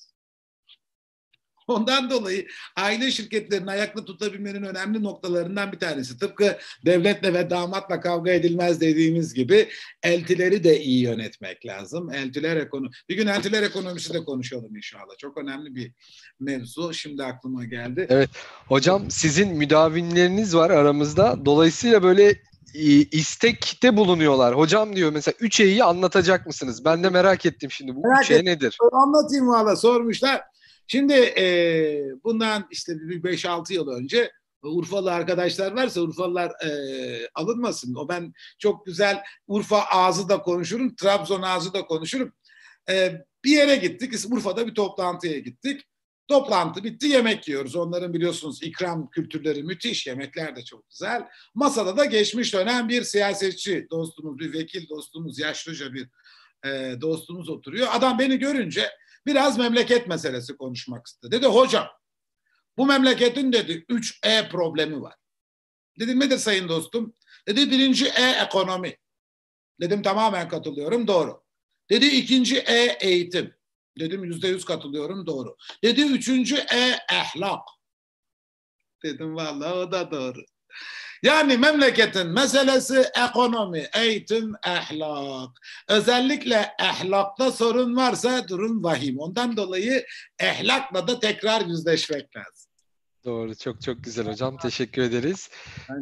[1.68, 6.20] Ondan dolayı aile şirketlerini ayakta tutabilmenin önemli noktalarından bir tanesi.
[6.20, 9.70] Tıpkı devletle ve damatla kavga edilmez dediğimiz gibi
[10.04, 12.14] eltileri de iyi yönetmek lazım.
[12.14, 12.90] Eltiler ekonomi.
[13.10, 15.18] Bir gün eltiler ekonomisi de konuşalım inşallah.
[15.18, 15.92] Çok önemli bir
[16.40, 16.94] mevzu.
[16.94, 18.08] Şimdi aklıma geldi.
[18.10, 18.30] Evet.
[18.68, 21.46] Hocam sizin müdavinleriniz var aramızda.
[21.46, 22.42] Dolayısıyla böyle
[23.12, 24.58] istekte bulunuyorlar.
[24.58, 26.86] Hocam diyor mesela 3 E'yi anlatacak mısınız?
[26.86, 28.78] Ben de merak ettim şimdi bu 3 E nedir?
[28.92, 30.42] Anlatayım valla sormuşlar.
[30.88, 31.46] Şimdi e,
[32.24, 34.32] bundan işte bir 5-6 yıl önce
[34.64, 36.70] Urfalı arkadaşlar varsa Urfalılar e,
[37.36, 37.96] alınmasın.
[37.96, 42.34] O ben çok güzel Urfa ağzı da konuşurum, Trabzon ağzı da konuşurum.
[42.90, 45.87] E, bir yere gittik, Urfa'da bir toplantıya gittik.
[46.28, 47.76] Toplantı bitti, yemek yiyoruz.
[47.76, 51.28] Onların biliyorsunuz ikram kültürleri müthiş, yemekler de çok güzel.
[51.56, 56.10] Masada da geçmiş dönem bir siyasetçi dostumuz, bir vekil dostumuz, yaşlıca bir
[56.66, 57.88] e, dostumuz oturuyor.
[57.92, 58.90] Adam beni görünce
[59.26, 61.32] biraz memleket meselesi konuşmak istedi.
[61.32, 61.88] Dedi hocam
[62.78, 65.16] bu memleketin dedi 3 E problemi var.
[66.00, 67.16] Dedim nedir sayın dostum?
[67.48, 68.98] Dedi birinci E ekonomi.
[69.82, 71.44] Dedim tamamen katılıyorum doğru.
[71.90, 73.57] Dedi ikinci E eğitim.
[74.00, 75.56] Dedim yüzde yüz katılıyorum doğru.
[75.84, 77.62] Dedi üçüncü E ahlak.
[79.04, 80.40] Dedim vallahi o da doğru.
[81.24, 85.50] Yani memleketin meselesi ekonomi, eğitim, ahlak.
[85.88, 89.20] Özellikle ahlakta sorun varsa durum vahim.
[89.20, 90.06] Ondan dolayı
[90.42, 92.68] ahlakla da tekrar yüzleşmek lazım.
[93.26, 93.56] Doğru.
[93.56, 94.58] Çok çok güzel hocam.
[94.58, 95.50] Teşekkür ederiz.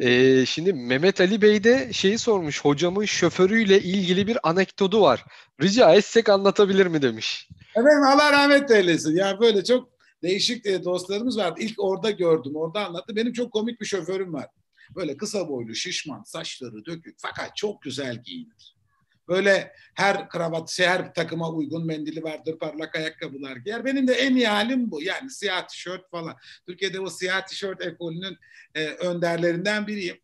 [0.00, 2.64] Ee, şimdi Mehmet Ali Bey de şeyi sormuş.
[2.64, 5.24] Hocamın şoförüyle ilgili bir anekdotu var.
[5.62, 7.48] Rica etsek anlatabilir mi demiş.
[7.76, 9.16] Efendim Allah rahmet eylesin.
[9.16, 9.88] Ya böyle çok
[10.22, 11.60] değişik dostlarımız vardı.
[11.60, 12.56] İlk orada gördüm.
[12.56, 13.16] Orada anlattı.
[13.16, 14.46] Benim çok komik bir şoförüm var.
[14.94, 18.76] Böyle kısa boylu, şişman, saçları dökük fakat çok güzel giyinir.
[19.28, 23.84] Böyle her kravat, her takıma uygun mendili vardır, parlak ayakkabılar giyer.
[23.84, 25.02] Benim de en iyi halim bu.
[25.02, 26.34] Yani siyah tişört falan.
[26.66, 28.36] Türkiye'de o siyah tişört ekolünün
[28.74, 30.16] e, önderlerinden biriyim.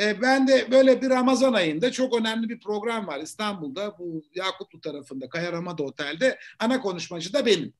[0.00, 3.98] E, ben de böyle bir Ramazan ayında çok önemli bir program var İstanbul'da.
[3.98, 6.38] Bu Yakutlu tarafında, Kaya Ramada Otel'de.
[6.58, 7.74] Ana konuşmacı da benim.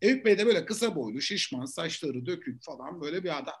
[0.00, 3.54] Eyüp Bey de böyle kısa boylu, şişman, saçları dökük falan böyle bir adam.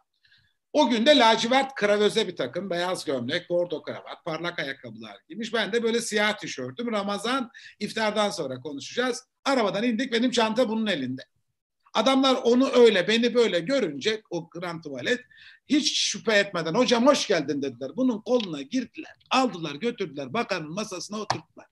[0.72, 5.54] O gün de lacivert kravöze bir takım, beyaz gömlek, bordo kravat, parlak ayakkabılar giymiş.
[5.54, 6.92] Ben de böyle siyah tişörtüm.
[6.92, 9.24] Ramazan iftardan sonra konuşacağız.
[9.44, 11.22] Arabadan indik, benim çanta bunun elinde.
[11.94, 15.20] Adamlar onu öyle, beni böyle görünce o grand tuvalet
[15.70, 17.90] hiç şüphe etmeden hocam hoş geldin dediler.
[17.96, 21.66] Bunun koluna girdiler, aldılar, götürdüler, bakanın masasına oturttular.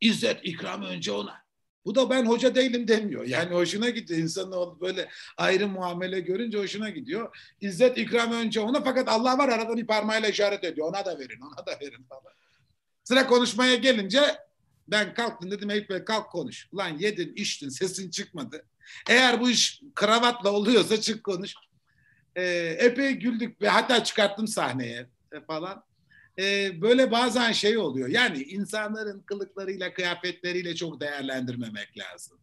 [0.00, 1.40] İzzet ikram önce ona.
[1.84, 3.24] Bu da ben hoca değilim demiyor.
[3.24, 4.20] Yani hoşuna gidiyor.
[4.20, 7.36] İnsanın böyle ayrı muamele görünce hoşuna gidiyor.
[7.60, 10.88] İzzet ikram önce ona fakat Allah var aradan bir parmağıyla işaret ediyor.
[10.88, 12.32] Ona da verin, ona da verin falan.
[13.04, 14.20] Sıra konuşmaya gelince
[14.88, 16.68] ben kalktım dedim Eyüp Bey kalk konuş.
[16.72, 18.66] Ulan yedin içtin sesin çıkmadı.
[19.08, 21.54] Eğer bu iş kravatla oluyorsa çık konuş.
[22.36, 25.06] Ee, epey güldük ve hatta çıkarttım sahneye
[25.46, 25.84] falan
[26.38, 28.08] e, böyle bazen şey oluyor.
[28.08, 32.40] Yani insanların kılıklarıyla, kıyafetleriyle çok değerlendirmemek lazım.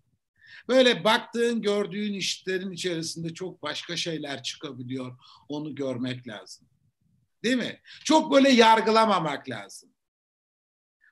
[0.68, 5.18] Böyle baktığın, gördüğün işlerin içerisinde çok başka şeyler çıkabiliyor.
[5.50, 6.68] Onu görmek lazım.
[7.44, 7.80] Değil mi?
[8.04, 9.90] Çok böyle yargılamamak lazım.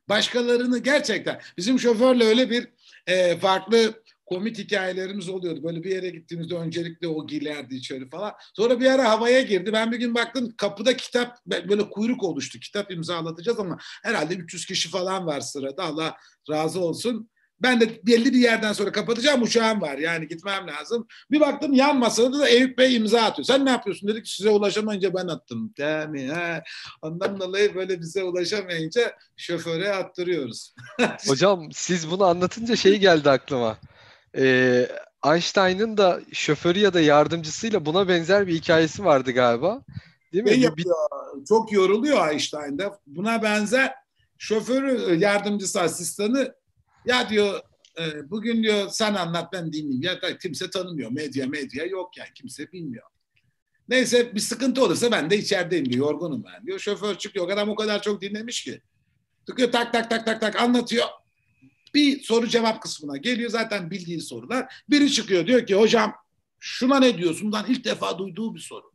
[0.09, 2.67] Başkalarını gerçekten bizim şoförle öyle bir
[3.07, 5.63] e, farklı komik hikayelerimiz oluyordu.
[5.63, 8.33] Böyle bir yere gittiğimizde öncelikle o girerdi içeri falan.
[8.53, 9.73] Sonra bir ara havaya girdi.
[9.73, 12.59] Ben bir gün baktım kapıda kitap böyle kuyruk oluştu.
[12.59, 15.83] Kitap imzalatacağız ama herhalde 300 kişi falan var sırada.
[15.83, 16.17] Allah
[16.49, 17.29] razı olsun.
[17.61, 19.97] Ben de belli bir yerden sonra kapatacağım uçağım var.
[19.97, 21.07] Yani gitmem lazım.
[21.31, 23.45] Bir baktım yan masada da Eyüp Bey imza atıyor.
[23.45, 25.73] Sen ne yapıyorsun dedik size ulaşamayınca ben attım.
[25.77, 26.63] Yani he.
[27.01, 30.75] Ondan dolayı böyle bize ulaşamayınca şoföre attırıyoruz.
[31.27, 33.77] Hocam siz bunu anlatınca şey geldi aklıma.
[34.37, 34.87] Ee,
[35.25, 39.83] Einstein'ın da şoförü ya da yardımcısıyla buna benzer bir hikayesi vardı galiba.
[40.33, 40.51] Değil mi?
[40.51, 40.95] Ne yapıyor?
[41.47, 42.99] Çok yoruluyor Einstein'da.
[43.07, 43.93] Buna benzer
[44.37, 46.55] şoförü, yardımcısı, asistanı
[47.05, 47.59] ya diyor
[47.99, 50.01] e, bugün diyor sen anlat ben dinleyeyim.
[50.01, 51.11] Ya da kimse tanımıyor.
[51.11, 53.05] Medya medya yok yani kimse bilmiyor.
[53.89, 56.11] Neyse bir sıkıntı olursa ben de içerideyim diyor.
[56.11, 56.79] Yorgunum ben diyor.
[56.79, 57.49] Şoför çıkıyor.
[57.49, 58.81] Adam o kadar çok dinlemiş ki.
[59.45, 61.05] Tıkıyor tak tak tak tak tak anlatıyor
[61.95, 64.83] bir soru cevap kısmına geliyor zaten bildiği sorular.
[64.89, 66.15] Biri çıkıyor diyor ki hocam
[66.59, 67.47] şuna ne diyorsun?
[67.47, 68.91] Bundan ilk defa duyduğu bir soru.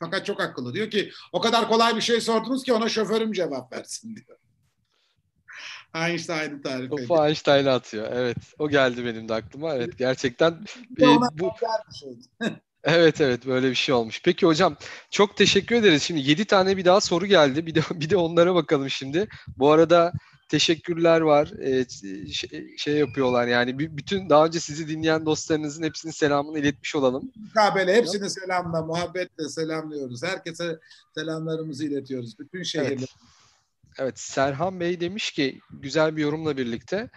[0.00, 3.72] Fakat çok akıllı diyor ki o kadar kolay bir şey sordunuz ki ona şoförüm cevap
[3.72, 4.38] versin diyor.
[5.94, 7.08] Einstein'ı tarif ediyor.
[7.08, 8.08] Topu Einstein'ı atıyor.
[8.12, 8.36] Evet.
[8.58, 9.74] O geldi benim de aklıma.
[9.74, 10.52] Evet gerçekten
[11.00, 11.52] e, bu
[12.84, 14.20] Evet evet böyle bir şey olmuş.
[14.24, 14.76] Peki hocam
[15.10, 16.02] çok teşekkür ederiz.
[16.02, 17.66] Şimdi 7 tane bir daha soru geldi.
[17.66, 19.28] Bir de bir de onlara bakalım şimdi.
[19.56, 20.12] Bu arada
[20.52, 21.52] teşekkürler var.
[21.60, 21.88] E,
[22.32, 27.32] şey, şey yapıyorlar yani bütün daha önce sizi dinleyen dostlarınızın hepsinin selamını iletmiş olalım.
[27.36, 30.22] Mukabele hepsini selamla, muhabbetle selamlıyoruz.
[30.22, 30.78] Herkese
[31.14, 32.38] selamlarımızı iletiyoruz.
[32.38, 32.90] Bütün şehirler.
[32.90, 33.08] Evet.
[33.98, 37.10] Evet, Serhan Bey demiş ki güzel bir yorumla birlikte.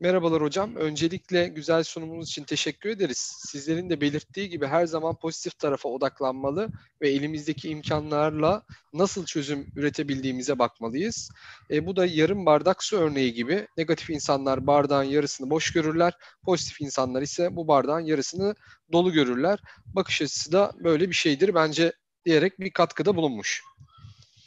[0.00, 0.76] Merhabalar hocam.
[0.76, 3.32] Öncelikle güzel sunumunuz için teşekkür ederiz.
[3.48, 6.70] Sizlerin de belirttiği gibi her zaman pozitif tarafa odaklanmalı
[7.02, 11.30] ve elimizdeki imkanlarla nasıl çözüm üretebildiğimize bakmalıyız.
[11.70, 13.66] E, bu da yarım bardak su örneği gibi.
[13.76, 16.12] Negatif insanlar bardağın yarısını boş görürler.
[16.44, 18.54] Pozitif insanlar ise bu bardağın yarısını
[18.92, 19.58] dolu görürler.
[19.86, 21.92] Bakış açısı da böyle bir şeydir bence
[22.24, 23.62] diyerek bir katkıda bulunmuş.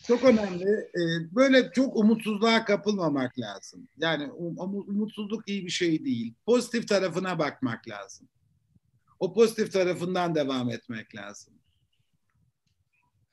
[0.08, 0.70] Çok önemli.
[0.70, 3.88] Ee, böyle çok umutsuzluğa kapılmamak lazım.
[3.98, 6.34] Yani um, umutsuzluk iyi bir şey değil.
[6.46, 8.28] Pozitif tarafına bakmak lazım.
[9.20, 11.54] O pozitif tarafından devam etmek lazım.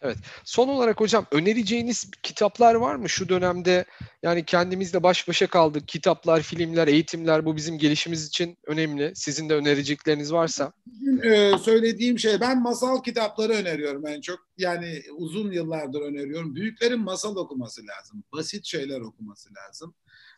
[0.02, 0.16] Evet.
[0.44, 3.84] Son olarak hocam önereceğiniz kitaplar var mı şu dönemde?
[4.22, 5.88] Yani kendimizle baş başa kaldık.
[5.88, 9.12] Kitaplar, filmler, eğitimler bu bizim gelişimiz için önemli.
[9.14, 10.72] Sizin de önerecekleriniz varsa.
[10.86, 14.38] Bugün e, söylediğim şey ben masal kitapları öneriyorum en çok.
[14.58, 16.54] Yani uzun yıllardır öneriyorum.
[16.54, 18.24] Büyüklerin masal okuması lazım.
[18.32, 19.94] Basit şeyler okuması lazım.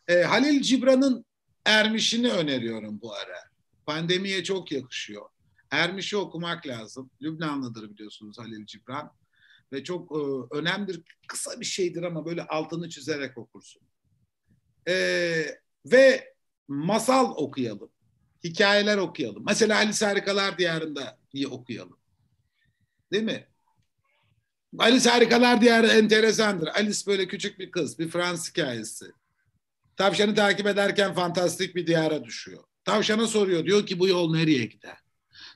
[0.07, 1.25] E, Halil Cibran'ın
[1.65, 3.39] Ermiş'ini öneriyorum bu ara.
[3.85, 5.25] Pandemiye çok yakışıyor.
[5.71, 7.09] Ermiş'i okumak lazım.
[7.21, 9.11] Lübnanlıdır biliyorsunuz Halil Cibran
[9.73, 10.19] ve çok e,
[10.55, 11.03] önemlidir.
[11.27, 13.81] Kısa bir şeydir ama böyle altını çizerek okursun.
[14.87, 14.95] E,
[15.85, 16.33] ve
[16.67, 17.89] masal okuyalım.
[18.43, 19.43] Hikayeler okuyalım.
[19.47, 21.97] Mesela Alice Harikalar Diyarı'nda diye okuyalım.
[23.11, 23.47] Değil mi?
[24.77, 26.67] Alice Harikalar Diyarı enteresandır.
[26.67, 29.05] Alice böyle küçük bir kız, bir Fransız hikayesi.
[29.97, 32.63] Tavşanı takip ederken fantastik bir diyara düşüyor.
[32.85, 34.97] Tavşana soruyor, diyor ki bu yol nereye gider?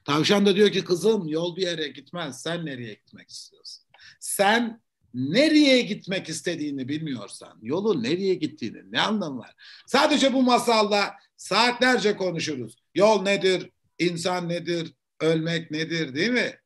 [0.05, 2.41] Tavşan da diyor ki kızım yol bir yere gitmez.
[2.41, 3.88] Sen nereye gitmek istiyorsun?
[4.19, 4.81] Sen
[5.13, 9.55] nereye gitmek istediğini bilmiyorsan, yolun nereye gittiğini ne anlamı var?
[9.87, 12.75] Sadece bu masalla saatlerce konuşuruz.
[12.95, 13.69] Yol nedir?
[13.99, 14.93] İnsan nedir?
[15.19, 16.15] Ölmek nedir?
[16.15, 16.59] Değil mi?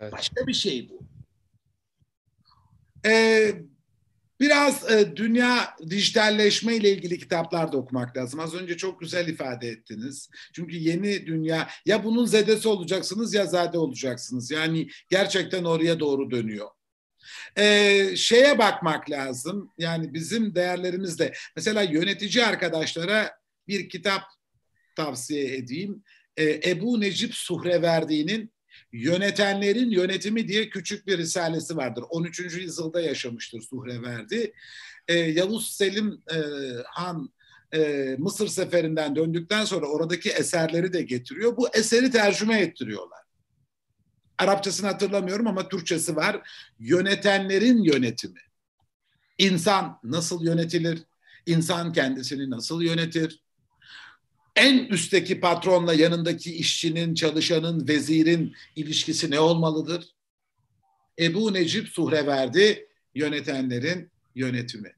[0.00, 0.12] Evet.
[0.12, 1.02] Başka bir şey bu.
[3.08, 3.54] Ee,
[4.40, 8.40] biraz e, dünya dijitalleşme ile ilgili kitaplar da okumak lazım.
[8.40, 10.30] Az önce çok güzel ifade ettiniz.
[10.52, 14.50] Çünkü yeni dünya ya bunun zedesi olacaksınız ya zade olacaksınız.
[14.50, 16.68] Yani gerçekten oraya doğru dönüyor.
[17.58, 19.70] Ee, şeye bakmak lazım.
[19.78, 23.30] Yani bizim değerlerimizde mesela yönetici arkadaşlara
[23.68, 24.22] bir kitap
[24.96, 26.02] tavsiye edeyim.
[26.36, 28.52] Ee, Ebu Necip Suhreverdi'nin
[28.92, 32.04] Yönetenlerin Yönetimi diye küçük bir risalesi vardır.
[32.10, 32.40] 13.
[32.40, 34.52] yüzyılda yaşamıştır Suhreverdi.
[35.08, 36.38] Ee, Yavuz Selim e,
[36.86, 37.32] Han
[37.74, 41.56] e, Mısır seferinden döndükten sonra oradaki eserleri de getiriyor.
[41.56, 43.21] Bu eseri tercüme ettiriyorlar.
[44.38, 46.48] Arapçasını hatırlamıyorum ama Türkçesi var.
[46.78, 48.40] Yönetenlerin yönetimi.
[49.38, 51.02] İnsan nasıl yönetilir?
[51.46, 53.42] İnsan kendisini nasıl yönetir?
[54.56, 60.04] En üstteki patronla yanındaki işçinin, çalışanın, vezirin ilişkisi ne olmalıdır?
[61.18, 64.92] Ebu Necip Suhreverdi yönetenlerin yönetimi.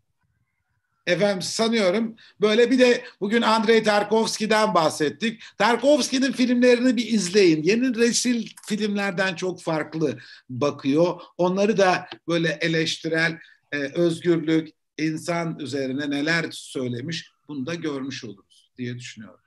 [1.06, 5.42] Efendim sanıyorum böyle bir de bugün Andrei Tarkovski'den bahsettik.
[5.58, 7.62] Tarkovski'nin filmlerini bir izleyin.
[7.62, 10.18] Yeni resil filmlerden çok farklı
[10.50, 11.20] bakıyor.
[11.38, 13.38] Onları da böyle eleştirel,
[13.72, 14.68] e, özgürlük,
[14.98, 19.40] insan üzerine neler söylemiş bunu da görmüş oluruz diye düşünüyorum.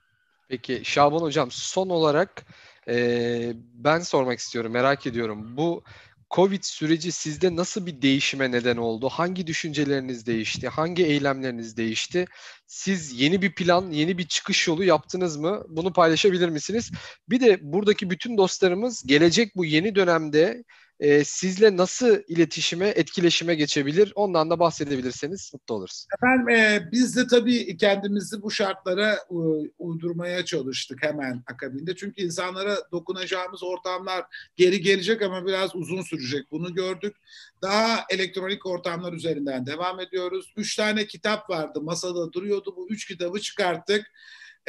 [0.49, 2.45] Peki Şaban Hocam son olarak
[2.88, 5.57] e, ben sormak istiyorum, merak ediyorum.
[5.57, 5.84] Bu
[6.31, 9.09] Covid süreci sizde nasıl bir değişime neden oldu?
[9.09, 10.67] Hangi düşünceleriniz değişti?
[10.67, 12.25] Hangi eylemleriniz değişti?
[12.67, 15.63] Siz yeni bir plan, yeni bir çıkış yolu yaptınız mı?
[15.69, 16.91] Bunu paylaşabilir misiniz?
[17.29, 20.63] Bir de buradaki bütün dostlarımız gelecek bu yeni dönemde
[20.99, 24.11] e, sizle nasıl iletişime, etkileşime geçebilir?
[24.15, 26.07] Ondan da bahsedebilirseniz mutlu oluruz.
[26.17, 29.35] Efendim e, biz de tabii kendimizi bu şartlara e,
[29.79, 31.95] uydurmaya çalıştık hemen akabinde.
[31.95, 34.25] Çünkü insanlara dokunacağımız ortamlar
[34.55, 36.51] geri gelecek ama biraz uzun sürecek.
[36.51, 37.15] Bunu gördük.
[37.61, 40.53] Daha elektronik ortamlar üzerinden devam ediyoruz.
[40.57, 42.73] Üç tane kitap vardı masada duruyordu.
[42.77, 44.11] Bu üç kitabı çıkarttık.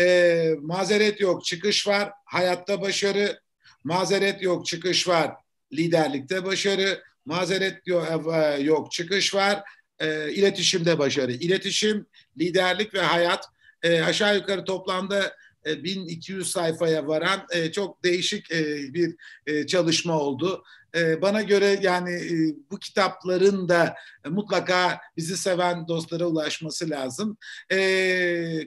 [0.01, 2.13] E, mazeret yok, çıkış var.
[2.25, 3.41] Hayatta başarı.
[3.85, 5.35] Mazeret yok, çıkış var
[5.73, 9.63] liderlikte başarı, mazeret e, yok, çıkış var,
[9.99, 11.33] e, iletişimde başarı.
[11.33, 12.07] İletişim,
[12.39, 13.45] liderlik ve hayat
[13.83, 15.37] e, aşağı yukarı toplamda
[15.67, 18.51] 1200 sayfaya varan çok değişik
[18.95, 19.17] bir
[19.67, 20.65] çalışma oldu.
[21.23, 22.21] Bana göre yani
[22.71, 23.95] bu kitapların da
[24.29, 27.37] mutlaka bizi seven dostlara ulaşması lazım.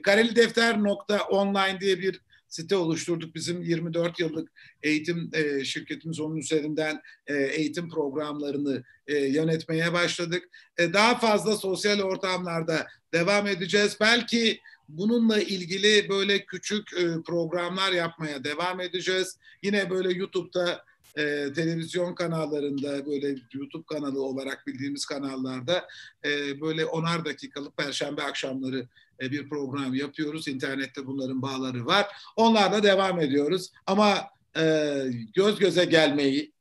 [0.02, 2.20] Kareli Defter nokta online diye bir
[2.52, 3.34] site oluşturduk.
[3.34, 4.52] Bizim 24 yıllık
[4.82, 10.44] eğitim e, şirketimiz onun üzerinden e, eğitim programlarını e, yönetmeye başladık.
[10.78, 13.96] E, daha fazla sosyal ortamlarda devam edeceğiz.
[14.00, 19.38] Belki bununla ilgili böyle küçük e, programlar yapmaya devam edeceğiz.
[19.62, 20.84] Yine böyle YouTube'da
[21.16, 25.88] e, televizyon kanallarında böyle YouTube kanalı olarak bildiğimiz kanallarda
[26.24, 28.88] e, böyle onar dakikalık perşembe akşamları
[29.30, 30.48] bir program yapıyoruz.
[30.48, 32.06] İnternette bunların bağları var.
[32.36, 33.72] Onlarla devam ediyoruz.
[33.86, 34.94] Ama e,
[35.34, 36.52] göz göze gelmeyi,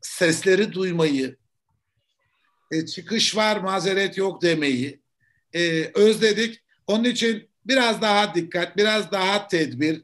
[0.00, 1.36] sesleri duymayı,
[2.70, 5.00] e, çıkış var mazeret yok demeyi
[5.52, 6.60] e, özledik.
[6.86, 10.02] Onun için biraz daha dikkat, biraz daha tedbir.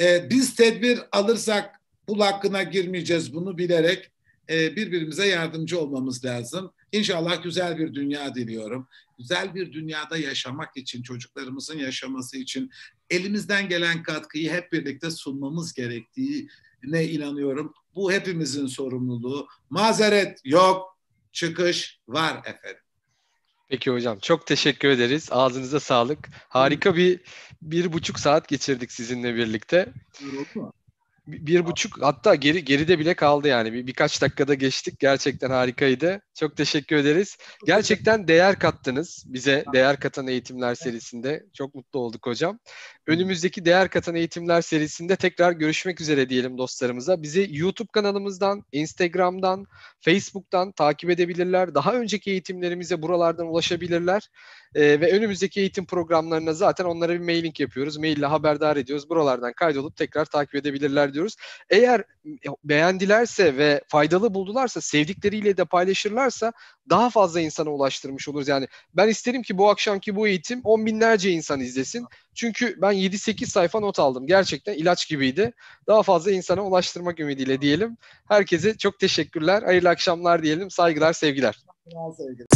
[0.00, 4.10] E, biz tedbir alırsak Kul hakkına girmeyeceğiz bunu bilerek
[4.50, 6.72] e, birbirimize yardımcı olmamız lazım.
[6.92, 8.88] İnşallah güzel bir dünya diliyorum.
[9.18, 12.70] Güzel bir dünyada yaşamak için, çocuklarımızın yaşaması için
[13.10, 17.74] elimizden gelen katkıyı hep birlikte sunmamız gerektiğine inanıyorum.
[17.94, 19.48] Bu hepimizin sorumluluğu.
[19.70, 20.98] Mazeret yok,
[21.32, 22.82] çıkış var efendim.
[23.68, 25.28] Peki hocam çok teşekkür ederiz.
[25.30, 26.28] Ağzınıza sağlık.
[26.48, 27.20] Harika bir
[27.62, 29.92] bir buçuk saat geçirdik sizinle birlikte.
[30.20, 30.72] Yoruldu
[31.32, 33.72] bir buçuk hatta geri geride bile kaldı yani.
[33.72, 34.98] Bir, birkaç dakikada geçtik.
[34.98, 36.20] Gerçekten harikaydı.
[36.34, 37.36] Çok teşekkür ederiz.
[37.66, 41.44] Gerçekten değer kattınız bize değer katan eğitimler serisinde.
[41.54, 42.58] Çok mutlu olduk hocam.
[43.06, 47.22] Önümüzdeki değer katan eğitimler serisinde tekrar görüşmek üzere diyelim dostlarımıza.
[47.22, 49.66] Bizi YouTube kanalımızdan, Instagram'dan,
[50.00, 51.74] Facebook'tan takip edebilirler.
[51.74, 54.28] Daha önceki eğitimlerimize buralardan ulaşabilirler.
[54.74, 57.96] Ee, ve önümüzdeki eğitim programlarına zaten onlara bir mailing yapıyoruz.
[57.96, 59.08] Maille haberdar ediyoruz.
[59.08, 61.36] Buralardan kaydolup tekrar takip edebilirler diyoruz.
[61.70, 62.04] Eğer
[62.64, 66.52] beğendilerse ve faydalı buldularsa, sevdikleriyle de paylaşırlarsa
[66.90, 68.48] daha fazla insana ulaştırmış oluruz.
[68.48, 72.06] Yani ben isterim ki bu akşamki bu eğitim on binlerce insan izlesin.
[72.40, 74.26] Çünkü ben 7-8 sayfa not aldım.
[74.26, 75.52] Gerçekten ilaç gibiydi.
[75.86, 77.96] Daha fazla insana ulaştırmak ümidiyle diyelim.
[78.28, 79.62] Herkese çok teşekkürler.
[79.62, 80.70] Hayırlı akşamlar diyelim.
[80.70, 81.58] Saygılar, sevgiler.
[82.16, 82.46] Sevgiler.